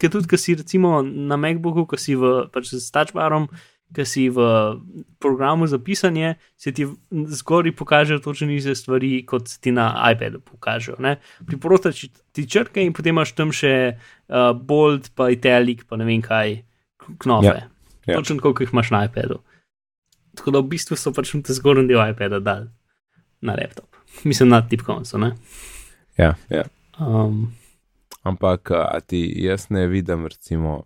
tudi, 0.10 0.28
ki 0.28 0.38
si 0.40 0.56
recimo 0.56 1.02
na 1.04 1.36
MacBooku, 1.38 1.84
ki 1.86 1.98
si 2.00 2.16
v, 2.16 2.48
pač 2.54 2.72
s 2.74 2.88
touchbarom, 2.96 3.50
ki 3.96 4.06
si 4.06 4.30
v 4.30 4.38
programu 5.20 5.68
za 5.68 5.80
pisanje, 5.80 6.36
se 6.58 6.72
ti 6.72 6.86
zgori 7.28 7.72
pokažejo 7.72 8.20
točno 8.20 8.52
iste 8.52 8.76
stvari, 8.76 9.26
kot 9.26 9.50
ti 9.62 9.72
na 9.72 10.12
iPadu 10.14 10.40
pokažejo. 10.40 10.96
ne. 11.00 11.16
Priporoča 11.46 11.92
ti- 11.92 12.12
ti 12.32 12.50
črke 12.50 12.84
in 12.86 12.94
potem 12.94 13.16
imaš 13.16 13.32
tam 13.32 13.52
še 13.52 13.98
uh, 14.30 14.54
bold, 14.54 15.10
pa 15.16 15.30
italic, 15.30 15.84
pa 15.90 15.98
ne 15.98 16.06
vem 16.06 16.22
kaj, 16.22 16.62
k- 16.98 17.18
knofe. 17.18 17.48
Ja, 17.48 17.68
ja. 18.06 18.16
Točno 18.16 18.38
koliko 18.40 18.64
jih 18.64 18.70
imaš 18.74 18.92
na 18.92 19.06
iPadu. 19.06 19.40
Tako 20.38 20.52
da 20.52 20.60
v 20.60 20.70
bistvu 20.70 20.96
so 20.96 21.12
pač 21.12 21.32
te 21.44 21.54
zgornji 21.54 21.88
del 21.88 22.02
iPada 22.12 22.40
dal 22.40 22.68
na 23.42 23.56
laptop. 23.58 23.90
Mislim 24.24 24.50
na 24.50 24.62
tipkovnico, 24.62 25.18
ja, 26.18 26.36
ja. 26.50 26.64
Um, 27.00 27.54
Ampak 28.24 28.72
a 28.72 29.00
ti 29.00 29.34
jaz 29.38 29.70
ne 29.70 29.88
vidim, 29.88 30.28
recimo, 30.28 30.84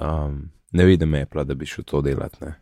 um, 0.00 0.50
ne 0.70 0.84
vidim 0.84 1.14
Apple, 1.14 1.44
da 1.44 1.54
bi 1.54 1.66
šel 1.66 1.84
to 1.84 2.00
delati. 2.02 2.44
Ne? 2.44 2.54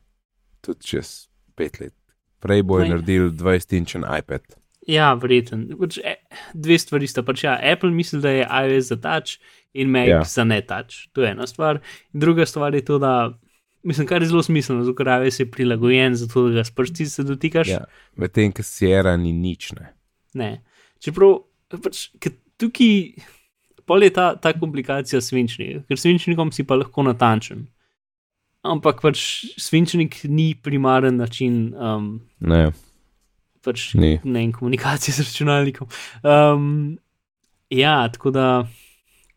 Tudi 0.60 0.86
čez 0.86 1.28
pet 1.54 1.80
let, 1.80 1.94
Prej 2.38 2.62
bojo 2.62 2.80
No, 2.80 2.84
ja. 2.84 2.90
naredili 2.90 3.30
20-inčen 3.30 4.04
iPad. 4.18 4.42
Ja, 4.86 5.10
verjeten. 5.14 5.66
Pač, 5.78 5.98
e, 5.98 6.14
dve 6.54 6.78
stvari 6.78 7.06
sta. 7.10 7.22
Pač, 7.22 7.42
ja, 7.44 7.58
Apple 7.72 7.90
misli, 7.90 8.20
da 8.22 8.30
je 8.30 8.44
iOS 8.46 8.88
za 8.88 8.96
touch 8.96 9.40
in 9.74 9.90
Mac 9.90 10.08
Ja. 10.08 10.20
za 10.24 10.44
ne 10.44 10.60
touch. 10.62 11.08
To 11.12 11.22
je 11.22 11.30
ena 11.30 11.46
stvar. 11.46 11.80
In 12.14 12.20
druga 12.20 12.46
stvar 12.46 12.74
je 12.74 12.84
to, 12.84 12.98
da 12.98 13.38
mislim, 13.82 14.06
kar 14.06 14.22
je 14.22 14.28
zelo 14.28 14.42
smiselno, 14.42 14.84
zato 14.84 14.96
ker 14.96 15.10
iOS 15.18 15.40
je 15.40 15.50
prilagojen, 15.50 16.14
zato 16.14 16.48
da 16.48 16.54
ga 16.54 16.64
s 16.64 16.70
prsti 16.70 17.06
se 17.06 17.22
dotikaš. 17.22 17.68
Ja. 17.68 17.84
Medtem, 18.16 18.52
ker 18.52 18.64
Sierra 18.64 19.16
ni 19.16 19.32
nič. 19.32 19.72
Ne. 19.72 19.92
Ne. 20.34 20.62
Čeprav 21.00 21.36
pač, 21.82 22.08
tukaj 22.56 23.12
pol 23.84 24.02
je 24.02 24.10
ta, 24.10 24.36
ta 24.36 24.52
komplikacija 24.52 25.20
s 25.20 25.32
svinčnikom, 25.32 25.84
ker 25.88 25.98
s 25.98 26.06
svinčnikom 26.06 26.52
si 26.52 26.64
pa 26.64 26.78
lahko 26.78 27.02
natančen. 27.02 27.66
Ampak 28.66 29.02
pač 29.02 29.20
svinčnik 29.60 30.24
ni 30.24 30.54
primaren 30.54 31.16
način 31.16 31.74
um, 31.74 32.08
Ne, 32.40 32.72
pač 33.64 33.92
ni. 33.94 34.18
ne 34.24 34.40
vem, 34.40 34.52
komunikacije 34.52 35.14
z 35.14 35.26
računalnikom. 35.28 35.88
Um, 36.22 36.98
ja, 37.70 38.08
tako 38.12 38.30
da, 38.34 38.66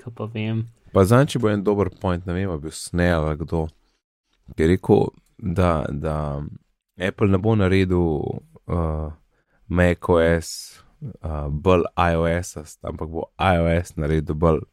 kaj 0.02 0.16
pa 0.18 0.26
vem. 0.34 0.66
Pa 0.92 1.06
znam, 1.06 1.28
če 1.30 1.40
bo 1.40 1.52
en 1.52 1.64
dober 1.64 1.92
point, 2.02 2.26
ne 2.26 2.34
vem, 2.34 2.50
ali 2.50 2.66
bil 2.66 2.74
snel 2.76 3.30
ali 3.30 3.38
kdo, 3.44 3.68
ki 4.56 4.66
je 4.66 4.70
rekel, 4.74 5.06
da, 5.38 5.86
da 5.90 6.16
Apple 7.00 7.30
ne 7.32 7.40
bo 7.42 7.56
naredil 7.56 8.04
uh, 8.68 9.12
macOS 9.72 10.82
uh, 11.24 11.48
bolj 11.48 11.86
iOS-ast, 11.96 12.82
ampak 12.86 13.10
bo 13.10 13.30
iOS 13.38 13.96
naredil 14.02 14.36
bolj 14.36 14.66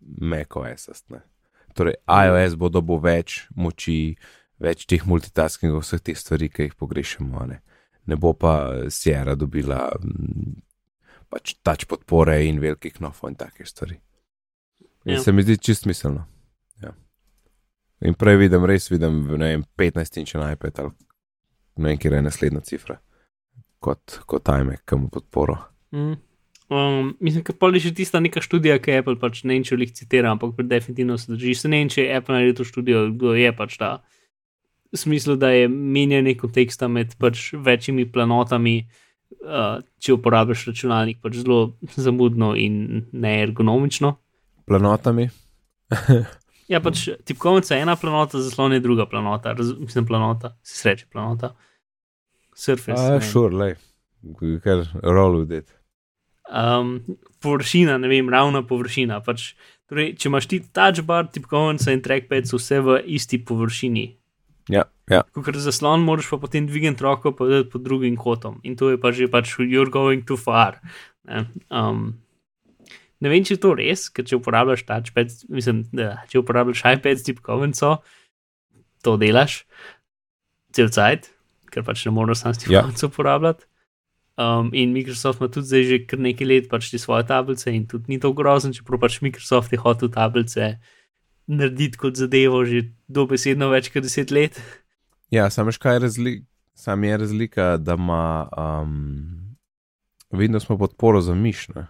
macOS-ast. 0.00 1.08
Torej, 1.74 1.96
iOS 2.06 2.56
bo 2.58 2.70
dobil 2.70 3.00
več 3.02 3.44
moči, 3.58 4.14
več 4.62 4.86
teh 4.90 5.02
multitaskingov, 5.06 5.82
vseh 5.82 6.02
teh 6.06 6.18
stvari, 6.18 6.48
ki 6.48 6.68
jih 6.68 6.76
pogrešamo. 6.78 7.46
Ne, 7.50 7.60
ne 8.06 8.18
bo 8.20 8.32
pa 8.38 8.86
Sierra 8.94 9.34
dobila 9.34 9.88
mm, 9.98 10.54
pač 11.32 11.56
tač 11.66 11.86
podpore 11.90 12.38
in 12.46 12.60
velikih 12.62 12.94
knofov 13.00 13.32
in 13.32 13.40
take 13.40 13.66
stvari. 13.66 13.98
In 15.04 15.18
Ja. 15.18 15.20
se 15.20 15.32
mi 15.32 15.42
zdi 15.42 15.58
čist 15.58 15.82
smiselno. 15.82 16.24
Ja. 16.80 16.94
In 18.00 18.14
prej 18.14 18.38
vidim, 18.40 18.64
res 18.64 18.88
vidim, 18.90 19.26
ne 19.36 19.50
vem, 19.50 19.64
15 19.76 20.20
inč 20.22 20.34
na 20.38 20.52
iPad 20.54 20.78
ali 20.80 20.94
ne 21.76 21.88
vem, 21.88 21.98
kje 21.98 22.12
je 22.14 22.22
naslednja 22.22 22.60
cifra, 22.60 22.96
kot, 23.82 24.20
kot 24.26 24.48
iMac, 24.48 24.84
ki 24.86 24.96
mu 24.96 25.10
podporo. 25.12 25.58
Mm. 25.92 26.14
Um, 26.72 27.12
mislim, 27.20 27.44
da 27.44 27.68
je 27.76 27.82
še 27.84 27.94
tista 27.94 28.20
neka 28.24 28.40
študija, 28.40 28.78
ki 28.80 28.90
je 28.90 29.02
Apple 29.02 29.18
pač 29.20 29.42
ne 29.44 29.54
vem, 29.54 29.64
če 29.66 29.76
jih 29.76 29.92
citira, 29.92 30.32
ampak 30.32 30.56
definitivno 30.64 31.18
se 31.20 31.34
drži. 31.34 31.54
Se 31.60 31.68
ne 31.68 31.82
vem, 31.82 31.92
če 31.92 32.06
je 32.06 32.16
Apple 32.16 32.38
naredil 32.38 32.56
to 32.60 32.68
študijo, 32.68 33.06
kdo 33.12 33.34
je 33.36 33.52
pač 33.56 33.76
ta. 33.80 33.98
V 34.94 35.00
smislu, 35.00 35.36
da 35.36 35.50
je 35.52 35.68
menjanje 35.68 36.36
konteksta 36.40 36.88
med 36.88 37.16
pač 37.20 37.50
večjimi 37.52 38.06
planotami, 38.10 38.78
uh, 39.44 39.82
če 40.00 40.16
uporabiš 40.16 40.68
računalnik, 40.70 41.20
pač 41.24 41.42
zelo 41.42 41.74
zamudno 41.98 42.54
in 42.56 43.04
neergonomično. 43.12 44.16
Planotami, 44.64 45.28
Ja, 46.72 46.80
pač 46.80 47.08
tipkovnica 47.28 47.76
je 47.76 47.84
ena 47.84 47.96
planota, 48.00 48.40
zaslon 48.40 48.72
je 48.72 48.80
druga 48.80 49.06
planota, 49.06 49.52
raz, 49.52 49.74
mislim, 49.76 50.06
planota, 50.08 50.54
se 50.64 50.78
sreče 50.78 51.06
planota. 51.12 51.52
Surface. 52.56 53.00
a 53.00 53.04
ne 53.04 53.18
vem. 53.18 53.26
šur, 53.28 53.52
lej, 53.52 53.74
ker 54.64 54.86
roll 55.02 55.42
with 55.42 55.58
it. 55.58 55.74
Um, 56.50 56.98
površina, 57.44 57.98
ne 57.98 58.08
vem, 58.10 58.28
ravna 58.30 58.62
površina. 58.66 59.20
Pač, 59.24 59.52
torej, 59.90 60.14
če 60.18 60.28
imaš 60.30 60.48
ti 60.50 60.60
touch 60.64 61.04
bar, 61.06 61.28
tipkovnica 61.32 61.92
in 61.94 62.02
trackpad, 62.04 62.48
so 62.48 62.60
vse 62.60 62.80
v 62.84 62.98
isti 63.18 63.40
površini. 63.44 64.06
Ja, 64.72 64.86
ja, 65.12 65.20
Ker 65.44 65.56
zaslon 65.60 66.00
moraš 66.06 66.30
pa 66.32 66.38
potem 66.40 66.64
dvigniti 66.64 67.04
roko 67.04 67.34
pa 67.36 67.44
dati 67.50 67.68
pod 67.68 67.82
drugim 67.84 68.14
kotom 68.16 68.62
in 68.64 68.78
to 68.80 68.88
je 68.88 68.96
pa 68.96 69.10
že 69.12 69.28
pač 69.28 69.58
you're 69.60 69.92
going 69.92 70.24
too 70.24 70.38
far. 70.40 70.78
Ne, 71.28 71.44
um, 71.68 72.14
ne 73.20 73.28
vem, 73.28 73.44
če 73.44 73.58
je 73.58 73.60
to 73.60 73.74
res, 73.76 74.06
ker 74.08 74.24
če 74.24 74.38
uporabljaš 74.40 74.86
touchpad, 74.88 75.36
mislim, 75.52 75.84
da 75.92 76.24
če 76.32 76.40
uporabljaš 76.40 76.80
iPad 76.96 77.20
s 77.20 77.28
tipkovnico, 77.28 77.98
to 79.04 79.16
delaš 79.20 79.66
cel 80.72 80.88
cajt, 80.88 81.28
ker 81.68 81.84
pač 81.84 82.06
ne 82.08 82.14
moreš 82.16 82.46
sam 82.46 82.56
s 82.56 82.64
Ja. 82.64 82.80
tipkovnico 82.80 83.12
uporabljati. 83.12 83.68
Um, 84.34 84.70
in 84.74 84.92
Microsoft 84.92 85.40
ima 85.40 85.48
tudi 85.48 85.66
zdaj 85.66 85.82
že 85.82 85.98
kar 86.10 86.18
nekaj 86.18 86.46
let 86.46 86.64
pač 86.70 86.90
te 86.90 86.98
svoje 86.98 87.22
tablice 87.26 87.70
in 87.70 87.86
tudi 87.86 88.10
ni 88.10 88.18
to 88.18 88.32
grozno, 88.34 88.72
čeprav 88.74 88.98
pač 89.00 89.20
Microsoft 89.22 89.72
je 89.72 89.78
hotel 89.78 90.10
tablice 90.10 90.78
narediti 91.46 92.00
kot 92.00 92.18
zadevo 92.18 92.64
že 92.66 92.90
dobesedno 93.06 93.68
več 93.70 93.92
kot 93.94 94.02
deset 94.02 94.34
let. 94.34 94.58
ja 95.30 95.50
samo 95.50 95.70
veš, 95.70 95.78
kaj 95.78 95.94
je 95.94 96.04
razlika. 96.08 96.46
Sam 96.74 97.04
je 97.04 97.16
razlika, 97.16 97.76
da 97.76 97.94
ima 97.94 98.48
um, 98.58 99.54
Windows 100.34 100.66
ima 100.68 100.78
podporo 100.78 101.20
za 101.20 101.34
miš. 101.34 101.68
Ne? 101.68 101.86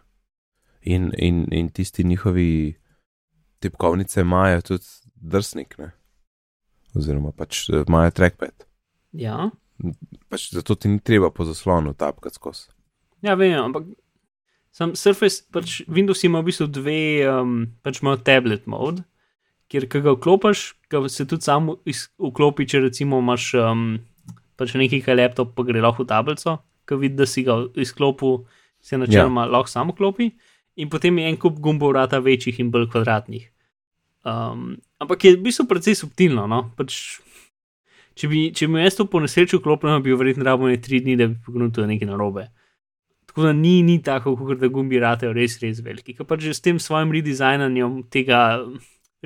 In, 0.83 1.13
in, 1.19 1.47
in 1.51 1.69
tisti 1.69 2.05
njihovi 2.05 2.75
tipkovnice 3.59 4.21
imajo 4.21 4.61
tudi 4.61 4.85
drsnik, 5.15 5.79
ne? 5.79 5.91
oziroma 6.95 7.33
pač 7.33 7.69
eh, 7.71 7.83
imajo 7.89 8.11
trackpad. 8.11 8.67
Ja, 9.13 9.51
Pač 10.33 10.49
zato 10.55 10.75
ti 10.75 10.89
ni 10.89 11.01
treba 11.01 11.31
po 11.31 11.45
zaslonu 11.45 11.95
tapkati 11.95 12.35
skozi. 12.41 12.69
ja 13.23 13.35
vem, 13.35 13.55
ampak 13.57 13.87
sam 14.75 14.95
Surface, 14.99 15.45
pač 15.53 15.83
Windows 15.87 16.25
ima 16.27 16.43
v 16.43 16.51
bistvu 16.51 16.67
dve, 16.67 17.01
um, 17.31 17.67
pač 17.83 18.03
ima 18.03 18.17
tablet 18.17 18.67
mode, 18.67 19.05
kjer 19.71 19.87
ga 19.89 20.15
vklopiš, 20.17 20.75
ga 20.91 21.03
se 21.09 21.27
tudi 21.27 21.47
samo 21.47 21.79
iz- 21.89 22.11
vklopi, 22.19 22.67
če 22.67 22.83
recimo 22.89 23.21
imaš 23.23 23.55
um, 23.59 23.87
pač 24.59 24.75
neki 24.79 25.01
kaj 25.05 25.19
laptop, 25.19 25.55
pa 25.55 25.65
gre 25.67 25.83
lahko 25.83 26.05
v 26.05 26.11
tablico, 26.11 26.59
ko 26.85 26.99
vidi, 27.01 27.17
da 27.19 27.27
si 27.27 27.47
ga 27.47 27.63
izklopil, 27.81 28.45
se 28.85 28.99
načeloma 29.01 29.47
ja. 29.47 29.55
lahko 29.57 29.73
samo 29.73 29.95
klopi, 29.97 30.33
in 30.77 30.91
potem 30.91 31.19
je 31.19 31.31
en 31.31 31.39
kup 31.41 31.59
gumbov 31.63 31.95
vrata 31.95 32.21
večjih 32.23 32.59
in 32.61 32.71
bolj 32.75 32.91
kvadratnih. 32.93 33.49
Um, 34.25 34.75
ampak 34.99 35.25
je 35.25 35.37
v 35.37 35.43
bistvu 35.45 35.69
precej 35.69 35.97
subtilno, 36.01 36.47
no? 36.49 36.71
pač 36.77 37.21
Če 38.15 38.31
bi, 38.31 38.43
če 38.55 38.69
bi 38.71 38.83
jaz 38.85 38.99
to 38.99 39.09
po 39.11 39.21
nesreči 39.23 39.59
vklopil, 39.59 39.97
bi 40.05 40.15
verjetno 40.15 40.47
rabo 40.47 40.69
ne 40.71 40.79
tri 40.83 41.01
dni, 41.03 41.17
da 41.19 41.27
bi 41.29 41.39
da 41.67 41.83
je 41.83 41.91
nekaj 41.91 42.09
narobe. 42.09 42.47
Tako 43.27 43.49
da 43.49 43.53
ni, 43.53 43.81
ni 43.83 43.99
tako, 44.03 44.37
kot 44.39 44.61
da 44.61 44.71
gumbi 44.71 45.01
ratejo 45.03 45.33
res, 45.35 45.59
res 45.59 45.81
veliki. 45.83 46.15
Ker 46.15 46.27
pač 46.31 46.45
že 46.47 46.55
s 46.55 46.63
tem 46.63 46.79
svojim 46.79 47.11
redesignanjem 47.11 48.05
tega 48.07 48.63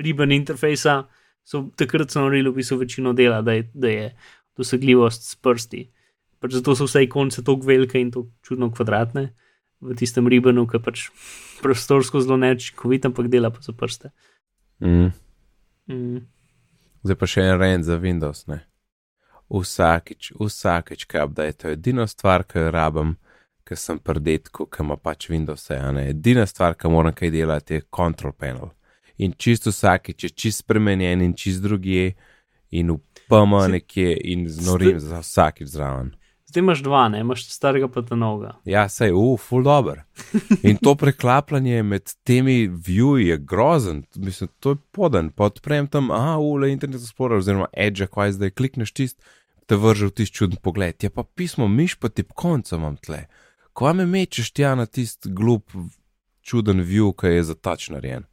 ribbon 0.01 0.33
interfejsa 0.33 1.03
so 1.45 1.67
takrat 1.77 2.09
so 2.09 2.23
naredili 2.23 2.49
v 2.49 2.57
bistvu 2.57 2.79
večino 2.81 3.13
dela, 3.13 3.43
da 3.45 3.53
je, 3.59 3.67
da 3.73 3.91
je 3.93 4.07
dosegljivost 4.57 5.29
s 5.29 5.37
prsti. 5.37 5.83
Pač 6.41 6.57
zato 6.57 6.73
so 6.73 6.87
vse 6.89 7.03
ikonce 7.05 7.43
tako 7.45 7.69
velike 7.69 8.01
in 8.01 8.09
tako 8.09 8.31
čudno 8.41 8.71
kvadratne 8.73 9.29
v 9.79 9.95
tistem 9.99 10.27
ribbonu, 10.27 10.65
ki 10.67 10.81
pač 10.83 11.05
prostorsko 11.61 12.23
zelo 12.23 12.39
neučinkovit, 12.41 13.05
ampak 13.05 13.29
dela 13.29 13.51
pa 13.53 13.61
za 13.61 13.75
prste. 13.77 14.09
Mm. 14.81 15.11
Mm. 15.91 16.25
Zdaj 17.05 17.19
pa 17.19 17.29
še 17.29 17.45
en 17.45 17.59
rent 17.59 17.87
za 17.87 17.99
Windows. 17.99 18.47
Ne? 18.51 18.63
Vsakič, 19.49 20.31
vsakič, 20.39 21.05
kaj 21.09 21.23
update, 21.25 21.57
to 21.57 21.67
je 21.67 21.73
edina 21.73 22.07
stvar, 22.07 22.43
ki 22.45 22.59
jo 22.59 22.71
rabim, 22.71 23.15
ker 23.65 23.77
sem 23.77 23.99
predetku, 23.99 24.67
ki 24.69 24.83
ima 24.83 24.97
pač 24.97 25.29
Windows. 25.29 25.69
Ja, 25.73 25.91
ne? 25.91 26.09
edina 26.09 26.45
stvar, 26.45 26.77
ki 26.77 26.91
moram 26.93 27.15
kaj 27.17 27.31
delati, 27.33 27.79
je 27.79 27.87
control 27.95 28.33
panel. 28.33 28.69
In 29.17 29.33
čisto 29.37 29.73
vsakič 29.73 30.23
je 30.23 30.29
čist 30.29 30.63
spremenjen 30.63 31.21
in 31.21 31.33
čist 31.33 31.63
drugje, 31.65 32.13
in 32.71 32.89
upama 32.89 33.65
Si- 33.65 33.71
nekje 33.71 34.17
in 34.23 34.47
znorim 34.49 34.99
za 34.99 35.19
vsakič 35.19 35.67
zraven. 35.67 36.15
Zdaj 36.49 36.59
imaš 36.61 36.79
dva, 36.79 37.09
ne 37.09 37.19
imaš 37.19 37.43
starega 37.45 37.87
pa 37.87 38.01
ta 38.01 38.15
novega. 38.15 38.55
Ja, 38.65 38.87
sej, 38.89 39.11
uf, 39.13 39.43
full 39.49 39.63
dobro. 39.63 40.01
In 40.69 40.77
to 40.81 40.95
preklapljanje 40.95 41.83
med 41.83 42.13
temi 42.23 42.67
viewi 42.67 43.27
je 43.27 43.37
grozen, 43.37 44.03
mislim, 44.15 44.49
to 44.59 44.69
je 44.69 44.75
poden. 44.91 45.29
Pa 45.29 45.43
odprem 45.45 45.87
tam, 45.87 46.09
a, 46.11 46.37
ule, 46.37 46.71
internet 46.71 47.01
explorer, 47.01 47.37
oziroma 47.37 47.67
edge, 47.73 48.07
kaj 48.07 48.31
zdaj 48.31 48.49
klikneš 48.49 48.91
tist, 48.91 49.21
te 49.69 49.77
vrže 49.77 50.09
v 50.09 50.15
tisti 50.17 50.35
čuden 50.41 50.57
pogled. 50.63 50.97
Je 51.03 51.11
pa 51.13 51.23
pismo, 51.23 51.67
miš 51.69 51.99
pa 52.01 52.09
tip 52.09 52.33
konca 52.33 52.75
imam 52.75 52.97
tle. 52.97 53.27
Ko 53.77 53.93
me 53.93 54.05
mečeš 54.09 54.51
tja 54.51 54.73
na 54.75 54.89
tisti 54.89 55.29
glup, 55.29 55.69
čuden 56.41 56.81
view, 56.81 57.13
ki 57.13 57.37
je 57.37 57.43
za 57.51 57.55
tač 57.55 57.89
narejen. 57.93 58.25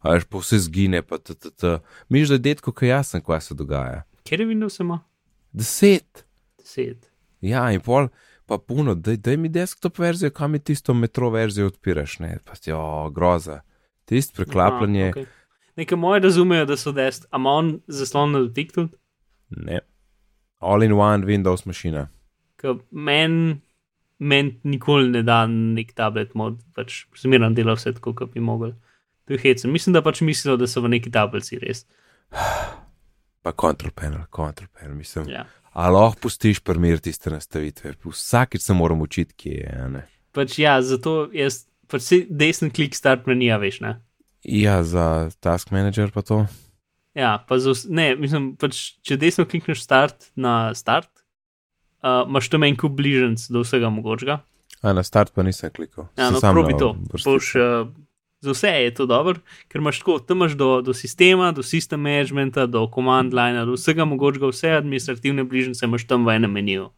A 0.00 0.16
veš, 0.16 0.26
pa 0.28 0.40
vse 0.40 0.60
zgine, 0.64 1.02
pa 1.04 1.20
t, 1.20 1.36
t, 1.36 1.52
t. 1.52 1.78
Miš, 2.12 2.32
da 2.32 2.40
je 2.40 2.44
detko, 2.48 2.72
kaj 2.72 2.88
jasen, 2.88 3.24
kaj 3.24 3.40
se 3.40 3.56
dogaja. 3.56 4.02
Kjer 4.24 4.40
je 4.40 4.48
Windows 4.48 4.80
ima? 4.80 5.00
Deset. 5.52 6.24
Deset. 6.60 7.10
Ja, 7.44 7.68
in 7.72 7.84
pol, 7.84 8.08
pa 8.48 8.58
puno, 8.58 8.96
daj, 8.96 9.20
daj 9.24 9.36
mi 9.40 9.52
desktop 9.52 10.00
verzijo, 10.00 10.32
kam 10.32 10.56
mi 10.56 10.60
tisto 10.60 10.96
metro 10.96 11.30
verzijo 11.32 11.68
odpiraš, 11.72 12.18
ne, 12.24 12.38
pa 12.44 12.56
ti, 12.56 12.72
o, 12.72 13.10
groza. 13.12 13.60
Tisto 14.08 14.36
preklapljanje, 14.36 15.08
Aha, 15.08 15.20
okay. 15.20 15.32
Nekaj 15.76 15.98
moje 15.98 16.20
razumejo, 16.22 16.68
da 16.70 16.76
so 16.78 16.92
dest, 16.94 17.24
a 17.30 17.40
ima 17.40 17.50
on 17.50 17.70
zaslon 17.90 18.32
na 18.32 18.44
dotik 18.44 18.72
tudi, 18.72 18.92
ne. 19.50 19.80
All 20.64 20.82
in 20.82 20.96
one 20.96 21.26
Windows 21.28 21.66
mašina. 21.66 22.08
meni 22.90 23.60
men 24.18 24.52
nikoli 24.62 25.10
ne 25.10 25.22
da 25.22 25.44
nek 25.46 25.92
tablet 25.94 26.34
mod, 26.34 26.60
pač 26.74 27.04
zmerno 27.20 27.50
dela 27.52 27.74
vse 27.76 27.92
tako, 27.96 28.14
kot 28.14 28.32
bi 28.32 28.40
mogel. 28.40 28.72
To 29.26 29.34
je 29.34 29.40
hecen. 29.42 29.72
Mislim, 29.72 29.92
da 29.92 30.02
pač 30.04 30.22
mislijo, 30.24 30.56
da 30.56 30.68
so 30.70 30.80
v 30.84 30.94
neki 30.96 31.12
tablici 31.12 31.58
res. 31.60 31.84
Pa 33.44 33.52
control 33.52 33.92
panel, 33.92 34.24
control 34.32 34.70
panel, 34.72 34.94
mislim. 34.96 35.28
Ja. 35.28 35.44
A 35.74 35.90
lahko 35.92 36.22
pustiš 36.24 36.62
primir 36.64 37.02
tiste 37.04 37.28
nastavitve, 37.28 37.92
vsakič 38.04 38.62
se 38.62 38.72
moram 38.72 39.02
učiti, 39.04 39.34
kje 39.36 39.58
je. 39.58 40.04
Pač 40.32 40.58
ja, 40.62 40.78
zato 40.82 41.26
jaz, 41.34 41.66
pač 41.90 42.08
desen 42.30 42.72
klik 42.72 42.96
start 42.96 43.26
menija, 43.28 43.58
veš, 43.60 43.82
ne. 43.84 43.98
Ja, 44.48 44.78
za 44.84 45.28
task 45.44 45.74
manager 45.76 46.12
pa 46.14 46.22
to. 46.24 46.44
Ja, 47.14 47.38
pa 47.48 47.58
za, 47.62 47.70
vs- 47.70 47.86
ne, 47.94 48.08
mislim, 48.18 48.54
pač, 48.58 48.96
če 49.06 49.16
desno 49.20 49.46
klikneš 49.46 49.84
start 49.84 50.32
na 50.34 50.74
start, 50.74 51.10
uh, 52.02 52.24
imaš 52.26 52.50
tam 52.50 52.66
en 52.66 52.78
kup 52.78 52.96
bližnjic 52.98 53.46
do 53.54 53.62
vsega 53.62 53.90
mogočega. 53.94 54.40
A 54.82 54.92
na 54.92 55.04
start 55.06 55.30
pa 55.34 55.44
nisem 55.46 55.70
klikal. 55.72 56.10
Ja, 56.18 56.32
no, 56.34 56.42
probi 56.42 56.74
to. 56.78 56.92
Boš, 57.14 57.54
uh, 57.56 57.86
za 58.44 58.52
vse 58.52 58.68
je 58.68 58.90
to 58.94 59.06
dobro, 59.06 59.38
ker 59.72 59.80
imaš 59.80 60.02
tako, 60.02 60.18
tam 60.18 60.42
imaš 60.42 60.58
do, 60.60 60.82
do 60.82 60.94
sistema, 60.94 61.52
do 61.52 61.62
sistem 61.62 62.02
managementa, 62.04 62.66
do 62.66 62.82
command 62.94 63.32
line, 63.34 63.64
do 63.64 63.78
vsega 63.78 64.04
mogočega, 64.04 64.50
vse 64.50 64.74
administrativne 64.76 65.46
bližnjice 65.48 65.86
imaš 65.86 66.04
tam 66.10 66.26
v 66.26 66.36
enem 66.36 66.52
meniju. 66.52 66.90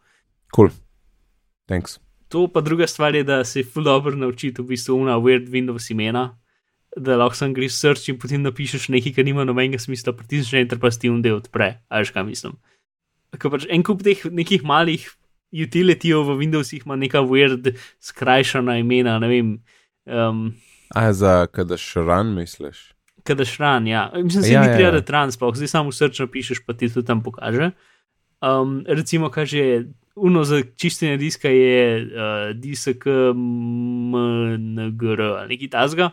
Cool. 0.55 0.73
Thanks. 1.69 1.99
To 2.27 2.47
pa 2.51 2.61
druga 2.61 2.87
stvar 2.87 3.15
je, 3.15 3.23
da 3.23 3.43
se 3.45 3.63
ful 3.63 3.83
dobro 3.83 4.15
naučiti 4.15 4.61
v 4.61 4.73
bistvu 4.73 4.97
una 4.99 5.15
weird 5.15 5.47
Windows 5.47 5.91
imena, 5.91 6.33
da 6.97 7.17
lahko 7.17 7.37
sam 7.37 7.53
greš 7.53 7.77
search 7.77 8.09
in 8.09 8.17
potem 8.19 8.41
napišeš 8.45 8.89
nekaj, 8.93 9.13
kar 9.17 9.25
nima 9.27 9.45
nobenega 9.47 9.79
smisla, 9.81 10.13
pritisneš 10.17 10.53
enter 10.61 10.79
pa 10.81 10.89
ti 10.89 11.11
un 11.11 11.21
del 11.21 11.37
odpre, 11.39 11.69
a 11.89 12.01
veš 12.01 12.11
kaj 12.15 12.25
mislim. 12.27 12.57
Ker 13.37 13.53
pač 13.53 13.67
en 13.69 13.83
kup 13.85 14.03
teh 14.05 14.25
nekih 14.25 14.63
malih 14.65 15.05
utilitijev 15.53 16.25
v 16.27 16.37
Windowsih 16.41 16.85
ima 16.85 16.95
neka 16.99 17.19
weird 17.23 17.73
skrajšana 18.03 18.77
imena, 18.81 19.19
ne 19.19 19.27
vem. 19.31 19.57
Um, 20.05 20.55
A 20.95 21.13
za 21.13 21.47
kada 21.51 21.77
šran 21.77 22.33
misliš? 22.35 22.93
Kada 23.27 23.45
šran, 23.45 23.87
ja. 23.87 24.11
Mislim, 24.15 24.41
da 24.43 24.47
Ja, 24.47 24.61
ni 24.61 24.67
ja, 24.67 24.75
treba, 24.77 24.91
da 24.91 25.01
trans, 25.01 25.35
sploh 25.35 25.55
zdaj 25.55 25.67
samo 25.67 25.91
search 25.91 26.19
napišeš, 26.23 26.65
pa 26.65 26.73
ti 26.73 26.89
to 26.89 27.01
tam 27.03 27.23
pokaže. 27.23 27.71
Um, 28.41 28.83
recimo, 28.87 29.29
kaže, 29.29 29.83
uno 30.15 30.43
za 30.43 30.61
čiščenje 30.75 31.17
diska 31.17 31.49
je 31.49 32.05
uh, 32.05 32.55
disk 32.55 33.05
MNGR 34.15 35.21
ali 35.21 35.47
nekaj 35.55 35.69
tasga. 35.75 36.09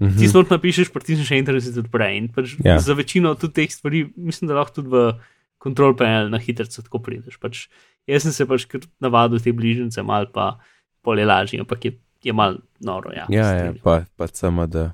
Mhm. 0.00 0.18
Ti 0.18 0.28
snot 0.28 0.50
napišeš, 0.52 0.90
pritisneš 0.92 1.30
enter 1.32 1.54
in 1.56 1.60
se 1.64 1.72
ti 1.72 1.80
odpre. 1.80 2.10
In 2.16 2.28
pač 2.28 2.56
Ja. 2.64 2.78
za 2.78 2.92
večino 2.94 3.34
tudi 3.34 3.54
teh 3.54 3.70
stvari, 3.72 4.12
mislim, 4.16 4.48
da 4.48 4.54
lahko 4.54 4.74
tudi 4.82 4.88
v 4.92 5.14
kontrol 5.58 5.96
panel 5.96 6.28
na 6.30 6.38
hitro 6.38 6.66
tako 6.68 7.00
prideš. 7.00 7.38
Pač, 7.40 7.68
jaz 8.06 8.22
sem 8.22 8.32
se 8.32 8.46
pač 8.46 8.66
navadil 9.00 9.40
te 9.40 9.52
bližnjice, 9.52 10.02
mal 10.04 10.26
pa 10.28 10.58
pol 11.02 11.18
je 11.18 11.24
lažje, 11.26 11.60
ampak 11.60 11.84
je, 11.84 11.92
je 12.22 12.32
mal 12.32 12.58
noro. 12.80 13.10
Ja, 13.14 13.24
Ja, 13.30 13.52
ja, 13.56 13.72
pa, 13.82 14.04
pa 14.16 14.26
samo 14.28 14.66
da. 14.66 14.92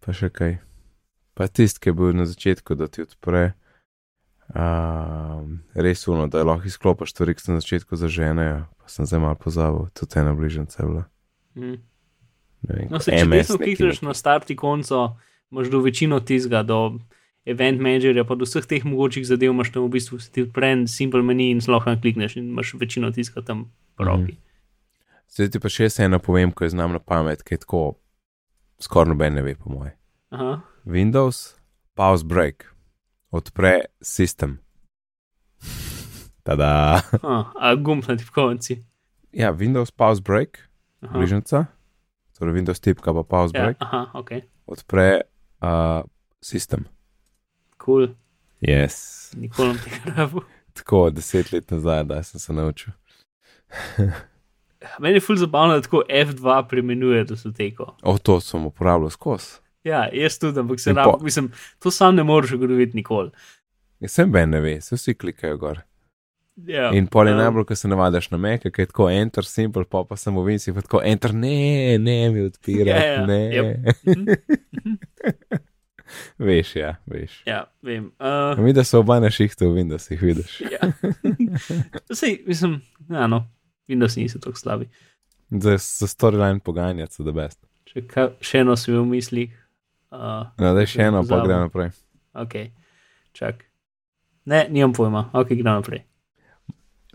Pa 0.00 0.12
še 0.12 0.30
kaj. 0.30 0.58
Pa 1.34 1.46
tisti, 1.46 1.78
ki 1.78 1.90
je 1.90 1.94
bil 1.94 2.10
na 2.16 2.26
začetku, 2.26 2.74
da 2.74 2.88
ti 2.90 3.02
odpre. 3.06 3.54
Um, 4.48 5.60
res 5.76 6.08
uno, 6.08 6.26
da 6.26 6.40
lahko 6.42 6.66
izklopiš 6.66 7.12
stvari, 7.12 7.34
ki 7.36 7.44
so 7.44 7.52
na 7.52 7.60
začetku 7.60 7.94
zaženejo. 8.00 8.64
Pa 8.80 8.86
sem 8.88 9.04
zdaj 9.06 9.20
malo 9.20 9.36
pozabil, 9.36 9.86
tudi 9.92 10.18
ena 10.18 10.32
bližnjica 10.34 10.82
je 10.82 10.86
bila. 10.88 11.04
Mm. 11.54 11.76
Vem, 12.62 12.88
No, 12.90 12.98
se, 12.98 13.12
če 13.14 13.26
desno 13.30 13.58
klikneš 13.60 14.02
na 14.02 14.14
start 14.14 14.50
ikonco, 14.50 15.16
imaš 15.50 15.70
do 15.70 15.80
večino 15.84 16.20
tizga, 16.20 16.62
do 16.66 16.98
event 17.48 17.80
managerja, 17.80 18.24
pa 18.28 18.36
do 18.36 18.44
vseh 18.44 18.66
teh 18.68 18.84
mogočih 18.84 19.24
zadev 19.26 19.54
imaš 19.54 19.70
tam 19.72 19.86
v 19.86 19.94
bistvu 19.96 20.18
ti 20.32 20.44
odpre 20.44 20.72
en 20.74 20.84
simple 20.90 21.22
meni 21.24 21.50
in 21.54 21.62
zelo 21.64 21.78
lahko 21.78 21.94
klikneš 22.02 22.36
in 22.36 22.50
imaš 22.52 22.74
večino 22.80 23.10
tizga 23.14 23.42
tam 23.42 23.70
po 23.96 24.04
roki. 24.04 24.36
Zdaj 25.32 25.52
ti 25.54 25.60
pa 25.60 25.70
še 25.72 25.88
jaz 25.88 26.00
eno 26.04 26.18
povem, 26.18 26.52
ko 26.52 26.64
je 26.64 26.74
znam 26.74 26.96
na 26.96 27.00
pamet, 27.00 27.44
ki 27.44 27.56
je 27.56 27.62
tako 27.64 27.82
skoraj 28.82 29.12
noben 29.12 29.38
ne 29.38 29.44
ve, 29.44 29.54
po 29.54 29.72
moje. 29.72 29.94
Aha, 30.34 30.60
Windows, 30.84 31.56
pause 31.96 32.24
break, 32.24 32.68
odpre 33.30 33.88
sistem. 34.04 34.58
Tada. 36.48 37.00
a, 37.22 37.42
a 37.52 37.74
gumb 37.76 38.04
na 38.08 38.16
tipkovnici. 38.16 38.82
Ja, 39.32 39.52
Windows, 39.52 39.92
pause 39.92 40.24
break, 40.24 40.64
bližnjica, 41.04 41.66
torej 42.38 42.54
Windows 42.54 42.80
tipka 42.80 43.14
pa 43.14 43.22
pause 43.24 43.52
ja, 43.54 43.64
break, 43.64 43.76
aha, 43.80 44.10
ok, 44.14 44.30
odpre 44.66 45.20
uh, 45.60 46.02
sistem. 46.40 46.84
cool, 47.78 48.08
Yes. 48.60 49.32
nikoli 49.36 49.68
ne 49.68 49.78
tega 49.80 50.14
rabu. 50.16 50.42
Tako 50.74 51.10
deset 51.10 51.52
let 51.52 51.70
nazaj, 51.70 52.04
da 52.04 52.22
sem 52.22 52.40
se 52.40 52.52
naučil. 52.52 52.92
Meni 54.98 55.16
je 55.16 55.20
ful 55.20 55.36
zabavno, 55.36 55.74
da 55.74 55.82
tako 55.82 56.02
F2 56.10 56.68
premenuje 56.68 57.24
datoteko. 57.24 57.96
O, 58.02 58.18
to 58.18 58.40
sem 58.40 58.66
uporabljal 58.66 59.10
skozi. 59.10 59.58
Ja, 59.84 60.08
jaz 60.12 60.38
tudi, 60.38 60.60
ampak 60.60 60.80
se 60.80 60.90
In 60.90 60.96
rab, 60.96 61.04
po- 61.04 61.24
mislim, 61.24 61.50
to 61.78 61.90
sam 61.90 62.14
ne 62.14 62.22
moreš 62.22 62.52
ugotoviti 62.52 62.96
nikoli. 62.96 63.30
Jaz 64.00 64.10
sem 64.12 64.32
ben 64.32 64.50
ne 64.50 64.60
ve, 64.60 64.80
se 64.80 64.96
vsi 64.96 65.14
klikajo 65.14 65.56
gor. 65.56 65.80
Ja, 66.66 66.88
In 66.90 67.06
pol 67.06 67.28
je 67.28 67.34
um, 67.34 67.38
najbolj, 67.38 67.64
ko 67.68 67.74
se 67.78 67.86
navadaš 67.88 68.30
na 68.32 68.38
meka, 68.38 68.70
ki 68.74 68.82
je 68.82 68.86
tako 68.90 69.06
enter, 69.10 69.46
simple, 69.46 69.84
pa 69.86 70.00
pa 70.08 70.16
samo 70.18 70.42
vinci, 70.42 70.72
pa 70.74 70.82
tako 70.82 70.98
enter, 71.06 71.30
ne, 71.34 71.52
ne 71.98 72.16
mi 72.34 72.42
odpira, 72.48 72.96
Ja, 72.96 73.04
ja, 73.12 73.26
ne. 73.26 73.76
Mhm. 74.06 74.26
veš, 76.38 76.76
ja, 76.76 76.96
veš. 77.06 77.42
Ja, 77.46 77.64
vem. 77.82 78.10
Uh, 78.18 78.58
Mi, 78.64 78.72
da 78.72 78.84
so 78.84 78.98
oba 79.00 79.20
na 79.20 79.30
šihtu 79.30 79.68
v 79.70 79.74
Windowsih, 79.78 80.20
vidiš. 80.22 80.60
Ja. 80.74 80.90
Sej, 82.18 82.42
mislim, 82.46 82.80
ja, 83.10 83.26
no, 83.26 83.44
Windows 83.88 84.16
niso 84.18 84.38
tako 84.38 84.58
slabi. 84.58 84.88
Za, 85.50 85.76
za 85.78 86.06
storyline 86.06 86.60
poganjati 86.60 87.14
so 87.14 87.22
the 87.22 87.32
best. 87.32 87.60
Če 87.88 88.02
ka, 88.06 88.28
še 88.40 88.64
eno 88.64 88.76
si 88.76 88.92
v 88.92 89.04
mislih. 89.08 89.54
Uh, 90.10 90.48
No, 90.58 90.74
da 90.74 90.84
še 90.88 91.06
eno, 91.06 91.22
pa 91.28 91.42
gremo 91.44 91.68
naprej. 91.68 91.90
ok, 92.34 92.54
čak. 93.32 93.64
Ne, 94.48 94.66
nimam 94.72 94.92
pojma, 94.96 95.28
ok, 95.32 95.52
gremo 95.54 95.78
naprej. 95.80 96.02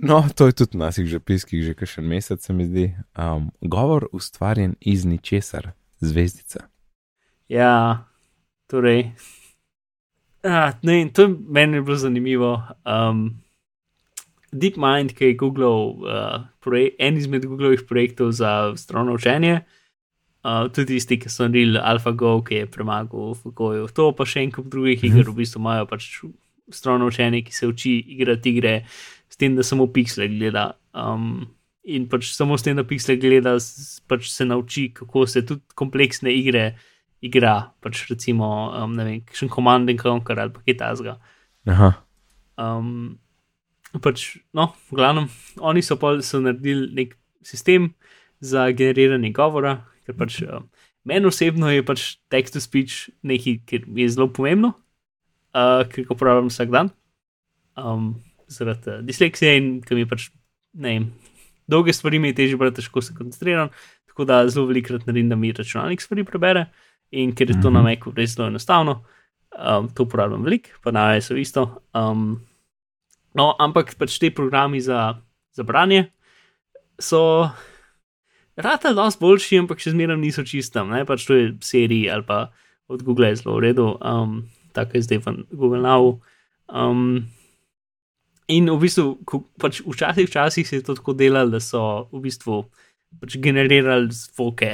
No, 0.03 0.19
to 0.35 0.47
je 0.51 0.53
tudi 0.53 0.75
v 0.75 0.83
naših 0.83 1.07
žepiskih 1.07 1.63
že 1.63 1.73
kakšen 1.73 2.03
mesec, 2.03 2.43
se 2.43 2.53
mi 2.53 2.67
zdi. 2.67 2.91
Um, 3.15 3.51
govor 3.61 4.07
ustvarjen 4.11 4.75
iz 4.83 5.05
ničesar, 5.07 5.71
zvezdica. 6.03 6.67
Ja, 7.47 8.03
torej. 8.67 9.15
Ah, 10.43 10.75
ne, 10.83 11.07
to 11.07 11.21
je 11.21 11.35
meni 11.47 11.79
bilo 11.81 11.95
zanimivo. 11.95 12.59
Um, 12.83 13.39
DeepMind, 14.51 15.15
ki 15.15 15.31
je 15.31 15.37
Googlov, 15.39 16.03
uh, 16.03 16.43
projek, 16.59 16.99
en 16.99 17.17
izmed 17.17 17.45
Googlovih 17.47 17.87
projektov 17.87 18.35
za 18.35 18.73
strojno 18.75 19.15
učenje, 19.15 19.61
uh, 20.43 20.67
tudi 20.67 20.99
tisti, 20.99 21.17
ki 21.19 21.31
so 21.31 21.47
naredili 21.47 21.79
AlphaGo, 21.79 22.41
ki 22.43 22.55
je 22.55 22.67
premagal 22.67 23.33
v 23.39 23.53
Goju, 23.55 23.87
to 23.87 24.11
pa 24.11 24.27
še 24.27 24.43
en 24.43 24.51
kup 24.51 24.67
drugih 24.67 24.99
Mhm. 24.99 25.07
iger, 25.07 25.31
v 25.31 25.35
bistvu 25.39 25.63
imajo 25.63 25.87
pač 25.87 26.11
strojno 26.69 27.07
učenje, 27.07 27.41
ki 27.47 27.53
se 27.53 27.67
uči 27.67 27.95
igrati 28.07 28.49
igre, 28.51 28.85
s 29.33 29.41
tem, 29.41 29.57
da 29.57 29.65
samo 29.65 29.89
piksle 29.89 30.29
gleda. 30.29 30.71
Um, 30.93 31.47
in 31.83 32.05
pač 32.11 32.29
samo 32.37 32.57
s 32.59 32.65
tem, 32.65 32.77
da 32.77 32.85
piksle 32.87 33.17
gleda, 33.19 33.57
pač 34.09 34.29
se 34.31 34.45
nauči, 34.45 34.91
kako 34.93 35.25
se 35.27 35.41
tudi 35.45 35.65
kompleksne 35.79 36.31
igre 36.33 36.73
igra, 37.23 37.71
pač 37.79 38.03
recimo, 38.11 38.47
um, 38.75 38.97
ne 38.97 39.05
vem, 39.07 39.19
kakšen 39.23 39.51
Command 39.51 39.89
and 39.89 40.01
Conquer 40.01 40.41
ali 40.43 40.65
kaj 40.67 40.79
tasga. 40.81 41.19
Aha, 41.71 41.93
Um, 42.57 43.17
pač, 43.97 44.37
no, 44.53 44.73
v 44.89 44.97
glavnem, 44.99 45.27
oni 45.57 45.81
so 45.81 45.97
pa 45.97 46.13
so 46.21 46.41
naredili 46.41 46.89
nek 46.93 47.15
sistem 47.45 47.93
za 48.43 48.67
generiranje 48.73 49.33
govora, 49.33 49.79
ker 50.05 50.17
pač 50.17 50.41
um, 50.45 50.67
meni 51.07 51.29
osebno 51.29 51.71
je 51.73 51.85
pač 51.85 52.05
text 52.29 52.53
to 52.53 52.61
speech 52.61 53.09
nekaj, 53.25 53.57
kar 53.69 53.87
mi 53.87 54.05
je 54.05 54.13
zelo 54.13 54.29
pomembno, 54.29 54.73
uh, 55.57 55.81
ker 55.89 56.05
ga 56.05 56.13
uporabljam 56.13 56.51
vsak 56.53 56.73
dan. 56.73 56.93
Um, 57.73 58.13
zaradi 58.53 58.89
uh, 58.91 59.01
disleksije 59.05 59.57
in 59.57 59.73
ker 59.83 59.97
mi 59.97 60.05
pač, 60.09 60.29
ne 60.73 60.95
vem, 60.95 61.09
dolge 61.67 61.93
stvari 61.93 62.19
mi 62.19 62.31
je 62.31 62.39
težje 62.41 62.59
brati, 62.59 62.81
težko 62.81 63.01
se 63.01 63.15
koncentriram, 63.17 63.71
tako 64.09 64.25
da 64.29 64.43
zelo 64.49 64.67
velikrat 64.69 65.07
naredim, 65.07 65.29
da 65.29 65.35
mi 65.39 65.51
računalnik 65.51 66.01
stvari 66.01 66.25
prebere 66.27 66.67
in 67.11 67.33
ker 67.35 67.49
je 67.49 67.59
to 67.61 67.69
na 67.69 67.81
Mhm. 67.81 67.89
Macu 67.89 68.13
res 68.15 68.35
zelo 68.35 68.47
enostavno, 68.47 69.03
um, 69.53 69.89
to 69.89 70.03
uporabljam 70.03 70.43
veliko, 70.43 70.69
pa 70.83 70.91
na 70.91 71.21
so 71.21 71.35
isto. 71.35 71.81
Um, 71.93 72.41
no, 73.33 73.55
ampak 73.59 73.95
pač 73.97 74.17
te 74.19 74.31
programi 74.31 74.81
za, 74.81 75.21
za 75.51 75.63
branje 75.63 76.11
so. 76.99 77.49
Rata 78.55 78.87
je 78.87 78.93
dosti 78.93 79.17
boljši, 79.19 79.59
ampak 79.63 79.79
še 79.81 79.95
zmeraj 79.95 80.17
niso 80.21 80.43
čistem, 80.45 80.91
ne 80.93 81.05
pač 81.09 81.25
to 81.25 81.33
je 81.33 81.45
seriji 81.65 82.09
ali 82.13 82.21
pa 82.21 82.51
od 82.87 83.01
Google 83.01 83.31
je 83.31 83.35
zelo 83.41 83.57
v 83.57 83.63
redu, 83.65 83.97
um, 83.97 84.43
tako 84.77 84.97
je 84.97 85.01
zdaj 85.01 85.17
v 85.25 85.25
Google 85.49 85.81
Now. 85.81 86.21
Um, 86.69 87.25
in 88.47 88.69
v 88.71 88.79
bistvu, 88.81 89.17
ko, 89.25 89.43
pač 89.61 89.81
včasih, 89.85 90.27
včasih 90.27 90.67
se 90.67 90.79
je 90.79 90.83
to 90.83 90.95
tako 90.97 91.13
delalo, 91.13 91.55
da 91.55 91.59
so 91.63 92.09
v 92.11 92.23
bistvu 92.27 92.63
pač 93.21 93.37
generirali 93.37 94.11
zvoke, 94.11 94.71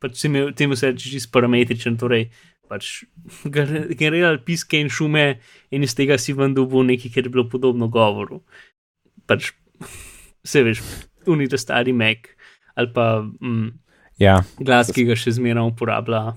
pač 0.00 0.24
temu 0.56 0.76
se 0.76 0.92
reče 0.92 1.10
čisto 1.10 1.32
parametričen, 1.34 1.98
torej 2.00 2.28
pač 2.68 3.04
gener- 3.44 3.90
generirali 4.00 4.40
piske 4.44 4.80
in 4.80 4.88
šume, 4.88 5.38
in 5.70 5.84
iz 5.84 5.94
tega 5.96 6.18
si 6.18 6.34
ven 6.36 6.54
dobil 6.56 6.86
nekaj, 6.88 7.12
kar 7.14 7.26
je 7.26 7.32
bilo 7.34 7.48
podobno 7.50 7.88
govoru. 7.92 8.42
Pač 9.28 9.52
se 10.44 10.62
veš, 10.64 10.82
unita 11.26 11.58
stari 11.60 11.92
Mac 11.92 12.30
ali 12.74 12.90
pa 12.90 13.22
mm, 13.22 13.68
ja, 14.18 14.40
glas, 14.58 14.90
ki 14.90 15.04
ga 15.06 15.14
še 15.14 15.36
zmeraj 15.36 15.68
uporablja, 15.70 16.34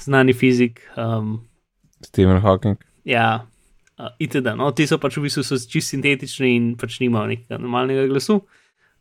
znani 0.00 0.32
fizik. 0.32 0.80
Um, 0.96 1.42
Stephen 2.00 2.40
Hawking. 2.40 2.80
ja, 3.04 3.44
uh, 4.00 4.08
itd. 4.18 4.54
No, 4.56 4.70
ti 4.72 4.86
so 4.88 4.98
pač 5.02 5.18
v 5.18 5.26
bistvu 5.28 5.44
so 5.44 5.58
čist 5.60 5.92
sintetični 5.92 6.54
in 6.56 6.72
pač 6.80 6.98
nimajo 7.02 7.30
nekega 7.34 7.60
normalnega 7.60 8.08
glasu. 8.10 8.40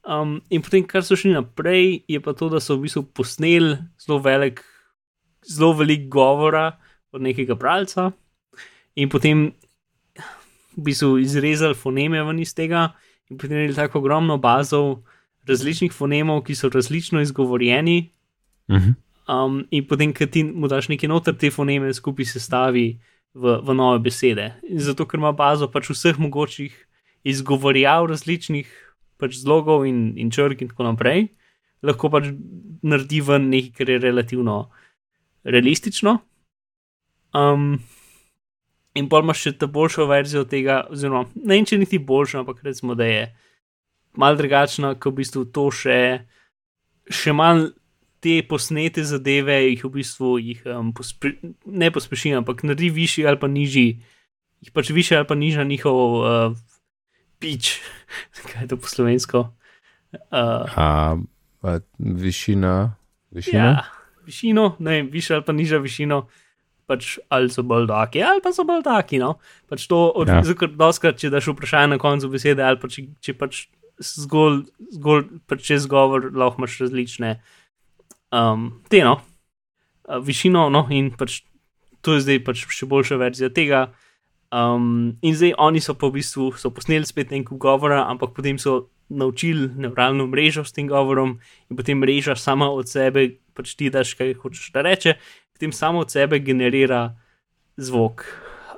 Um, 0.09 0.39
in 0.51 0.63
potem, 0.65 0.85
kar 0.87 1.03
so 1.05 1.17
šli 1.19 1.33
naprej, 1.35 2.03
je 2.09 2.19
pa 2.23 2.33
to, 2.35 2.49
da 2.51 2.61
so 2.63 2.77
v 2.77 2.87
bistvu 2.87 3.05
posneli 3.15 3.77
zelo 3.99 4.19
velik, 4.23 4.63
zelo 5.47 5.73
velik 5.79 6.07
govora 6.11 6.71
od 7.11 7.23
nekega 7.25 7.55
bralca 7.57 8.11
in 8.99 9.09
potem 9.09 9.49
v 10.77 10.83
bistvu 10.87 11.19
izrezali 11.23 11.75
foneme 11.75 12.21
ven 12.23 12.39
iz 12.39 12.53
tega 12.55 12.89
in 13.29 13.37
potem 13.37 13.57
imeli 13.57 13.75
tako 13.75 13.99
ogromno 13.99 14.37
bazov 14.37 15.01
različnih 15.49 15.93
fonemov, 15.93 16.43
ki 16.45 16.55
so 16.55 16.69
različno 16.69 17.21
izgovorjeni. 17.21 18.09
Mhm. 18.71 18.97
Um, 19.29 19.61
in 19.69 19.85
potem, 19.85 20.13
ki 20.13 20.25
ti 20.27 20.43
mu 20.43 20.67
daš 20.67 20.87
nekaj 20.89 21.09
noter, 21.09 21.35
te 21.37 21.51
foneme 21.53 21.93
skupaj 21.93 22.25
sestavi 22.25 22.97
v, 23.33 23.59
v 23.63 23.75
nove 23.75 23.99
besede. 24.03 24.53
In 24.69 24.79
zato, 24.83 25.05
ker 25.05 25.19
ima 25.19 25.31
bazo 25.35 25.69
pač 25.71 25.91
vseh 25.91 26.19
mogočih 26.19 26.73
izgovorjav 27.27 28.09
različnih 28.09 28.69
pač 29.19 29.35
zlogov 29.41 29.85
in, 29.87 30.15
in 30.17 30.31
črk 30.31 30.63
in 30.63 30.71
tako 30.71 30.87
naprej, 30.87 31.27
lahko 31.83 32.11
pač 32.11 32.31
naredi 32.81 33.19
ven 33.23 33.49
nekaj, 33.51 33.73
kar 33.75 33.91
je 33.91 33.99
relativno 33.99 34.57
realistično. 35.43 36.19
Um, 37.35 37.77
in 38.97 39.09
pa 39.11 39.21
imaš 39.21 39.43
še 39.43 39.53
ta 39.59 39.67
boljšo 39.69 40.07
verzijo 40.09 40.45
tega, 40.49 40.85
oziroma 40.89 41.27
ne 41.35 41.59
vem, 41.59 41.67
če 41.67 41.77
niti 41.77 41.99
boljša, 41.99 42.41
ampak 42.41 42.63
recimo, 42.65 42.95
da 42.97 43.05
je 43.07 43.27
mal 44.19 44.39
drugačna, 44.39 44.95
ko 44.99 45.11
v 45.11 45.21
bistvu 45.21 45.45
to 45.53 45.67
še, 45.75 45.99
še 47.05 47.35
mal 47.35 47.69
te 48.19 48.39
posnete 48.43 49.03
zadeve, 49.07 49.55
jih 49.69 49.83
v 49.85 49.91
bistvu 49.99 50.37
jih, 50.43 50.63
um, 50.67 50.91
pospre, 50.95 51.35
ne 51.65 51.91
pospeši, 51.91 52.33
ampak 52.39 52.63
naredi 52.67 52.89
višji 52.93 53.27
ali 53.27 53.39
pa 53.39 53.47
nižji, 53.47 54.01
jih 54.65 54.73
pač 54.75 54.91
više 54.95 55.17
ali 55.17 55.27
pa 55.27 55.37
nižja 55.39 55.63
njihov 55.63 56.19
uh, 56.19 56.57
pič, 57.39 57.79
kaj 58.51 58.65
je 58.65 58.69
to 58.73 58.77
po 58.77 58.91
slovensko. 58.91 59.45
Uh, 60.33 60.67
A, 60.75 61.15
a 61.61 61.79
višina, 61.99 62.95
višina? 63.31 63.63
ja, 63.63 63.85
višino, 64.25 64.75
ne 64.79 64.91
vem, 64.91 65.09
više 65.11 65.35
ali 65.39 65.45
pa 65.45 65.55
nižja 65.55 65.79
višino. 65.79 66.27
Pač 66.89 67.19
ali 67.29 67.51
so 67.53 67.61
bolj 67.61 67.85
taki, 67.85 68.23
ali 68.25 68.41
pa 68.41 68.49
so 68.49 68.63
bolj 68.65 68.81
taki. 68.81 69.19
No? 69.21 69.35
Pač 69.69 69.85
to, 69.85 70.09
Ja. 70.25 70.41
ja. 70.41 70.69
doskrat, 70.73 71.19
če 71.21 71.29
daš 71.29 71.51
vprašanje 71.53 71.93
na 71.93 71.97
koncu 72.01 72.31
besede, 72.33 72.63
ali 72.65 72.79
pa 72.81 72.89
če, 72.89 73.03
če 73.21 73.35
pač 73.37 73.67
zgolj, 74.01 74.63
zgolj 74.95 75.27
pač 75.45 75.67
čez 75.69 75.85
govor, 75.85 76.31
lahko 76.33 76.63
imaš 76.63 76.79
različne 76.81 77.35
um, 78.31 78.69
te, 78.89 79.03
no, 79.03 79.19
uh, 80.07 80.19
višino, 80.23 80.67
no, 80.73 80.85
in 80.89 81.11
pač 81.17 81.41
to 82.01 82.15
je 82.15 82.23
zdaj 82.25 82.43
pač 82.47 82.63
še 82.71 82.87
boljša 82.89 83.19
verzija 83.19 83.49
tega. 83.53 83.89
Um, 84.49 85.19
in 85.21 85.35
zdaj 85.37 85.53
oni 85.61 85.81
so 85.83 85.93
pa 85.93 86.09
v 86.09 86.17
bistvu 86.17 86.49
so 86.57 86.71
posneli 86.73 87.05
spet 87.05 87.33
en 87.35 87.43
kup 87.45 87.59
govora, 87.61 88.05
ampak 88.09 88.33
potem 88.33 88.57
so 88.57 88.89
naučili 89.09 89.69
neuralno 89.77 90.25
mrežo 90.29 90.63
s 90.65 90.73
tem 90.73 90.87
govorom, 90.89 91.37
in 91.69 91.77
potem 91.77 91.99
mreža 92.01 92.37
sama 92.37 92.69
od 92.69 92.89
sebe, 92.89 93.41
pač 93.57 93.75
ti 93.77 93.89
daš, 93.93 94.15
kaj 94.17 94.37
hočeš 94.41 94.71
da 94.73 94.85
reče, 94.85 95.17
potem 95.53 95.73
sama 95.73 96.05
od 96.05 96.13
sebe 96.13 96.39
generira 96.39 97.17
zvok. 97.77 98.25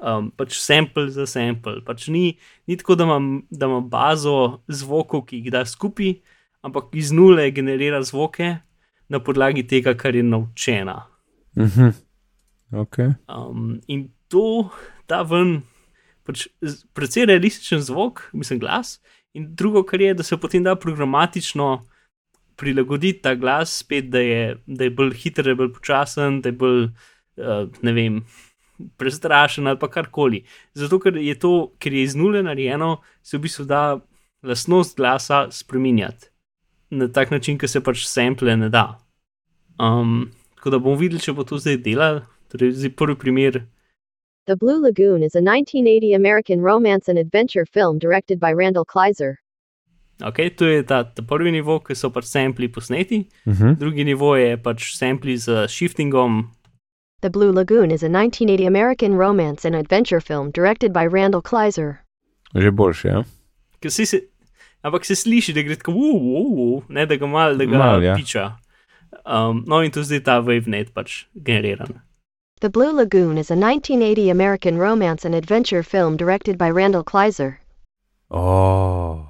Um, 0.01 0.31
pač 0.33 0.57
sample 0.57 1.11
za 1.13 1.27
sample. 1.29 1.77
Pač 1.85 2.07
ni, 2.09 2.39
ni 2.65 2.75
tako, 2.79 2.97
da 2.97 3.05
imam, 3.05 3.43
da 3.53 3.69
imam 3.69 3.85
bazo 3.85 4.63
zvokov, 4.65 5.27
ki 5.29 5.43
jih 5.43 5.53
da 5.53 5.61
skupaj, 5.67 6.15
ampak 6.65 6.89
iz 6.97 7.13
nule 7.13 7.51
generira 7.53 8.01
zvoke 8.01 8.55
na 9.11 9.19
podlagi 9.19 9.65
tega, 9.67 9.93
kar 9.97 10.15
je 10.15 10.23
naučena. 10.23 11.03
Mhm. 11.57 11.91
Ok. 12.71 12.97
Um, 13.27 13.81
in 13.87 14.07
to 14.27 14.69
da 15.07 15.21
ven 15.27 15.61
pač 16.23 16.47
precej 16.95 17.27
realističen 17.27 17.81
zvok, 17.83 18.29
mislim, 18.33 18.61
glas. 18.61 18.99
In 19.35 19.49
drugo, 19.55 19.83
kar 19.83 20.01
je, 20.01 20.13
da 20.13 20.23
se 20.23 20.37
potem 20.37 20.63
da 20.63 20.77
programatično 20.79 21.87
prilagoditi 22.55 23.21
ta 23.21 23.35
glas, 23.35 23.73
spet, 23.81 24.07
da 24.13 24.19
je, 24.19 24.55
da 24.65 24.87
je 24.87 24.95
bolj 24.95 25.15
hiter, 25.23 25.43
da 25.43 25.51
je 25.51 25.59
bolj 25.59 25.73
počasen, 25.73 26.39
da 26.41 26.51
je 26.51 26.55
bolj, 26.63 26.83
uh, 27.41 27.67
ne 27.81 27.93
vem, 27.97 28.21
prestrašen 28.97 29.67
ali 29.67 29.91
karkoli. 29.91 30.43
Zato, 30.73 30.99
ker 30.99 31.17
je 31.17 31.35
to, 31.39 31.73
ker 31.79 31.93
je 31.93 32.03
iz 32.07 32.15
nule 32.15 32.43
narejeno, 32.43 33.01
se 33.23 33.37
v 33.37 33.47
bistvu 33.47 33.65
da 33.67 33.99
lastnost 34.43 34.95
glasa 34.97 35.47
spremenjati 35.51 36.30
na 36.91 37.07
tak 37.07 37.31
način, 37.31 37.57
ki 37.57 37.67
se 37.67 37.79
pač 37.79 38.05
sample 38.05 38.57
ne 38.57 38.69
da. 38.69 38.99
Um, 39.79 40.31
tako 40.55 40.69
da 40.69 40.79
bomo 40.79 40.95
videli, 40.95 41.19
če 41.19 41.33
bo 41.33 41.43
to 41.43 41.57
zdaj 41.57 41.77
delal. 41.77 42.21
Torej, 42.49 42.71
zdaj 42.73 42.91
prvi 42.91 43.15
primer. 43.15 43.61
The 44.45 44.55
Blue 44.55 44.79
Lagoon 44.79 45.23
is 45.23 45.35
a 45.35 45.41
1980 45.41 46.15
American 46.15 46.61
romance 46.61 47.07
and 47.07 47.17
adventure 47.17 47.65
film 47.65 47.99
directed 47.99 48.39
by 48.39 48.51
Randall 48.53 48.85
Kleiser. 48.85 49.35
Okay, 50.21 50.49
to 50.49 50.65
je 50.65 50.83
ta, 50.83 51.03
ta 51.03 51.21
prvi 51.23 51.51
nivo, 51.51 51.79
ki 51.79 51.95
so 51.95 52.09
pač 52.09 52.25
sampli 52.25 52.67
posneti, 52.67 53.25
Mhm. 53.47 53.75
drugi 53.79 54.03
nivo 54.03 54.35
je 54.35 54.57
pač 54.57 54.93
sampli 54.97 55.37
z 55.37 55.67
shiftingom. 55.67 56.49
The 57.21 57.29
Blue 57.29 57.51
Lagoon 57.51 57.91
is 57.91 58.03
a 58.03 58.09
1980 58.09 58.67
American 58.67 59.13
romance 59.15 59.65
and 59.65 59.75
adventure 59.75 60.19
film 60.21 60.51
directed 60.51 60.91
by 60.91 61.05
Randall 61.07 61.41
Kleiser. 61.41 62.01
Že 62.55 62.71
boljše, 62.71 63.07
ja. 63.07 63.23
ker 63.81 63.89
si 63.91 64.05
Se, 64.05 64.19
ampak 64.81 65.05
se 65.05 65.15
sliši, 65.15 65.53
da 65.53 65.61
gre 65.61 65.75
tako, 65.75 65.91
uh, 65.91 66.21
uh, 66.21 66.51
uh, 66.65 66.83
ne 66.89 67.05
da 67.05 67.15
ga 67.15 67.27
mal, 67.27 67.57
da 67.57 67.65
ga 67.65 67.77
Malo, 67.77 68.01
ja. 68.01 68.15
piča. 68.15 68.51
Um, 69.25 69.63
no, 69.67 69.81
in 69.81 69.91
to 69.91 70.03
zdaj 70.03 70.23
ta 70.25 70.39
wavenet 70.41 70.93
pač 70.93 71.25
generiran. 71.35 72.01
The 72.61 72.69
Blue 72.69 72.93
Lagoon 72.93 73.37
is 73.37 73.49
a 73.49 73.55
1980 73.55 74.29
American 74.29 74.77
romance 74.77 75.25
and 75.25 75.35
adventure 75.35 75.83
film 75.83 76.17
directed 76.17 76.57
by 76.57 76.69
Randall 76.69 77.03
Kleiser. 77.03 77.57
O, 78.29 79.25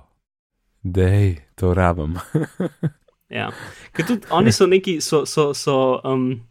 dej, 0.83 1.39
to 1.55 1.73
rabim. 1.73 2.19
Ja. 3.31 3.51
Ker 3.95 4.05
tudi 4.05 4.27
oni 4.29 4.51
so 4.51 4.65
neki, 4.67 4.97
so, 5.01 5.23
so, 5.25 5.53
so, 5.53 6.01
um, 6.03 6.41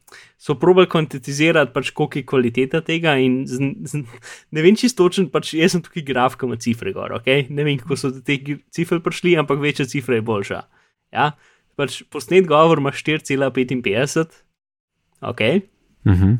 so 0.41 0.57
probali 0.59 0.89
kvantificirati, 0.89 1.73
pač, 1.75 1.91
koliko 1.97 2.19
je 2.19 2.27
kvaliteta 2.27 2.81
tega. 2.85 3.17
in 3.21 3.47
Z, 3.47 3.59
z, 3.85 4.03
ne 4.51 4.65
vem 4.65 4.77
čisto 4.77 5.05
točen, 5.05 5.29
pač 5.31 5.55
jaz 5.55 5.77
sem 5.77 5.83
tukaj 5.85 6.05
graf, 6.07 6.37
ki 6.41 6.49
ima 6.49 6.57
cifre 6.57 6.93
gor. 6.97 7.13
Okay? 7.21 7.47
Ne 7.51 7.67
vem, 7.67 7.79
kako 7.81 7.97
so 7.97 8.13
do 8.15 8.23
teh 8.25 8.41
cifr 8.73 9.03
prišli, 9.05 9.37
ampak 9.41 9.61
večja 9.61 9.87
cifra 9.87 10.17
je 10.19 10.25
boljša. 10.27 10.61
Ja? 11.13 11.33
Pač 11.77 12.03
posnet 12.11 12.49
govor 12.49 12.81
ima 12.81 12.93
4,55. 12.93 14.41
Okay? 15.33 15.67
Mhm. 16.09 16.39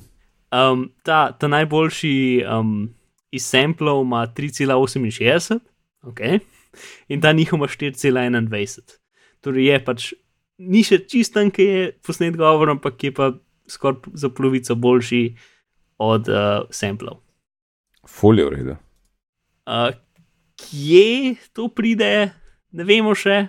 Um, 0.51 0.89
ta, 1.07 1.31
ta 1.39 1.47
najboljši 1.47 2.43
um, 2.43 2.89
iz 3.31 3.45
samplov 3.47 4.03
ima 4.03 4.25
3,68, 4.27 5.61
okay? 6.03 6.41
in 7.09 7.21
ta 7.21 7.33
njihov 7.33 7.61
ima 7.61 7.69
4,21. 7.71 8.97
Torej 9.41 9.69
je 9.69 9.79
pač 9.85 10.09
ni 10.61 10.83
še 10.85 11.01
čisten, 11.09 11.49
ki 11.55 11.65
je 11.65 11.85
posnet 12.05 12.37
govor, 12.37 12.75
ampak 12.75 13.01
je 13.05 13.13
pa 13.15 13.31
skoraj 13.71 14.13
za 14.15 14.31
polovico 14.35 14.75
boljši 14.75 15.23
od 16.01 16.29
uh, 16.29 16.69
samplov. 16.71 17.21
Folje 18.09 18.45
v 18.45 18.55
redu. 18.57 18.77
Uh, 19.69 19.93
kje 20.61 21.37
to 21.53 21.69
pride, 21.69 22.31
ne 22.73 22.85
vemo 22.85 23.15
še. 23.15 23.49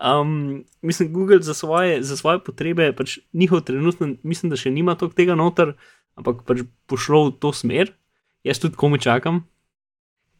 Um, 0.00 0.64
mislim, 0.82 1.12
Google 1.12 1.42
za 1.44 1.54
svoje, 1.54 2.02
za 2.02 2.16
svoje 2.16 2.40
potrebe, 2.44 2.92
pač 2.96 3.18
njihov 3.32 3.64
trenutno, 3.68 4.14
mislim, 4.22 4.50
da 4.52 4.56
še 4.56 4.72
nima 4.72 4.94
toliko 4.96 5.18
tega 5.18 5.36
noter, 5.36 5.74
ampak 6.16 6.44
pač 6.48 6.64
bo 6.88 6.96
šlo 6.96 7.26
v 7.28 7.36
to 7.42 7.52
smer. 7.52 7.92
Jaz 8.46 8.62
tudi 8.62 8.78
komu 8.80 8.96
čakam, 8.96 9.42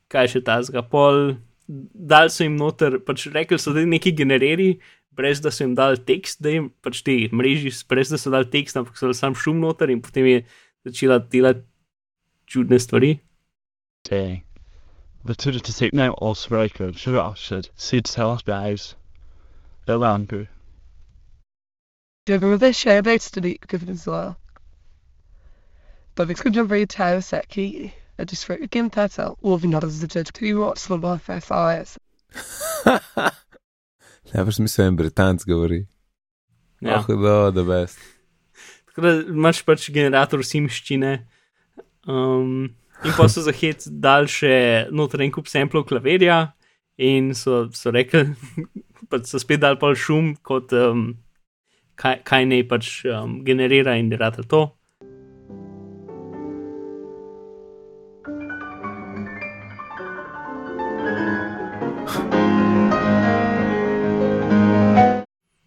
kaj 0.09 0.33
še 0.33 0.45
ta 0.47 0.57
zga. 0.65 0.81
Pol, 0.81 1.37
dal 1.69 2.33
so 2.33 2.47
jim 2.47 2.57
noter, 2.57 2.99
pač 3.05 3.29
rekli 3.35 3.61
so, 3.61 3.75
da 3.77 3.85
neki 3.85 4.15
genereri, 4.17 4.79
brez 5.13 5.41
da 5.41 5.51
so 5.51 5.65
jim 5.65 5.75
dali 5.75 5.99
tekst, 5.99 6.43
da 6.43 6.51
jim 6.51 6.71
pač 6.83 7.03
te 7.07 7.17
mreži, 7.33 7.73
brez 7.89 8.11
da 8.11 8.19
so 8.19 8.31
dali 8.31 8.49
tekst, 8.51 8.77
ampak 8.77 8.97
so 8.97 9.09
dali 9.09 9.19
sam 9.19 9.35
šum 9.35 9.61
noter 9.61 9.91
in 9.91 10.03
potem 10.03 10.27
je 10.27 10.45
začela 10.87 11.19
delati 11.19 11.67
čudne 12.47 12.79
stvari. 12.81 13.19
day. 14.05 14.45
The 15.25 15.35
two 15.35 15.53
to 15.53 15.61
take 15.61 15.93
now 15.93 16.13
also 16.13 16.49
very 16.49 16.69
good. 16.69 16.99
Sugar 16.99 17.35
said, 17.37 17.69
seed 17.77 18.07
tell 18.07 18.31
us 18.31 18.43
guys. 18.43 18.95
The 19.87 19.99
land 19.99 20.29
go. 20.29 20.47
Dyma 22.27 22.59
fe 22.59 22.71
sé 22.71 23.03
beit 23.05 23.31
dy 23.33 23.59
gyfyn 23.67 23.91
as 23.91 24.07
well. 24.07 24.37
But 26.15 26.31
it's 26.31 26.41
good 26.41 26.55
to 26.55 26.65
be 26.65 26.87
tau 26.87 27.21
seki. 27.21 27.95
A 28.19 28.25
just 28.25 28.45
for 28.45 28.57
game 28.57 28.91
tatel. 28.91 29.37
Or 29.43 29.59
vi 29.59 29.69
not 29.69 29.85
as 29.85 30.01
the 30.01 30.09
FIS? 34.31 34.37
Najbrž 34.39 34.61
smisel 34.61 34.87
en 34.87 34.97
Britanc 34.97 35.45
govori. 35.45 35.85
Ja. 36.81 37.03
Oh, 37.03 37.22
da, 37.22 37.51
da 37.51 37.64
best. 37.66 37.99
Tako 38.91 39.03
da 39.05 39.11
imaš 39.28 39.62
pač 39.66 39.91
generator 39.93 40.43
simščine. 40.47 41.26
Um, 42.09 42.70
in 43.05 43.12
pa 43.16 43.28
so 43.28 43.43
za 43.45 43.53
hec 43.53 43.85
dal 43.91 44.31
še 44.31 44.87
noter 44.95 45.26
en 45.26 45.35
kup 45.35 45.51
samplov 45.51 45.85
klavirja, 45.91 46.55
in 47.01 47.35
so, 47.35 47.66
so 47.72 47.93
rekli, 47.93 48.35
pač 49.11 49.31
so 49.31 49.41
spet 49.41 49.62
dal 49.62 49.78
pol 49.81 49.97
šum, 49.97 50.35
kot 50.47 50.72
um, 50.76 51.14
kaj, 52.01 52.20
kaj 52.28 52.47
naj 52.49 52.66
pač 52.70 52.91
um, 53.09 53.41
generira 53.47 53.97
in 54.01 54.12
rata 54.20 54.45
to. 54.45 54.66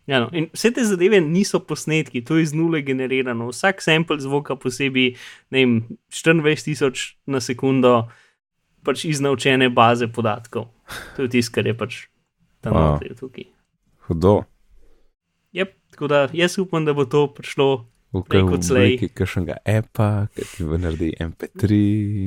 Ja, 0.08 0.20
no. 0.20 0.28
In 0.36 0.49
vse 0.51 0.74
te 0.76 0.84
zadeve 0.84 1.22
niso 1.24 1.62
posnetki, 1.64 2.24
to 2.28 2.36
je 2.36 2.43
iz 2.43 2.54
nule 2.54 2.82
generirano. 2.84 3.47
Vsak 3.54 3.82
sample 3.82 4.20
zvoka 4.20 4.56
posebej, 4.60 5.14
ne 5.56 5.62
vem, 5.64 5.76
24 6.12 6.66
tisoč 6.68 7.06
na 7.26 7.39
sekundo, 7.39 8.10
pač 8.84 9.06
iz 9.08 9.24
naučene 9.24 9.70
baze 9.72 10.10
podatkov. 10.12 10.68
To 11.16 11.24
je 11.24 11.30
tisto, 11.38 11.56
kar 11.56 11.68
je 11.68 11.78
pač 11.78 12.01
tam 12.64 12.76
Wow. 12.76 12.99
wow. 12.99 13.16
tukaj. 13.20 13.47
Hudo. 14.08 14.43
Yep, 15.56 15.72
tako 15.95 16.08
da 16.08 16.28
jaz 16.34 16.58
upam, 16.60 16.86
da 16.86 16.93
bo 16.93 17.06
to 17.06 17.28
prišlo. 17.34 17.88
V 18.14 18.22
kot 18.30 18.62
slej. 18.62 18.93
obliki 18.93 19.08
kakšnega 19.10 19.56
appa, 19.66 20.28
ki 20.36 20.45
ti 20.45 20.66
bo 20.70 20.78
naredi 20.78 21.16
MP3 21.18 21.78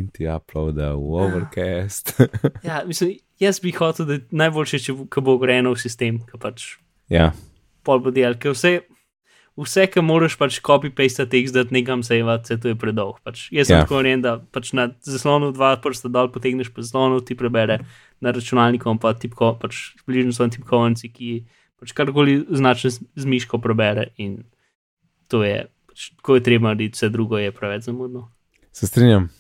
in 0.00 0.08
ti 0.10 0.26
uploada 0.26 0.96
v 0.98 1.20
Overcast. 1.22 2.16
Ja, 2.66 2.82
mislim, 2.82 3.20
jaz 3.38 3.60
bi 3.62 3.70
hotel, 3.70 4.08
da 4.08 4.16
najboljše, 4.34 4.80
če 4.82 4.96
bo, 4.98 5.06
bo 5.22 5.36
greno 5.38 5.76
v 5.76 5.78
sistem, 5.78 6.18
ki 6.26 6.40
pač 6.42 6.72
ja, 7.06 7.30
pol 7.86 8.02
bo 8.02 8.12
delal, 8.14 8.38
ker 8.40 8.54
vse. 8.56 8.80
Vse, 9.56 9.86
kar 9.88 10.04
moraš 10.04 10.34
pač 10.36 10.58
copy-paste 10.60 11.24
tekst, 11.32 11.54
da 11.56 11.62
nekam 11.72 12.02
sejvati, 12.04 12.50
se 12.50 12.58
to 12.60 12.68
je 12.68 12.76
predolg. 12.76 13.22
Pač, 13.24 13.46
jaz 13.48 13.70
sem 13.70 13.78
Ja. 13.78 13.78
yeah. 13.80 13.86
tako 13.88 14.02
rejen, 14.04 14.20
da 14.20 14.36
pač 14.52 14.74
na 14.76 14.90
zaslonu 15.00 15.48
dva 15.56 15.70
prsta 15.80 16.10
dol 16.12 16.28
potegneš 16.28 16.68
po 16.68 16.84
zaslonu, 16.84 17.22
ti 17.24 17.32
prebere 17.38 17.78
na 18.20 18.34
računalniku, 18.36 18.92
pa 19.00 19.14
tipko, 19.16 19.54
pač 19.56 19.96
bližnji 20.04 20.36
so 20.36 20.44
tipkovnici, 20.52 21.08
ki 21.08 21.30
pač 21.80 21.96
karkoli 21.96 22.42
značne 22.52 22.90
z, 22.92 23.24
miško 23.24 23.60
prebere 23.64 24.10
in 24.20 24.44
to 25.32 25.40
je, 25.40 25.64
pač, 25.88 26.10
ko 26.20 26.36
je 26.36 26.44
treba 26.44 26.74
narediti, 26.74 27.00
vse 27.00 27.08
drugo 27.08 27.40
je 27.40 27.52
preveč 27.52 27.88
zamudno. 27.88 28.28
se 28.72 28.86
strinjam. 28.86 29.30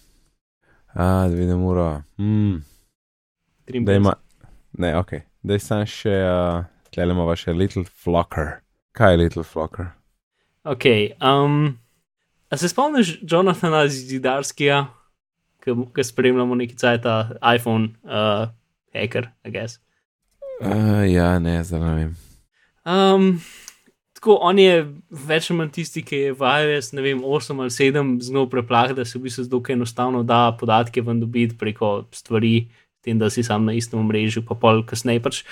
A, 0.96 1.28
da 1.28 1.34
vidim 1.34 1.60
uro. 1.60 2.00
Mm, 2.16 2.64
da 3.84 3.92
ima. 3.92 4.14
Ne, 4.78 4.96
ok. 4.96 5.12
Da 5.42 5.52
je 5.52 5.60
sam 5.60 5.84
še, 5.86 6.14
uh, 6.24 6.64
tle 6.96 7.12
imamo 7.12 7.34
še 7.36 7.52
Little 7.52 7.84
Flocker. 7.84 8.60
Kaj 8.96 9.12
je 9.12 9.20
Little 9.20 9.44
Flocker? 9.44 9.92
Ok. 10.64 10.86
Um, 11.20 11.76
a 12.48 12.56
se 12.56 12.70
spomniš 12.72 13.18
Jonathana 13.22 13.84
Zidarskija, 13.88 14.86
ki 15.66 16.04
spremljamo 16.04 16.56
neki 16.56 16.78
cajt, 16.80 17.04
iPhone, 17.42 17.92
uh, 18.06 18.48
hacker, 18.96 19.28
I 19.44 19.52
guess. 19.52 19.78
Uh, 20.62 21.04
ja, 21.04 21.36
ne, 21.42 21.58
zdaj 21.64 21.84
ne 21.84 21.94
vem. 21.98 22.16
Um, 22.86 23.28
tako, 24.16 24.38
on 24.46 24.58
je 24.62 24.80
več 25.10 25.50
ali 25.50 25.60
manj 25.60 25.74
tisti, 25.76 26.04
ki 26.06 26.22
je 26.22 26.34
v 26.38 26.56
iOS, 26.64 26.92
ne 26.96 27.04
vem, 27.04 27.20
8 27.20 27.60
ali 27.60 27.74
7 27.74 28.16
znal 28.24 28.48
preplah, 28.48 28.94
da 28.96 29.04
se 29.04 29.18
v 29.18 29.26
bistvu 29.26 29.44
zelo 29.50 29.62
enostavno 29.74 30.24
da 30.24 30.56
podatke 30.56 31.04
ven 31.04 31.20
dobiti 31.20 31.58
preko 31.58 32.06
stvari, 32.14 32.70
s 32.72 33.04
tem, 33.04 33.18
da 33.20 33.28
si 33.30 33.44
sam 33.44 33.68
na 33.68 33.76
istem 33.76 34.00
omrežju, 34.00 34.46
pa 34.48 34.56
pol 34.56 34.80
kasneje. 34.86 35.20
Pač, 35.22 35.42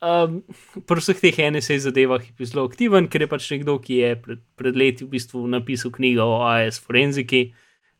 um, 0.00 0.40
pri 0.86 1.02
vseh 1.02 1.20
teh 1.20 1.40
NSA 1.50 1.78
zadevah 1.86 2.24
je 2.24 2.32
bil 2.36 2.48
zelo 2.48 2.66
aktiven, 2.68 3.08
ker 3.08 3.24
je 3.24 3.30
pač 3.30 3.48
nekdo, 3.52 3.78
ki 3.82 4.00
je 4.00 4.10
pred, 4.16 4.40
pred 4.56 4.76
leti 4.76 5.04
v 5.04 5.12
bistvu 5.16 5.44
napisal 5.52 5.92
knjigo 5.92 6.24
o 6.24 6.40
iOS 6.44 6.80
forenziki 6.80 7.50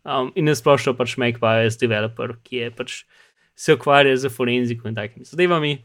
um, 0.04 0.32
in 0.34 0.48
nasplošno 0.48 0.96
pač 0.98 1.16
Mac 1.20 1.40
pa 1.42 1.60
iOS 1.60 1.80
developer, 1.80 2.36
ki 2.44 2.64
je 2.64 2.70
pač 2.74 3.02
se 3.60 3.76
ukvarja 3.76 4.16
z 4.16 4.32
forenziko 4.32 4.88
in 4.88 4.96
takimi 4.96 5.28
zadevami. 5.28 5.78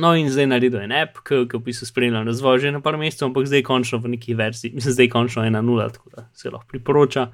No, 0.00 0.14
in 0.16 0.30
zdaj 0.32 0.48
naredil 0.48 0.80
en 0.80 0.94
app, 0.96 1.18
ki 1.20 1.42
ki 1.44 1.58
v 1.58 1.66
bistvu 1.66 1.84
spremlja 1.84 2.24
razvoj 2.24 2.62
že 2.64 2.70
na 2.72 2.80
par 2.80 2.96
mesecev, 2.96 3.28
ampak 3.28 3.44
zdaj 3.44 3.66
končno 3.68 4.00
v 4.00 4.14
neki 4.16 4.32
verziji, 4.38 4.72
mislim, 4.72 4.94
zdaj 4.96 5.08
končno 5.12 5.44
ena 5.44 5.60
nula, 5.60 5.90
tako 5.92 6.08
da 6.16 6.30
se 6.32 6.48
lahko 6.48 6.64
priporoča. 6.72 7.28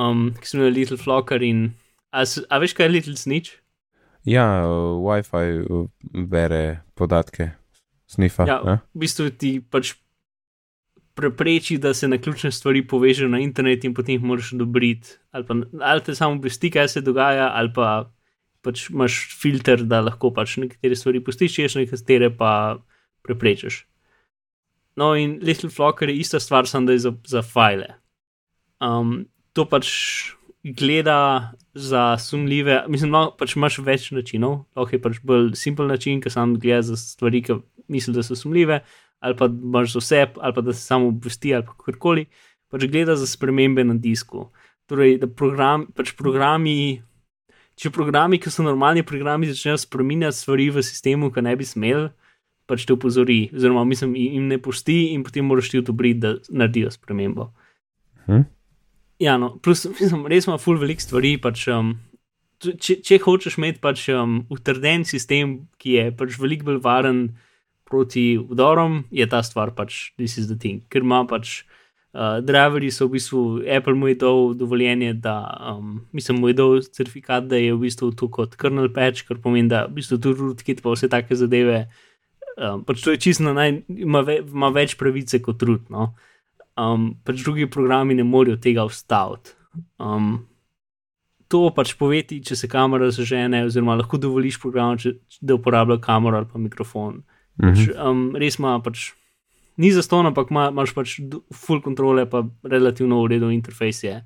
Um, 0.00 0.30
ki 0.40 0.48
sem 0.48 0.62
imel 0.62 0.72
Little 0.72 0.96
Flocker 0.96 1.44
in. 1.44 1.74
A, 2.16 2.24
a 2.24 2.58
veš, 2.62 2.72
kaj 2.72 2.88
je 2.88 2.92
Little 2.94 3.16
Snitch? 3.20 3.60
Ja, 4.28 4.46
uh, 4.66 5.00
WiFi 5.02 5.64
uh, 5.66 5.88
bere 6.30 6.82
podatke, 6.94 7.50
snifa. 8.06 8.46
Ja, 8.46 8.60
Ja, 8.64 8.78
v 8.94 9.02
bistvu 9.02 9.30
ti 9.34 9.58
pač 9.60 9.96
prepreči, 11.14 11.76
da 11.78 11.94
se 11.94 12.08
na 12.08 12.18
ključne 12.18 12.52
stvari 12.52 12.86
povežejo 12.88 13.28
na 13.28 13.42
internet 13.42 13.84
in 13.84 13.94
potem 13.94 14.16
jih 14.16 14.24
moraš 14.24 14.52
odobriti. 14.54 15.18
Ali, 15.30 15.46
pa, 15.46 15.56
ali 15.80 16.04
te 16.06 16.14
samo 16.14 16.38
obvesti, 16.38 16.70
kaj 16.70 16.88
se 16.88 17.00
dogaja, 17.04 17.50
ali 17.54 17.72
pa 17.74 18.12
pač 18.62 18.88
imaš 18.90 19.18
filter, 19.40 19.82
da 19.84 20.00
lahko 20.00 20.30
pač 20.34 20.56
nekatere 20.62 20.96
stvari 20.96 21.20
pustiš, 21.24 21.56
češ 21.58 21.80
nekatere 21.80 22.30
pa 22.30 22.78
preprečiš. 23.26 23.82
No, 24.96 25.14
in 25.16 25.38
Little 25.42 25.70
Flocker 25.70 26.08
je 26.08 26.20
ista 26.20 26.40
stvar, 26.40 26.68
samo 26.68 26.86
da 26.86 26.96
je 26.96 27.04
za, 27.08 27.12
za 27.26 27.42
file. 27.42 27.88
Um, 28.80 29.24
to 29.52 29.64
pač 29.68 29.88
gleda 30.64 31.52
za 31.74 32.18
sumljive, 32.18 32.84
mislim, 32.88 33.10
no, 33.10 33.22
pač 33.38 33.56
imaš 33.56 33.78
več 33.82 34.10
načinov, 34.14 34.64
lahko 34.76 34.94
je 34.94 35.02
pač 35.02 35.18
bolj 35.26 35.52
simpel 35.58 35.88
način, 35.90 36.20
ki 36.22 36.30
sam 36.30 36.54
gleda 36.60 36.82
za 36.92 36.96
stvari, 36.96 37.42
ki 37.42 37.58
misli, 37.90 38.14
da 38.14 38.22
so 38.22 38.36
sumljive, 38.38 38.82
ali 39.22 39.36
pa 39.38 39.48
imaš 39.50 39.96
za 39.96 40.02
vse, 40.02 40.20
ali 40.40 40.54
pa 40.54 40.60
da 40.60 40.72
se 40.72 40.84
samo 40.86 41.08
obvesti, 41.10 41.54
ali 41.54 41.66
pa 41.66 41.74
karkoli, 41.86 42.26
pač 42.70 42.86
gleda 42.90 43.16
za 43.16 43.26
spremembe 43.26 43.84
na 43.84 43.94
disku. 43.94 44.50
Torej, 44.86 45.18
da 45.22 45.26
program, 45.26 45.88
pač 45.96 46.14
programi, 46.18 47.02
če 47.78 47.90
programi, 47.90 48.38
ki 48.38 48.50
so 48.52 48.62
normalni 48.66 49.02
programi, 49.06 49.50
začnejo 49.50 49.80
spremenjati 49.82 50.38
stvari 50.38 50.70
v 50.70 50.84
sistemu, 50.86 51.32
ki 51.34 51.42
ne 51.42 51.56
bi 51.58 51.66
smeli, 51.66 52.10
pač 52.70 52.86
te 52.86 52.94
opozori, 52.94 53.48
oziroma 53.54 53.82
mislim, 53.88 54.14
jim 54.16 54.46
ne 54.50 54.58
pusti 54.62 55.12
in 55.16 55.24
potem 55.26 55.48
moraš 55.48 55.72
ti 55.72 55.82
odobriti, 55.82 56.20
da 56.22 56.36
naredijo 56.50 56.92
spremembo. 56.94 57.50
Hm? 58.28 58.46
Ja, 59.22 59.36
no, 59.38 59.54
plus, 59.62 59.86
mislim, 60.00 60.26
res 60.30 60.48
ima 60.48 60.58
full 60.58 60.80
velik 60.82 61.02
stvari. 61.02 61.36
Pač, 61.42 61.68
um, 61.70 61.94
če, 62.62 62.98
če 63.06 63.20
hočeš 63.22 63.60
imeti 63.60 63.82
pač, 63.82 64.08
um, 64.14 64.40
utrden 64.52 65.06
sistem, 65.08 65.60
ki 65.82 65.98
je 65.98 66.06
pač 66.18 66.38
veliko 66.42 66.72
bolj 66.72 66.82
varen 66.82 67.26
proti 67.92 68.34
vdorom, 68.40 69.02
je 69.12 69.26
ta 69.28 69.42
stvar 69.44 69.74
pač 69.76 70.10
this 70.16 70.38
is 70.40 70.48
the 70.48 70.56
thing. 70.58 70.80
Ker 70.90 71.04
ima 71.04 71.20
pač 71.28 71.60
uh, 71.60 72.40
driverji, 72.42 72.90
so 72.94 73.06
v 73.06 73.18
bistvu 73.18 73.42
Apple 73.68 73.94
mu 74.00 74.08
je 74.08 74.16
dal 74.22 74.54
dovoljenje, 74.58 75.12
da 75.22 75.36
um, 75.74 76.00
mislim, 76.16 76.40
mu 76.40 76.50
je 76.50 76.56
dal 76.58 76.80
certifikat, 76.82 77.46
da 77.52 77.60
je 77.60 77.76
v 77.76 77.82
bistvu 77.84 78.10
tu 78.16 78.30
kot 78.32 78.56
kernel 78.58 78.88
patch, 78.96 79.28
kar 79.28 79.38
pomeni, 79.44 79.68
da 79.70 79.84
v 79.86 80.00
bistvu 80.00 80.18
tu 80.24 80.34
rootkit 80.38 80.82
pa 80.82 80.96
vse 80.96 81.12
take 81.12 81.36
zadeve. 81.38 81.84
Um, 82.56 82.82
pač 82.88 83.04
to 83.04 83.14
je 83.14 83.20
čisto 83.22 83.52
naj, 83.52 83.82
ima, 83.92 84.24
ve, 84.26 84.40
ima 84.40 84.72
več 84.72 84.96
pravice 85.00 85.38
kot 85.44 85.62
root. 85.68 85.86
No? 85.92 86.14
Um, 86.78 87.14
pač 87.24 87.42
drugi 87.44 87.66
programi 87.70 88.14
ne 88.14 88.24
morejo 88.24 88.56
tega 88.56 88.84
ustaviti. 88.84 89.54
Um, 89.98 90.46
to 91.48 91.70
pač 91.74 91.94
poveti, 91.98 92.40
če 92.44 92.56
se 92.56 92.68
kamera 92.68 93.10
zažene, 93.12 93.64
oziroma 93.68 93.96
lahko 93.98 94.16
dovoliš 94.20 94.58
programu, 94.62 94.96
če, 95.00 95.16
da 95.40 95.56
uporablja 95.58 95.98
kamero 96.00 96.38
ali 96.40 96.48
pa 96.48 96.58
mikrofon. 96.58 97.22
Pač, 97.60 97.88
Mhm. 97.88 97.98
um, 98.00 98.36
res 98.36 98.56
ima 98.58 98.78
pač. 98.80 99.12
Ni 99.76 99.90
za 99.92 100.02
ston, 100.04 100.26
ampak 100.28 100.50
ima, 100.50 100.68
imaš 100.68 100.92
pač 100.94 101.20
full 101.52 101.80
kontrole, 101.80 102.26
pa 102.28 102.42
relativno 102.64 103.22
urejen 103.24 103.52
interfejs 103.52 104.02
je. 104.04 104.22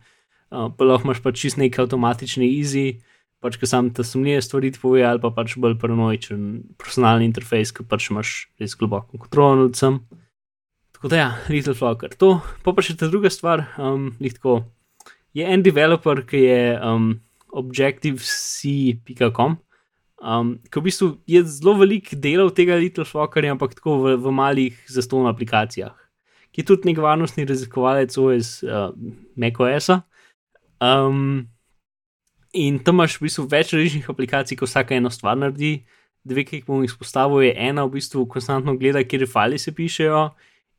Uh, 0.50 0.70
pa 0.70 0.84
lahko 0.84 1.06
imaš 1.06 1.22
pač 1.22 1.38
čist 1.42 1.56
neki 1.58 1.78
avtomatični 1.82 2.46
easy, 2.58 3.00
pač 3.42 3.58
ki 3.58 3.66
sam 3.66 3.90
te 3.90 4.02
sumljive 4.02 4.42
stvari 4.42 4.70
ti 4.72 4.78
pove, 4.82 5.02
ali 5.06 5.20
pa 5.22 5.30
pač 5.30 5.54
bolj 5.58 5.76
paranoičen 5.78 6.62
personalni 6.78 7.26
interfejs, 7.26 7.70
ki 7.74 7.84
pač 7.86 8.10
imaš 8.10 8.48
res 8.58 8.74
globoko 8.78 9.18
kontrolo 9.18 9.66
nad 9.66 9.74
vsem. 9.74 10.00
Tako 10.96 11.08
da 11.12 11.16
ja, 11.16 11.36
Little 11.48 11.74
Flocker. 11.74 12.14
To, 12.16 12.40
pa 12.64 12.72
pa 12.72 12.80
še 12.80 12.96
ta 12.96 13.10
druga 13.12 13.28
stvar, 13.28 13.66
um, 13.76 14.08
tako. 14.38 14.62
Je 15.36 15.44
en 15.44 15.60
developer, 15.60 16.22
ki 16.24 16.40
je 16.40 16.60
um, 16.80 17.10
objective-c.com, 17.60 19.58
um, 20.24 20.54
ki 20.64 20.80
v 20.80 20.84
bistvu 20.86 21.10
je 21.28 21.42
zelo 21.58 21.76
velik 21.82 22.14
delov 22.16 22.54
tega 22.56 22.78
Little 22.80 23.04
Flockerja, 23.04 23.52
ampak 23.52 23.76
tako 23.76 23.98
v, 24.06 24.14
v 24.24 24.32
malih 24.32 24.80
zastonj 24.88 25.28
aplikacijah, 25.28 25.92
ki 26.48 26.64
je 26.64 26.68
tudi 26.72 26.88
nek 26.88 27.04
varnostni 27.04 27.44
raziskovalec 27.44 28.16
OS 28.16 28.64
uh, 28.64 28.88
macOS-a. 29.36 30.00
Um, 30.80 31.44
in 32.56 32.80
tam 32.80 32.96
imaš 33.02 33.20
v 33.20 33.28
bistvu 33.28 33.44
več 33.52 33.76
različnih 33.76 34.08
aplikacij, 34.08 34.56
ko 34.56 34.64
vsaka 34.64 34.96
eno 34.96 35.12
stvar 35.12 35.36
naredi. 35.36 35.84
Dve, 36.26 36.42
ki 36.48 36.58
jih 36.58 36.66
bom 36.66 36.80
izpostavil, 36.88 37.44
je 37.44 37.52
ena 37.68 37.84
v 37.84 38.00
bistvu 38.00 38.24
konstantno 38.32 38.72
gleda, 38.80 39.04
kje 39.04 39.28
fali 39.28 39.60
se 39.60 39.76
pišejo. 39.76 40.30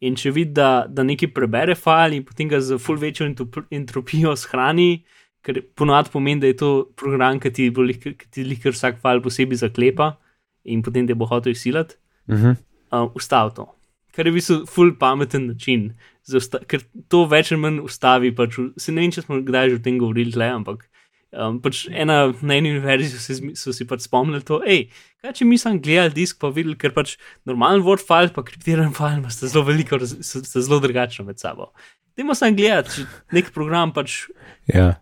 In 0.01 0.15
če 0.15 0.29
vidi, 0.31 0.51
da, 0.53 0.85
da 0.87 1.01
nekaj 1.03 1.31
prebere 1.33 1.73
file 1.75 2.15
in 2.19 2.23
potem 2.23 2.49
ga 2.51 2.59
z 2.61 2.77
full 2.77 2.99
večjo 3.01 3.25
entropijo 3.73 4.35
shrani, 4.37 5.03
ker 5.41 5.61
ponovadi 5.75 6.11
pomeni, 6.13 6.41
da 6.41 6.47
je 6.47 6.57
to 6.59 6.69
program, 6.95 7.39
ki 7.39 7.49
ti 7.51 7.69
bo 7.73 7.81
lih- 7.81 8.01
ki 8.03 8.27
ti 8.31 8.43
lihkar 8.43 8.73
vsak 8.75 8.99
file 9.01 9.21
posebej 9.21 9.57
zaklepa 9.63 10.17
in 10.65 10.83
potem 10.83 11.07
te 11.07 11.13
bo 11.15 11.25
hotel 11.25 11.51
izsiliti, 11.55 11.95
Mhm. 12.29 12.51
uh, 12.91 13.09
ustavi 13.15 13.55
to. 13.55 13.65
Kar 14.13 14.25
je 14.25 14.31
v 14.31 14.35
bistvu 14.35 14.65
full 14.67 14.91
pameten 14.97 15.47
način, 15.47 15.93
ker 16.67 16.81
to 17.07 17.25
več 17.25 17.51
ali 17.51 17.61
manj 17.61 17.79
ustavi. 17.85 18.31
Pač, 18.35 18.57
se 18.77 18.91
ne 18.91 19.01
vem, 19.01 19.11
če 19.11 19.21
smo 19.21 19.41
kdaj 19.41 19.69
že 19.69 19.75
o 19.75 19.79
tem 19.79 19.97
govorili, 19.97 20.31
tle, 20.33 20.45
ampak 20.49 20.89
um, 21.33 21.59
pač 21.63 21.85
ena, 21.91 22.33
na 22.41 22.57
eni 22.59 22.71
univerzi 22.75 23.09
so, 23.13 23.35
zmi- 23.37 23.55
so 23.59 23.73
si 23.75 23.87
pač 23.87 24.05
spomnili 24.07 24.43
to, 24.47 24.59
hej, 24.65 24.87
kaj 25.23 25.37
če 25.39 25.47
mi 25.49 25.59
sem 25.61 25.79
gledal 25.83 26.13
disk, 26.15 26.39
pa 26.41 26.51
videl, 26.53 26.77
ker 26.79 26.93
pač 26.95 27.17
normalen 27.47 27.83
Word 27.85 28.03
file, 28.05 28.31
pa 28.35 28.45
kriptiran 28.47 28.93
file, 28.97 29.21
ima 29.21 29.33
sta 29.33 29.49
zelo 29.51 29.65
veliko, 29.67 29.99
sta 30.03 30.63
zelo 30.63 30.79
drugačna 30.83 31.27
med 31.27 31.41
sabo. 31.43 31.71
Dajmo 32.17 32.33
sem 32.37 32.55
gledati, 32.57 33.05
nek 33.35 33.51
program 33.53 33.93
pač 33.93 34.23
Ja, 34.71 34.95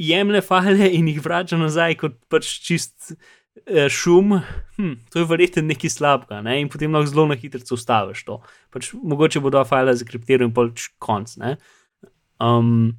jemlje 0.00 0.40
file 0.46 0.88
in 0.96 1.10
jih 1.10 1.20
vrača 1.24 1.58
nazaj 1.60 1.98
kot 2.00 2.16
pač 2.32 2.48
čist 2.64 3.12
eh, 3.66 3.88
šum, 3.92 4.38
hm, 4.78 4.94
to 5.12 5.20
je 5.20 5.28
verjetno 5.28 5.66
nekaj 5.68 5.92
slabega, 5.92 6.40
ne? 6.44 6.58
in 6.62 6.70
potem 6.72 6.94
lahko 6.94 7.10
zelo 7.12 7.26
na 7.30 7.36
hitro 7.38 7.60
ustaviš 7.76 8.24
to. 8.28 8.40
Pač, 8.72 8.92
mogoče 8.96 9.42
bo 9.44 9.52
dva 9.52 9.66
file 9.68 9.94
zakriptiral 9.98 10.48
in 10.48 10.56
pač 10.56 10.88
konc. 11.02 11.36
ne. 11.42 11.56
Um, 12.42 12.96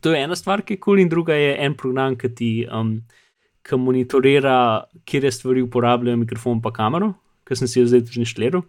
to 0.00 0.12
je 0.14 0.24
ena 0.24 0.36
stvar, 0.36 0.62
ki 0.62 0.76
je 0.76 0.80
kul, 0.80 0.94
cool, 0.94 1.02
in 1.02 1.08
druga 1.08 1.36
je 1.36 1.54
en 1.64 1.74
program, 1.78 2.16
ki 2.18 2.30
ti 2.34 2.50
um, 2.66 2.98
ki 3.68 3.78
monitorira, 3.80 4.58
kje 5.08 5.32
stvari 5.32 5.64
uporabljajo 5.66 6.20
mikrofon 6.20 6.62
pa 6.64 6.72
kamero, 6.74 7.12
ki 7.48 7.58
sem 7.58 7.70
si 7.70 7.80
jo 7.80 7.88
zdaj 7.88 8.06
tudi 8.06 8.22
inštaliral. 8.24 8.64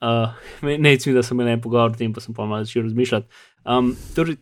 Uh, 0.00 0.32
ne, 0.64 0.94
recimo, 0.94 1.16
da 1.18 1.24
sem 1.26 1.36
imel 1.36 1.52
en 1.52 1.60
pogovor 1.60 1.92
o 1.92 1.98
tem, 1.98 2.12
pa 2.14 2.22
sem 2.24 2.34
pa 2.36 2.46
malo 2.48 2.64
začel 2.64 2.86
razmišljati. 2.86 3.42
Um, 3.68 3.90
torej, 4.16 4.38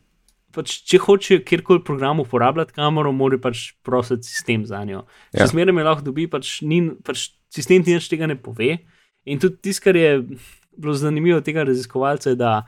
pač, 0.55 0.77
če 0.87 1.01
hoče 1.03 1.41
kjerkoli 1.47 1.83
program 1.87 2.23
uporabljati 2.23 2.77
kamero, 2.77 3.13
mora 3.17 3.41
pač 3.43 3.73
prositi 3.87 4.29
sistem 4.29 4.67
za 4.69 4.85
njo. 4.87 5.03
Ja. 5.33 5.43
Ja. 5.43 5.49
Zmeraj 5.51 5.75
me 5.75 5.87
lahko 5.87 6.07
dobi, 6.07 6.29
pač, 6.31 6.61
ni, 6.63 6.83
pač 7.05 7.31
sistem 7.55 7.83
ti 7.85 7.97
nič 7.97 8.07
tega 8.13 8.29
ne 8.31 8.39
pove. 8.39 8.77
In 9.29 9.43
tudi 9.43 9.59
tisto, 9.69 9.89
kar 9.89 9.99
je 9.99 10.13
bilo 10.79 10.95
zanimivo 10.95 11.41
tega 11.45 11.67
raziskovalca, 11.67 12.33
je, 12.33 12.39
da 12.39 12.61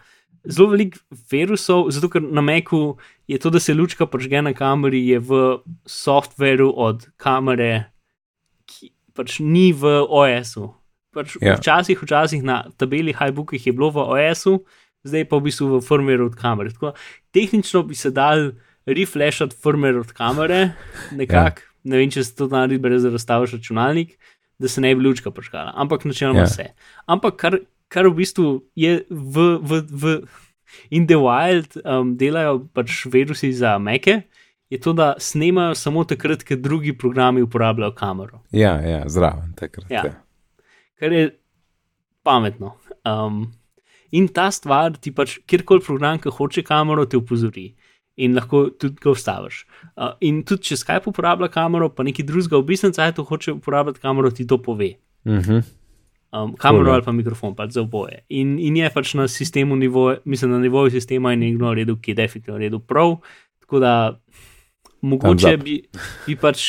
zelo 0.44 0.70
veliko 0.72 0.98
virusov, 1.30 1.90
zato 1.90 2.08
ker 2.08 2.22
na 2.22 2.40
Meku 2.40 2.96
je 3.28 3.38
to, 3.38 3.50
da 3.50 3.60
se 3.60 3.74
lučka 3.74 4.06
prižge 4.06 4.42
na 4.42 4.54
kameri, 4.54 5.02
je 5.08 5.18
v 5.18 5.40
softveru 5.86 6.72
od 6.76 7.06
kamere, 7.16 7.90
ki 8.66 8.92
pač 9.14 9.40
ni 9.40 9.70
v 9.72 10.00
OS-u. 10.08 10.70
Pač 11.14 11.36
Ja. 11.42 11.56
Včasih, 11.58 11.98
včasih 11.98 12.42
na 12.46 12.64
tabeli 12.78 13.12
Highbookih 13.12 13.66
je 13.66 13.72
bilo 13.74 13.90
v 13.90 14.06
OS-u, 14.06 14.60
zdaj 15.04 15.26
pa 15.26 15.36
v 15.40 15.50
bistvu 15.50 15.78
v 15.78 15.82
firmwareu 15.82 16.30
od 16.30 16.36
kamere. 16.38 16.70
Tako, 16.70 16.94
tehnično 17.34 17.82
bi 17.82 17.98
se 17.98 18.10
dal 18.14 18.52
reflashati 18.86 19.56
firmware 19.56 20.00
od 20.00 20.12
kamere, 20.12 20.72
nekako, 21.18 21.60
ja. 21.60 21.74
ne 21.84 22.02
vem, 22.02 22.10
če 22.10 22.24
se 22.24 22.36
to 22.36 22.48
naredi 22.50 22.78
brez 22.78 23.02
da 23.02 23.10
razstaviš 23.10 23.58
računalnik, 23.58 24.16
da 24.60 24.68
se 24.68 24.80
ne 24.80 24.94
bi 24.94 25.02
lučka 25.04 25.32
prižgala, 25.34 25.72
ampak 25.74 26.04
načeloma 26.04 26.44
Ja. 26.44 26.48
ja. 26.48 26.54
se. 26.54 26.66
Ampak 27.06 27.36
kar, 27.36 27.58
kar 27.90 28.08
v 28.08 28.14
bistvu 28.22 28.46
je 28.78 29.02
v, 29.10 29.46
v, 29.58 29.82
v 29.90 30.14
in 30.94 31.06
the 31.10 31.18
wild 31.18 31.74
um, 31.82 32.14
delajo 32.16 32.62
pač 32.74 33.04
virusi 33.10 33.52
za 33.52 33.76
meke. 33.82 34.22
Je 34.70 34.78
to, 34.78 34.94
da 34.94 35.16
snemajo 35.18 35.74
samo 35.74 36.04
takrat, 36.06 36.44
ko 36.46 36.54
drugi 36.54 36.94
programi 36.94 37.42
uporabljajo 37.42 37.94
kamero. 37.98 38.44
Ja, 38.54 38.76
ja 38.78 39.02
zraven 39.10 39.50
takrat. 39.58 39.90
Ja. 39.90 40.04
Ja. 40.06 40.12
kar 41.00 41.12
je 41.12 41.30
pametno. 42.22 42.76
Um, 43.04 43.48
in 44.12 44.28
ta 44.28 44.50
stvar 44.52 44.94
ti 45.00 45.12
pač, 45.14 45.38
kjerkoli 45.48 45.82
program, 45.84 46.20
ki 46.20 46.32
hoče 46.36 46.64
kamero, 46.66 47.06
te 47.08 47.18
opozori 47.18 47.72
in 48.20 48.36
lahko 48.36 48.66
tudi 48.76 49.00
ga 49.00 49.14
ustaviš. 49.14 49.62
Uh, 49.96 50.12
in 50.20 50.42
tudi 50.44 50.70
če 50.70 50.80
Skype 50.82 51.08
uporablja 51.08 51.48
kamero, 51.52 51.88
pa 51.94 52.04
neki 52.04 52.26
drugega 52.28 52.60
v 52.60 52.68
bistvu 52.68 52.92
cajtu 52.96 53.24
hoče 53.24 53.54
uporabljati 53.56 54.02
kamero, 54.02 54.30
ti 54.30 54.46
to 54.46 54.60
pove. 54.60 54.92
Mhm. 55.28 55.64
Um, 56.30 56.52
kamero 56.54 56.92
ali 56.94 57.02
pa 57.02 57.10
mikrofon, 57.12 57.56
pač 57.58 57.74
za 57.74 57.82
oboje. 57.82 58.20
In, 58.30 58.54
in 58.62 58.76
je 58.78 58.90
pač 58.94 59.14
na 59.18 59.26
sistemu, 59.28 59.74
nivo, 59.76 60.14
mislim, 60.24 60.52
na 60.54 60.60
nivoju 60.62 60.92
sistema 60.94 61.32
in 61.34 61.42
nekdo 61.42 61.66
naredil, 61.66 61.96
ki 61.98 62.12
je 62.12 62.20
definitivno 62.22 62.58
naredil 62.58 62.78
prav. 62.78 63.16
Tako 63.64 63.80
da 63.82 63.94
mogoče 65.02 65.56
bi, 65.58 65.80
bi 66.26 66.36
pač 66.38 66.62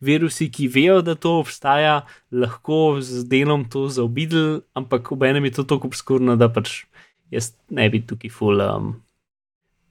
virusi, 0.00 0.48
ki 0.50 0.66
vejo, 0.72 0.98
da 1.04 1.14
to 1.14 1.36
obstaja, 1.38 2.00
lahko 2.32 2.98
z 3.04 3.22
delom 3.28 3.68
to 3.70 3.86
zaobidli, 3.92 4.62
ampak 4.74 5.12
ob 5.12 5.22
enem 5.22 5.46
je 5.46 5.60
to 5.60 5.66
tako 5.68 5.92
obskurno, 5.92 6.34
da 6.40 6.48
pač 6.50 6.84
jaz 7.30 7.52
ne 7.70 7.86
bi 7.92 8.00
tukaj 8.02 8.32
full. 8.34 8.62
Um, 8.64 8.94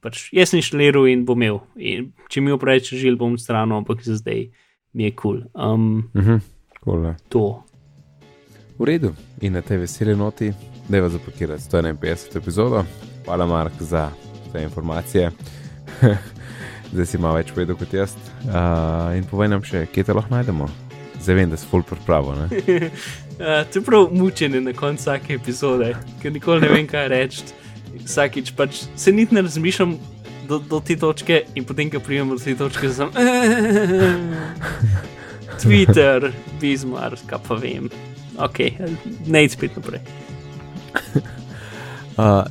pač 0.04 0.28
jaz 0.36 0.52
sem 0.52 0.60
inštaliral 0.60 1.08
in 1.08 1.24
bom 1.28 1.40
imel. 1.40 1.62
In 1.78 2.12
če 2.28 2.44
mi 2.44 2.52
opreče 2.52 3.00
žil, 3.00 3.16
bom 3.16 3.38
stran, 3.40 3.72
ampak 3.72 4.04
za 4.04 4.20
zdaj 4.20 4.50
mi 4.92 5.08
je 5.08 5.16
kul. 5.16 5.46
Cool. 5.48 5.74
Um, 5.74 6.10
Mhm. 6.14 6.44
Cool, 6.84 7.06
ja. 7.06 7.16
to. 7.30 7.64
V 8.80 8.88
redu, 8.88 9.12
in 9.42 9.54
na 9.54 9.62
tej 9.62 9.78
veseli 9.78 10.16
noti, 10.16 10.54
da 10.88 10.98
je 10.98 11.02
vas 11.02 11.12
zapakirati 11.12 11.64
151 11.64 12.38
epizodo. 12.38 12.86
Hvala, 13.26 13.46
Mark, 13.46 13.74
za 13.80 14.10
te 14.54 14.64
informacije. 14.64 15.32
Zdaj 16.92 17.06
si 17.06 17.18
malo 17.18 17.36
več 17.36 17.52
povedal 17.52 17.76
kot 17.76 17.94
jaz. 17.94 18.14
Uh, 18.48 19.12
in 19.20 19.26
povej 19.28 19.50
nam 19.52 19.66
še, 19.68 19.84
kje 19.92 20.06
te 20.08 20.16
lahko 20.16 20.32
najdemo. 20.32 20.70
Zdaj 21.20 21.36
vem, 21.36 21.52
da 21.52 21.60
si 21.60 21.68
full 21.68 21.84
pripravo. 21.84 22.32
Uh, 22.32 22.88
to 23.68 23.82
je 23.82 23.84
prav 23.84 24.14
mučenje 24.16 24.62
na 24.64 24.72
koncu 24.74 25.04
vsake 25.04 25.36
epizode, 25.36 25.92
ker 26.24 26.32
nikoli 26.32 26.64
ne 26.64 26.70
vem, 26.72 26.88
kaj 26.88 27.12
reči. 27.12 27.50
Vsakič 28.06 28.54
pač 28.56 28.86
se 28.96 29.12
niti 29.12 29.36
ne 29.36 29.44
razmišljam 29.44 29.98
do, 30.48 30.62
do 30.64 30.80
te 30.80 30.96
točke, 30.96 31.42
in 31.60 31.68
potem, 31.68 31.92
ko 31.92 32.00
pridem 32.00 32.32
do 32.32 32.40
te 32.40 32.56
točke, 32.56 32.94
sem. 32.96 33.12
Twitter, 35.60 36.32
Bismarck, 36.64 37.28
pa 37.28 37.60
vem. 37.60 37.92
Ok, 38.40 38.60
ne 39.28 39.44
idem 39.44 39.50
spet 39.50 39.76
naprej. 39.76 40.02
Uh, 42.20 42.44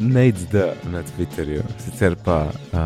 Nate 0.00 0.48
D 0.52 0.72
na 0.92 1.02
Twitterju, 1.02 1.62
sicer 1.78 2.16
pa 2.24 2.46
uh, 2.72 2.80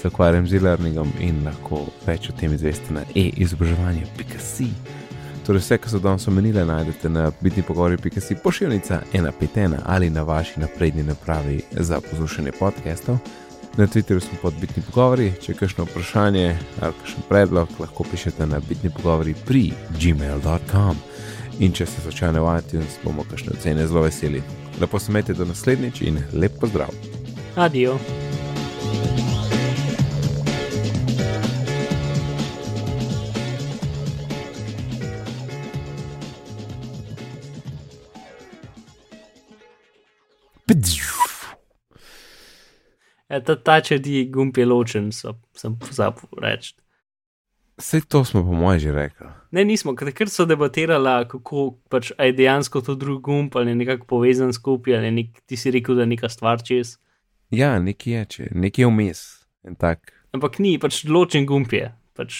se 0.00 0.08
ukvarjam 0.08 0.46
z 0.46 0.54
e-learningom 0.54 1.10
in 1.20 1.40
lahko 1.44 1.80
več 2.06 2.28
o 2.30 2.34
tem 2.38 2.54
izveste 2.54 2.94
na 2.94 3.02
e-izobraževanje.si. 3.14 4.68
Torej, 5.46 5.64
vse, 5.64 5.78
kar 5.82 5.90
so 5.90 5.98
danes 5.98 6.28
omenile, 6.30 6.62
najdete 6.64 7.10
na 7.10 7.32
bitni 7.40 7.66
pogovori.si, 7.66 8.38
pošiljnica 8.44 9.00
151 9.12 9.80
ali 9.84 10.10
na 10.10 10.22
vaši 10.22 10.60
napredni 10.60 11.02
napravi 11.02 11.60
za 11.72 12.00
poslušanje 12.00 12.52
podcastov. 12.60 13.18
Na 13.76 13.86
Twitterju 13.86 14.20
smo 14.20 14.38
pod 14.42 14.54
bitni 14.60 14.82
pogovori, 14.86 15.32
če 15.42 15.52
je 15.52 15.58
kakšno 15.58 15.90
vprašanje 15.90 16.46
ali 16.80 16.94
kakšen 17.02 17.26
predlog, 17.28 17.74
lahko 17.80 18.06
pišete 18.06 18.46
na 18.46 18.62
bitni 18.68 18.94
pogovori 18.94 19.34
pri 19.46 19.72
gmail.com. 19.98 21.09
In 21.60 21.74
če 21.76 21.84
ste 21.84 22.00
slučajno 22.00 22.40
v 22.40 22.52
iTunes, 22.56 22.94
bomo 23.04 23.20
kakšne 23.28 23.52
ocene 23.52 23.84
zelo 23.84 24.06
veseli. 24.06 24.40
Lepo 24.80 24.98
se 24.98 25.12
imejte 25.12 25.34
do 25.36 25.44
naslednjič 25.44 26.00
in 26.08 26.16
lep 26.32 26.56
pozdrav. 26.60 26.88
Adijo. 27.60 27.98
E, 43.28 43.38
ta 43.44 43.54
ta 43.54 43.76
če 43.84 44.00
ti 44.00 44.24
gumb 44.32 44.56
je 44.56 44.64
ločen, 44.64 45.12
sem 45.12 45.76
pozabil 45.76 46.40
reči. 46.40 46.72
Vse 47.76 48.00
to 48.08 48.24
smo 48.24 48.42
po 48.48 48.56
mojem 48.56 48.80
že 48.80 48.96
rekli. 48.96 49.39
Ne, 49.50 49.64
nismo, 49.66 49.96
ker 49.98 50.30
so 50.30 50.46
debatirali, 50.46 51.26
kako 51.30 51.64
pač, 51.90 52.12
je 52.14 52.34
dejansko 52.38 52.84
to 52.86 52.94
drug 52.94 53.22
gumb 53.26 53.56
ali 53.58 53.74
nekako 53.74 54.06
povezan 54.06 54.52
skupaj, 54.54 55.00
ali 55.00 55.10
nek, 55.10 55.40
ti 55.46 55.58
si 55.58 55.72
rekel, 55.74 55.98
da 55.98 56.06
je 56.06 56.12
neka 56.12 56.30
stvar 56.30 56.62
čez. 56.62 56.96
Ja, 57.50 57.74
nekje 57.82 58.14
je, 58.14 58.26
če 58.34 58.48
nekje 58.54 58.86
je 58.86 58.90
vmes. 58.92 59.22
Ampak 60.30 60.60
ni, 60.62 60.76
pač 60.78 61.02
ločen 61.10 61.48
gumb 61.50 61.72
je, 61.74 61.90
pač 62.14 62.38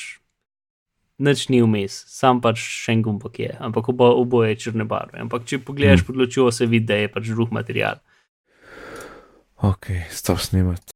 nič 1.21 1.49
ni 1.51 1.61
vmes, 1.65 1.99
sam 2.09 2.39
pač 2.41 2.63
še 2.63 2.95
en 2.95 3.03
gumb 3.05 3.27
je, 3.37 3.51
ampak 3.59 3.91
obo, 3.91 4.13
oboje 4.23 4.55
je 4.55 4.61
črne 4.67 4.87
barve. 4.87 5.19
Ampak 5.21 5.45
če 5.51 5.61
pogledaš 5.67 6.07
pod 6.07 6.17
lučjo, 6.17 6.47
se 6.55 6.71
vidi, 6.71 6.87
da 6.93 7.03
je 7.03 7.11
pač 7.11 7.35
drug 7.35 7.51
material. 7.53 7.99
Ok, 9.61 9.93
stop 10.15 10.39
snimat. 10.41 10.90